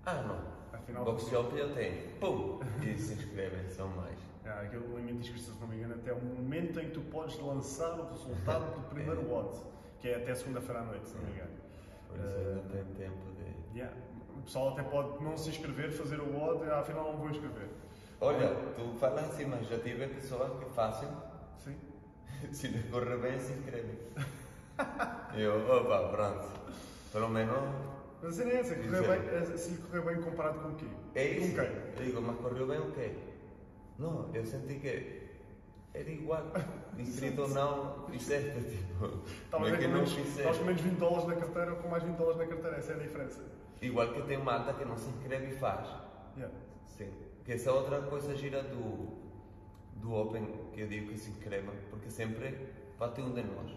Ah, 0.07 0.23
não. 0.23 0.61
Afinal, 0.73 1.05
Box 1.05 1.29
Shop 1.29 1.57
eu 1.57 1.75
tenho. 1.75 2.09
Pum! 2.21 2.61
E 2.83 2.97
se 2.97 3.15
inscrevem, 3.15 3.69
são 3.69 3.89
mais. 3.89 4.17
Yeah, 4.45 4.63
aquele 4.63 4.87
limite 4.87 5.15
de 5.15 5.21
inscrição, 5.21 5.55
se 5.55 5.61
não 5.61 5.69
me 5.69 5.77
engano, 5.77 5.95
até 5.95 6.13
o 6.13 6.21
momento 6.21 6.79
em 6.79 6.87
que 6.87 6.93
tu 6.93 7.01
podes 7.03 7.39
lançar 7.41 7.99
o 7.99 8.11
resultado 8.11 8.75
do 8.75 8.89
primeiro 8.89 9.21
é. 9.21 9.25
WOD, 9.25 9.59
que 9.99 10.09
é 10.09 10.17
até 10.17 10.35
segunda-feira 10.35 10.81
à 10.81 10.85
noite, 10.85 11.09
se 11.09 11.17
não 11.17 11.25
me 11.25 11.33
engano. 11.33 11.51
Por 12.09 12.19
isso 12.19 12.37
ainda 12.37 12.61
uh, 12.61 12.69
tem 12.71 12.85
tempo 12.95 13.19
de. 13.33 13.79
Yeah. 13.79 13.97
O 14.37 14.43
pessoal 14.43 14.71
até 14.71 14.83
pode 14.85 15.23
não 15.23 15.37
se 15.37 15.51
inscrever, 15.51 15.91
fazer 15.91 16.21
o 16.21 16.33
WOD 16.33 16.71
afinal 16.71 17.13
não 17.13 17.19
vou 17.19 17.29
inscrever. 17.29 17.69
Olha, 18.21 18.55
tu 18.77 18.95
falas 18.99 19.25
assim, 19.31 19.47
mas 19.47 19.67
já 19.67 19.79
tive 19.79 20.07
pessoas 20.09 20.53
que 20.59 20.71
fazem. 20.75 21.09
Sim. 21.59 21.77
Se 22.53 22.69
lhe 22.69 22.83
correr 22.91 23.17
bem, 23.17 23.39
se 23.39 23.53
inscrevem. 23.53 23.99
eu, 25.35 25.71
opa, 25.71 26.09
pronto. 26.09 26.49
Pelo 27.13 27.29
menos. 27.31 27.57
Mas 28.23 28.39
a 28.39 28.45
é 28.45 28.61
essa, 28.61 28.75
correr 28.75 29.03
bem, 29.09 29.57
se 29.57 29.77
correr 29.79 30.03
bem 30.03 30.23
comparado 30.23 30.59
com 30.61 30.69
o 30.69 30.75
quê? 30.75 30.87
É 31.15 31.25
isso. 31.25 31.57
Com 31.57 31.63
quem? 31.63 31.71
Eu 31.71 32.05
digo, 32.05 32.21
mas 32.21 32.37
correu 32.37 32.67
bem 32.67 32.79
o 32.79 32.93
quê? 32.93 33.13
Não, 33.99 34.31
eu 34.35 34.45
senti 34.45 34.75
que 34.75 35.31
era 35.95 36.11
igual. 36.11 36.45
Inscrito 36.99 37.43
ou 37.43 37.49
não, 37.49 38.07
fizeste, 38.11 38.61
tipo. 38.69 39.23
Talvez 39.51 39.75
é 39.75 39.79
que 39.79 39.89
não 39.89 40.05
Estás 40.05 40.59
com 40.59 40.65
menos 40.65 40.83
20 40.83 40.99
dólares 40.99 41.27
na 41.27 41.37
carteira 41.37 41.71
ou 41.73 41.77
com 41.79 41.89
mais 41.89 42.03
20 42.03 42.17
dólares 42.17 42.39
na 42.39 42.47
carteira, 42.47 42.77
essa 42.77 42.93
é 42.93 42.97
a 42.97 42.99
diferença. 42.99 43.43
Igual 43.81 44.13
que 44.13 44.23
tem 44.23 44.37
malta 44.37 44.75
que 44.75 44.85
não 44.85 44.99
se 44.99 45.09
inscreve 45.09 45.55
e 45.55 45.59
faz. 45.59 45.89
Yeah. 46.37 46.55
Sim. 46.87 47.30
Que 47.45 47.53
essa 47.53 47.73
outra 47.73 48.03
coisa 48.03 48.35
gira 48.37 48.63
do, 48.63 49.09
do 49.97 50.15
Open, 50.15 50.47
que 50.73 50.81
eu 50.81 50.89
digo 50.89 51.09
que 51.09 51.19
se 51.19 51.31
inscreva, 51.31 51.73
porque 51.91 52.11
sempre 52.11 52.69
bate 52.99 53.21
um 53.21 53.33
de 53.33 53.43
nós 53.43 53.73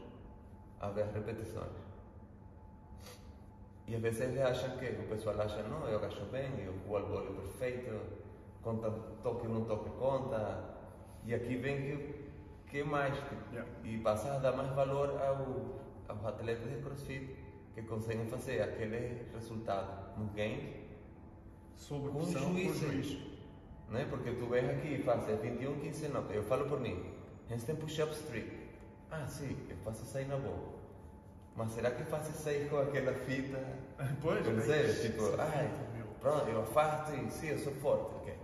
a 0.79 0.89
ver 0.89 1.03
as 1.03 1.13
repetições. 1.13 1.71
E 3.87 3.95
às 3.95 4.01
vezes 4.01 4.21
eles 4.21 4.41
acham 4.41 4.77
que, 4.77 4.85
o 4.85 5.07
pessoal 5.07 5.39
acha, 5.41 5.61
não, 5.63 5.87
eu 5.87 5.97
agacho 5.97 6.25
bem, 6.25 6.51
eu 6.65 6.73
vou 6.87 6.97
ao 6.97 7.05
bolo 7.05 7.33
perfeito, 7.41 7.99
conta 8.61 8.89
toque 9.21 9.47
ou 9.47 9.53
não 9.53 9.65
toque 9.65 9.89
conta, 9.91 10.73
e 11.25 11.33
aqui 11.33 11.55
vem 11.55 11.81
que, 11.81 12.15
que 12.69 12.83
mais, 12.83 13.13
yeah. 13.51 13.69
e 13.83 13.97
passa 13.97 14.33
a 14.33 14.39
dar 14.39 14.55
mais 14.55 14.69
valor 14.73 15.09
ao, 15.21 15.81
aos 16.07 16.25
atletas 16.25 16.69
de 16.69 16.81
CrossFit 16.81 17.35
que 17.73 17.81
conseguem 17.83 18.25
fazer 18.27 18.61
aquele 18.61 19.25
resultado 19.33 20.17
no 20.17 20.27
game 20.27 20.83
sob 21.75 22.09
com 22.09 22.23
juiz. 22.23 22.77
juiz. 22.77 23.32
Né? 23.93 24.07
Porque 24.09 24.31
tu 24.31 24.47
vens 24.47 24.67
aqui 24.71 24.95
e 24.95 25.03
fazes 25.03 25.39
21, 25.39 25.79
15 25.79 26.07
não. 26.09 26.29
Eu 26.31 26.43
falo 26.43 26.65
por 26.65 26.79
mim. 26.79 27.13
Eles 27.47 27.63
têm 27.63 27.75
push-up 27.75 28.11
streak. 28.11 28.51
Ah, 29.11 29.27
sim, 29.27 29.55
eu 29.69 29.77
faço 29.77 30.03
6 30.05 30.27
na 30.27 30.37
boa. 30.37 30.73
Mas 31.55 31.71
será 31.71 31.91
que 31.91 32.03
faço 32.05 32.31
6 32.31 32.69
com 32.69 32.79
aquela 32.79 33.13
fita? 33.13 33.59
Pois, 34.21 34.43
Quer 34.43 34.55
dizer, 34.55 35.01
tipo, 35.01 35.23
ai, 35.39 35.71
pronto, 36.19 36.49
eu 36.49 36.65
faço 36.65 37.13
e 37.15 37.29
sim, 37.29 37.49
eu 37.49 37.59
sou 37.59 37.73
forte. 37.75 38.15
Okay. 38.15 38.35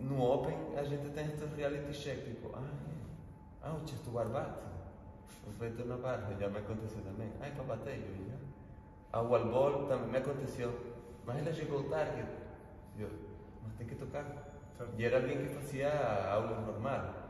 No 0.00 0.20
Open, 0.20 0.58
a 0.76 0.82
gente 0.82 1.08
tem 1.10 1.26
este 1.26 1.44
reality 1.56 1.92
check, 1.92 2.24
tipo, 2.24 2.50
ai, 2.54 2.64
ah, 3.62 3.74
o 3.74 3.86
chest 3.88 4.04
bar 4.08 4.28
bate. 4.28 4.66
O 5.46 5.52
feito 5.52 5.84
na 5.84 5.96
barra, 5.96 6.34
já 6.38 6.48
me 6.48 6.58
aconteceu 6.58 7.00
também. 7.02 7.30
Ai, 7.40 7.52
para 7.52 7.64
bater, 7.64 7.94
eu 7.94 8.26
já. 8.26 8.34
A 9.12 9.22
wall 9.22 9.46
ball 9.46 9.86
também 9.86 10.08
me 10.08 10.18
aconteceu. 10.18 10.74
Mas 11.24 11.38
ela 11.38 11.52
chegou 11.52 11.84
tarde. 11.84 12.24
Eu, 12.98 13.08
tem 13.76 13.86
que 13.86 13.94
tocar. 13.94 14.24
Certo. 14.76 14.92
E 14.96 15.04
era 15.04 15.16
alguém 15.16 15.38
que 15.38 15.54
fazia 15.54 15.90
aula 16.30 16.60
normal. 16.60 17.28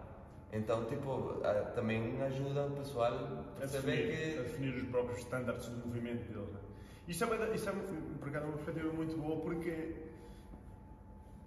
Então, 0.53 0.84
tipo, 0.86 1.41
também 1.74 2.20
ajuda 2.22 2.66
o 2.66 2.70
pessoal 2.70 3.12
a 3.12 3.59
perceber 3.61 4.16
que... 4.16 4.39
A 4.39 4.43
definir 4.43 4.74
os 4.74 4.89
próprios 4.89 5.18
estándares 5.18 5.64
de 5.64 5.76
movimento 5.86 6.32
deles. 6.32 6.53
Né? 6.53 6.61
Isso 7.07 7.24
é, 7.24 7.55
isso 7.55 7.68
é, 7.68 7.72
por 8.18 8.28
acaso, 8.28 8.47
uma 8.47 8.55
perspectiva 8.55 8.93
muito 8.93 9.16
boa 9.16 9.41
porque, 9.41 9.95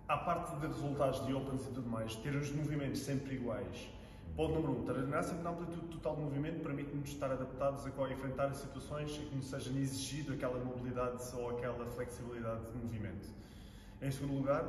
à 0.08 0.18
parte 0.18 0.56
de 0.56 0.68
resultados 0.68 1.26
de 1.26 1.34
opens 1.34 1.66
e 1.66 1.70
tudo 1.72 1.89
mais, 1.89 2.16
ter 2.16 2.36
os 2.36 2.52
movimentos 2.52 3.02
sempre 3.02 3.36
iguais. 3.36 3.89
Ponto 4.36 4.54
número 4.54 4.80
um, 4.80 4.86
treinar 4.86 5.24
sempre 5.24 5.44
na 5.44 5.50
amplitude 5.50 5.88
total 5.88 6.16
de 6.16 6.22
movimento 6.22 6.64
permite-nos 6.64 7.10
estar 7.10 7.32
adaptados 7.32 7.86
a 7.86 8.12
enfrentar 8.12 8.54
situações 8.54 9.12
em 9.18 9.26
que 9.26 9.36
nos 9.36 9.50
seja 9.50 9.70
exigido 9.72 10.34
aquela 10.34 10.58
mobilidade 10.64 11.22
ou 11.36 11.50
aquela 11.50 11.86
flexibilidade 11.88 12.72
de 12.72 12.78
movimento. 12.78 13.28
Em 14.02 14.10
segundo 14.10 14.34
lugar, 14.34 14.66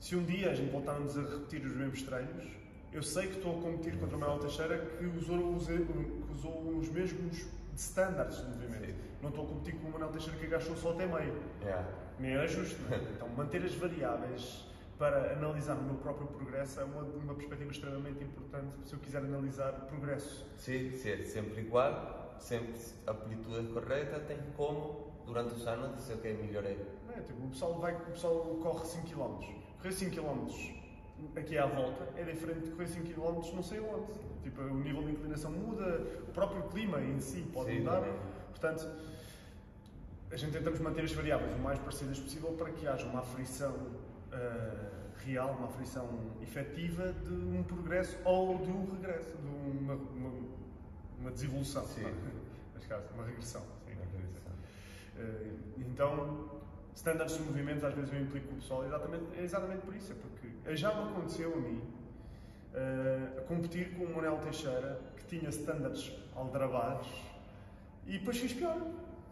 se 0.00 0.16
um 0.16 0.24
dia 0.24 0.50
a 0.50 0.54
gente 0.54 0.72
voltarmos 0.72 1.16
a 1.16 1.22
repetir 1.22 1.64
os 1.64 1.76
mesmos 1.76 2.02
treinos, 2.02 2.44
eu 2.92 3.02
sei 3.04 3.28
que 3.28 3.36
estou 3.36 3.58
a 3.58 3.62
competir 3.62 3.96
contra 3.98 4.16
o 4.16 4.20
Manuel 4.20 4.40
Teixeira 4.40 4.78
que 4.78 5.06
usou, 5.06 5.38
que 5.58 6.32
usou 6.32 6.76
os 6.78 6.88
mesmos 6.88 7.46
standards 7.76 8.38
de 8.38 8.44
movimento. 8.46 8.86
Sim. 8.86 8.94
Não 9.22 9.28
estou 9.30 9.44
a 9.44 9.48
competir 9.48 9.80
com 9.80 9.88
o 9.88 9.92
Manuel 9.92 10.10
Teixeira 10.10 10.38
que 10.38 10.46
agachou 10.46 10.76
só 10.76 10.90
até 10.90 11.06
meio. 11.06 11.40
Yeah. 11.62 11.88
Nem 12.18 12.32
era 12.32 12.48
justo. 12.48 12.82
Não 12.82 12.96
é? 12.96 13.00
Então, 13.14 13.28
manter 13.28 13.64
as 13.64 13.74
variáveis 13.76 14.64
para 14.98 15.32
analisar 15.32 15.76
o 15.76 15.82
meu 15.82 15.94
próprio 15.94 16.26
progresso 16.26 16.80
é 16.80 16.84
uma, 16.84 17.02
uma 17.02 17.34
perspectiva 17.34 17.70
extremamente 17.70 18.24
importante 18.24 18.72
se 18.84 18.92
eu 18.92 18.98
quiser 18.98 19.18
analisar 19.18 19.72
progresso. 19.86 20.44
Sim, 20.58 20.88
é 20.88 21.24
sempre 21.24 21.60
igual, 21.60 22.36
sempre 22.40 22.74
a 23.06 23.12
amplitude 23.12 23.68
correta, 23.68 24.18
tem 24.20 24.38
como, 24.56 25.12
durante 25.26 25.54
os 25.54 25.66
anos, 25.66 25.96
dizer 25.96 26.18
que 26.18 26.32
melhorei. 26.32 26.78
É, 27.16 27.20
tipo, 27.20 27.44
o, 27.44 27.48
pessoal 27.48 27.78
vai, 27.78 27.94
o 27.94 28.10
pessoal 28.10 28.58
corre 28.62 28.84
5 28.86 29.06
km 29.06 29.64
correr 29.84 29.92
5 29.92 30.10
km 30.10 30.48
aqui 31.36 31.58
à 31.58 31.66
volta 31.66 32.08
é 32.16 32.24
diferente 32.24 32.64
de 32.64 32.70
correr 32.70 32.88
5 32.88 33.06
km 33.06 33.54
não 33.54 33.62
sei 33.62 33.80
onde. 33.80 34.12
Tipo, 34.42 34.62
o 34.62 34.80
nível 34.80 35.02
de 35.02 35.12
inclinação 35.12 35.50
muda, 35.50 36.00
o 36.28 36.32
próprio 36.32 36.62
clima 36.64 37.00
em 37.00 37.20
si 37.20 37.42
pode 37.52 37.70
Sim, 37.70 37.78
mudar. 37.80 38.00
Também. 38.00 38.14
Portanto, 38.50 38.90
a 40.30 40.36
gente 40.36 40.52
tentamos 40.52 40.80
manter 40.80 41.04
as 41.04 41.12
variáveis 41.12 41.54
o 41.54 41.58
mais 41.58 41.78
parecidas 41.78 42.18
possível 42.18 42.52
para 42.52 42.70
que 42.72 42.86
haja 42.86 43.06
uma 43.06 43.20
aflição 43.20 43.72
uh, 43.72 45.04
real, 45.24 45.52
uma 45.52 45.68
aflição 45.68 46.08
efetiva 46.42 47.12
de 47.12 47.32
um 47.32 47.62
progresso 47.62 48.18
ou 48.24 48.58
de 48.58 48.70
um 48.70 48.90
regresso, 48.92 49.36
de 49.36 49.46
uma, 49.46 49.94
uma, 49.94 50.32
uma 51.20 51.30
desevolução. 51.30 51.86
Sim. 51.86 52.02
Neste 52.74 52.88
caso, 52.88 53.06
uma 53.14 53.24
regressão. 53.24 53.62
Sim, 53.86 53.94
uma 53.94 54.04
regressão. 54.04 54.52
Uh, 55.16 55.80
então, 55.80 56.63
standards 56.94 57.36
de 57.36 57.42
movimentos, 57.42 57.84
às 57.84 57.94
vezes 57.94 58.12
eu 58.12 58.20
implico 58.20 58.52
o 58.52 58.56
pessoal 58.56 58.84
exatamente, 58.84 59.24
é 59.38 59.42
exatamente 59.42 59.80
por 59.82 59.94
isso, 59.94 60.12
é 60.12 60.14
porque 60.16 60.76
já 60.76 60.94
me 60.94 61.10
aconteceu 61.10 61.52
a 61.52 61.56
mim 61.56 61.82
uh, 62.74 63.38
a 63.38 63.40
competir 63.42 63.90
com 63.94 64.04
o 64.04 64.14
Manuel 64.14 64.38
Teixeira, 64.38 65.00
que 65.16 65.24
tinha 65.38 65.48
standards 65.50 66.12
aldrabados, 66.34 67.08
e 68.06 68.18
depois 68.18 68.38
fiz 68.38 68.52
pior. 68.52 68.76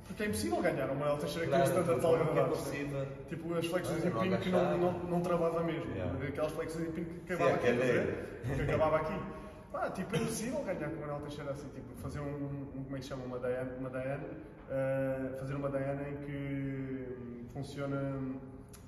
Porque 0.06 0.24
é 0.24 0.26
impossível 0.26 0.60
ganhar 0.60 0.86
uma 0.86 0.94
Manuel 0.96 1.18
Teixeira 1.18 1.46
Claro, 1.48 1.70
com 1.70 1.78
um 1.78 1.82
é 1.82 1.84
é 1.86 2.04
algradados. 2.20 2.58
possível? 2.58 3.06
Tipo 3.28 3.54
as 3.54 3.66
flexões 3.66 4.04
Olha, 4.04 4.08
em 4.08 4.20
pino 4.22 4.38
que 4.38 4.50
não, 4.50 4.78
não, 4.78 4.92
não 4.98 5.20
travava 5.20 5.62
mesmo. 5.62 5.90
Yeah. 5.94 6.26
Aquelas 6.28 6.52
flexões 6.52 6.88
em 6.88 6.92
pino 6.92 7.06
que 7.06 7.14
Sim, 7.14 7.42
acabava 7.42 7.54
aqui. 7.54 7.66
aquele- 7.68 7.82
estás 7.82 7.98
a 7.98 8.02
ver? 8.02 8.56
Que 8.56 8.62
acabava 8.62 8.96
aqui. 8.96 9.20
Pá, 9.72 9.90
tipo, 9.90 10.14
é 10.16 10.18
impossível 10.18 10.62
ganhar 10.64 10.90
com 10.90 10.96
o 10.96 11.00
Manuel 11.00 11.20
Teixeira 11.20 11.50
assim, 11.52 11.68
tipo, 11.68 11.94
fazer 12.02 12.20
um, 12.20 12.24
um- 12.26 12.84
como 12.84 12.96
é 12.96 12.98
que 13.00 13.06
chama, 13.06 13.24
uma 13.24 13.38
Diana, 13.38 13.72
uma 13.78 13.88
Diana 13.90 14.24
eh, 14.72 15.36
fazer 15.38 15.54
uma 15.54 15.68
Diana 15.68 16.08
em 16.08 16.16
que 16.16 17.46
funciona, 17.52 18.18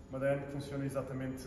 uma 0.08 0.18
Diana 0.18 0.40
que 0.42 0.52
funciona 0.52 0.84
exatamente, 0.86 1.44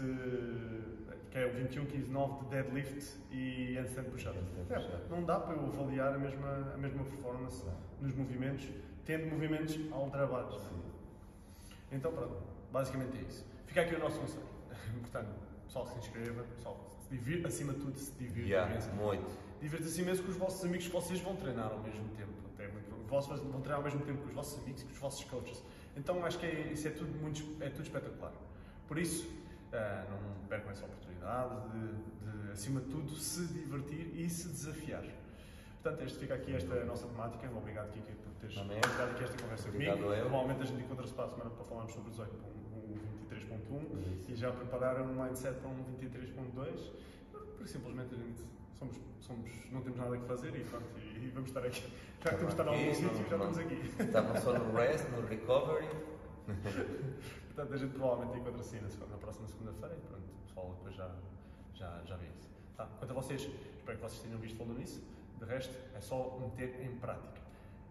que 1.32 1.38
é 1.40 1.46
o 1.48 1.54
21, 1.54 1.86
15, 1.88 2.12
9 2.12 2.44
de 2.44 2.50
deadlift 2.52 3.18
e 3.32 3.76
handstand 3.78 4.04
push-up. 4.12 4.38
É, 4.70 5.10
não 5.10 5.24
dá 5.24 5.40
para 5.40 5.56
eu 5.56 5.66
avaliar 5.66 6.14
a 6.14 6.18
mesma, 6.20 6.72
a 6.74 6.78
mesma 6.78 7.04
performance 7.04 7.66
nos 8.00 8.14
movimentos, 8.16 8.68
tendo 9.06 9.26
movimentos 9.32 9.76
aldrabados. 9.92 10.62
Então 11.92 12.12
pronto, 12.12 12.38
basicamente 12.72 13.18
é 13.18 13.22
isso. 13.22 13.44
Fica 13.66 13.82
aqui 13.82 13.96
o 13.96 14.00
nosso 14.00 14.20
conselho. 14.20 14.46
Portanto, 15.02 15.30
pessoal 15.66 15.88
se 15.88 15.98
inscreva, 15.98 16.44
pessoal 16.56 16.78
se 17.00 17.10
divirta, 17.10 17.48
acima 17.48 17.74
de 17.74 17.80
tudo 17.80 17.98
se 17.98 18.12
divirta 18.14 18.50
Yeah, 18.50 18.72
imenso. 18.72 18.92
muito. 18.92 19.38
Divirta-se 19.60 20.02
imenso 20.02 20.22
com 20.22 20.30
os 20.30 20.38
vossos 20.38 20.64
amigos 20.64 20.86
que 20.86 20.94
vocês 20.94 21.20
vão 21.22 21.36
treinar 21.36 21.72
ao 21.72 21.80
mesmo 21.80 22.08
tempo. 22.10 22.37
Vossos 23.08 23.40
vão 23.40 23.62
treinar 23.62 23.78
ao 23.78 23.84
mesmo 23.84 24.02
tempo 24.02 24.22
com 24.22 24.28
os 24.28 24.34
vossos 24.34 24.62
amigos, 24.62 24.84
com 24.84 24.92
os 24.92 24.98
vossos 24.98 25.24
coaches. 25.26 25.64
Então 25.96 26.24
acho 26.26 26.38
que 26.40 26.46
é, 26.46 26.72
isso 26.72 26.88
é 26.88 26.92
tudo, 26.92 27.12
muito, 27.20 27.42
é 27.62 27.70
tudo 27.70 27.84
espetacular. 27.84 28.34
Por 28.88 28.98
isso, 28.98 29.30
ah, 29.74 30.06
não 30.10 30.48
percam 30.48 30.72
essa 30.72 30.86
oportunidade 30.86 31.56
de, 31.72 32.46
de, 32.46 32.52
acima 32.52 32.82
de 32.82 32.88
tudo, 32.88 33.16
se 33.16 33.46
divertir 33.48 34.12
e 34.16 34.30
se 34.30 34.50
desafiar. 34.50 35.04
Portanto, 35.82 36.04
este 36.06 36.20
fica 36.20 36.36
aqui 36.36 36.54
esta 36.54 36.84
nossa 36.86 37.08
temática. 37.08 37.50
Obrigado, 37.56 37.92
Kika, 37.92 38.12
por 38.24 38.34
teres 38.36 38.56
tirado 38.56 39.12
aqui 39.12 39.24
esta 39.24 39.42
conversa 39.42 39.70
Obrigado, 39.70 39.98
comigo. 39.98 40.14
eu. 40.14 40.22
Provavelmente 40.22 40.62
a 40.62 40.66
gente 40.66 40.84
encontra-se 40.84 41.14
para 41.14 41.26
a 41.26 41.30
semana 41.30 41.50
para 41.50 41.64
falarmos 41.66 41.94
sobre 41.94 42.08
o 42.08 42.12
18 42.12 42.34
o 42.36 43.00
23.1 43.30 44.20
Isso. 44.20 44.32
e 44.32 44.36
já 44.36 44.52
preparar 44.52 45.02
um 45.02 45.24
mindset 45.24 45.60
para 45.60 45.70
um 45.70 45.84
23.2 46.02 46.92
porque 47.32 47.68
simplesmente 47.68 48.14
a 48.14 48.18
gente 48.18 48.44
somos, 48.78 48.98
somos, 49.20 49.52
não 49.72 49.82
temos 49.82 49.98
nada 49.98 50.18
que 50.18 50.26
fazer 50.26 50.56
e, 50.56 50.64
pronto, 50.64 50.86
e, 50.98 51.26
e 51.26 51.32
vamos 51.34 51.50
estar 51.50 51.66
aqui. 51.66 51.84
Já 52.24 52.30
que 52.32 52.38
temos 52.38 52.56
de 52.56 52.62
estar 52.62 52.66
em 52.66 52.80
algum 52.80 52.94
sítio, 52.94 53.18
já 53.18 53.36
estamos 53.36 53.58
aqui. 53.58 53.82
Estava 54.00 54.42
só 54.42 54.54
no 54.54 54.76
rest, 54.76 55.10
no 55.10 55.28
recovery. 55.28 55.88
Portanto, 57.48 57.74
a 57.74 57.78
gente 57.78 57.94
provavelmente 57.94 58.40
encontra-se 58.40 58.76
na, 58.80 59.18
próxima 59.18 59.48
segunda-feira 59.48 59.96
e 59.96 60.08
pronto, 60.08 60.24
o 60.24 60.48
pessoal 60.48 60.76
depois 60.78 60.96
já, 60.96 61.12
já, 61.74 62.02
já 62.06 62.16
vê 62.18 62.28
isso. 62.28 62.50
Tá? 62.76 62.86
Quanto 63.00 63.12
a 63.12 63.14
vocês, 63.14 63.42
espero 63.42 63.98
que 63.98 64.04
vocês 64.04 64.22
tenham 64.22 64.40
visto 64.40 64.58
falando 64.58 64.78
nisso. 64.78 65.04
De 65.40 65.46
resto, 65.46 65.76
é 65.96 66.00
só 66.00 66.38
meter 66.40 66.84
em 66.84 66.96
prática. 66.98 67.42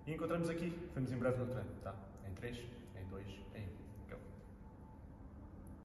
E 0.06 0.14
encontramos 0.14 0.48
aqui, 0.48 0.72
vemos 0.94 1.12
em 1.12 1.16
breve 1.18 1.38
no 1.38 1.46
treino, 1.46 1.70
tá? 1.82 1.94
Em 2.28 2.32
3, 2.34 2.56
em 2.96 3.08
2, 3.08 3.26
em 3.26 3.30
1. 3.40 3.45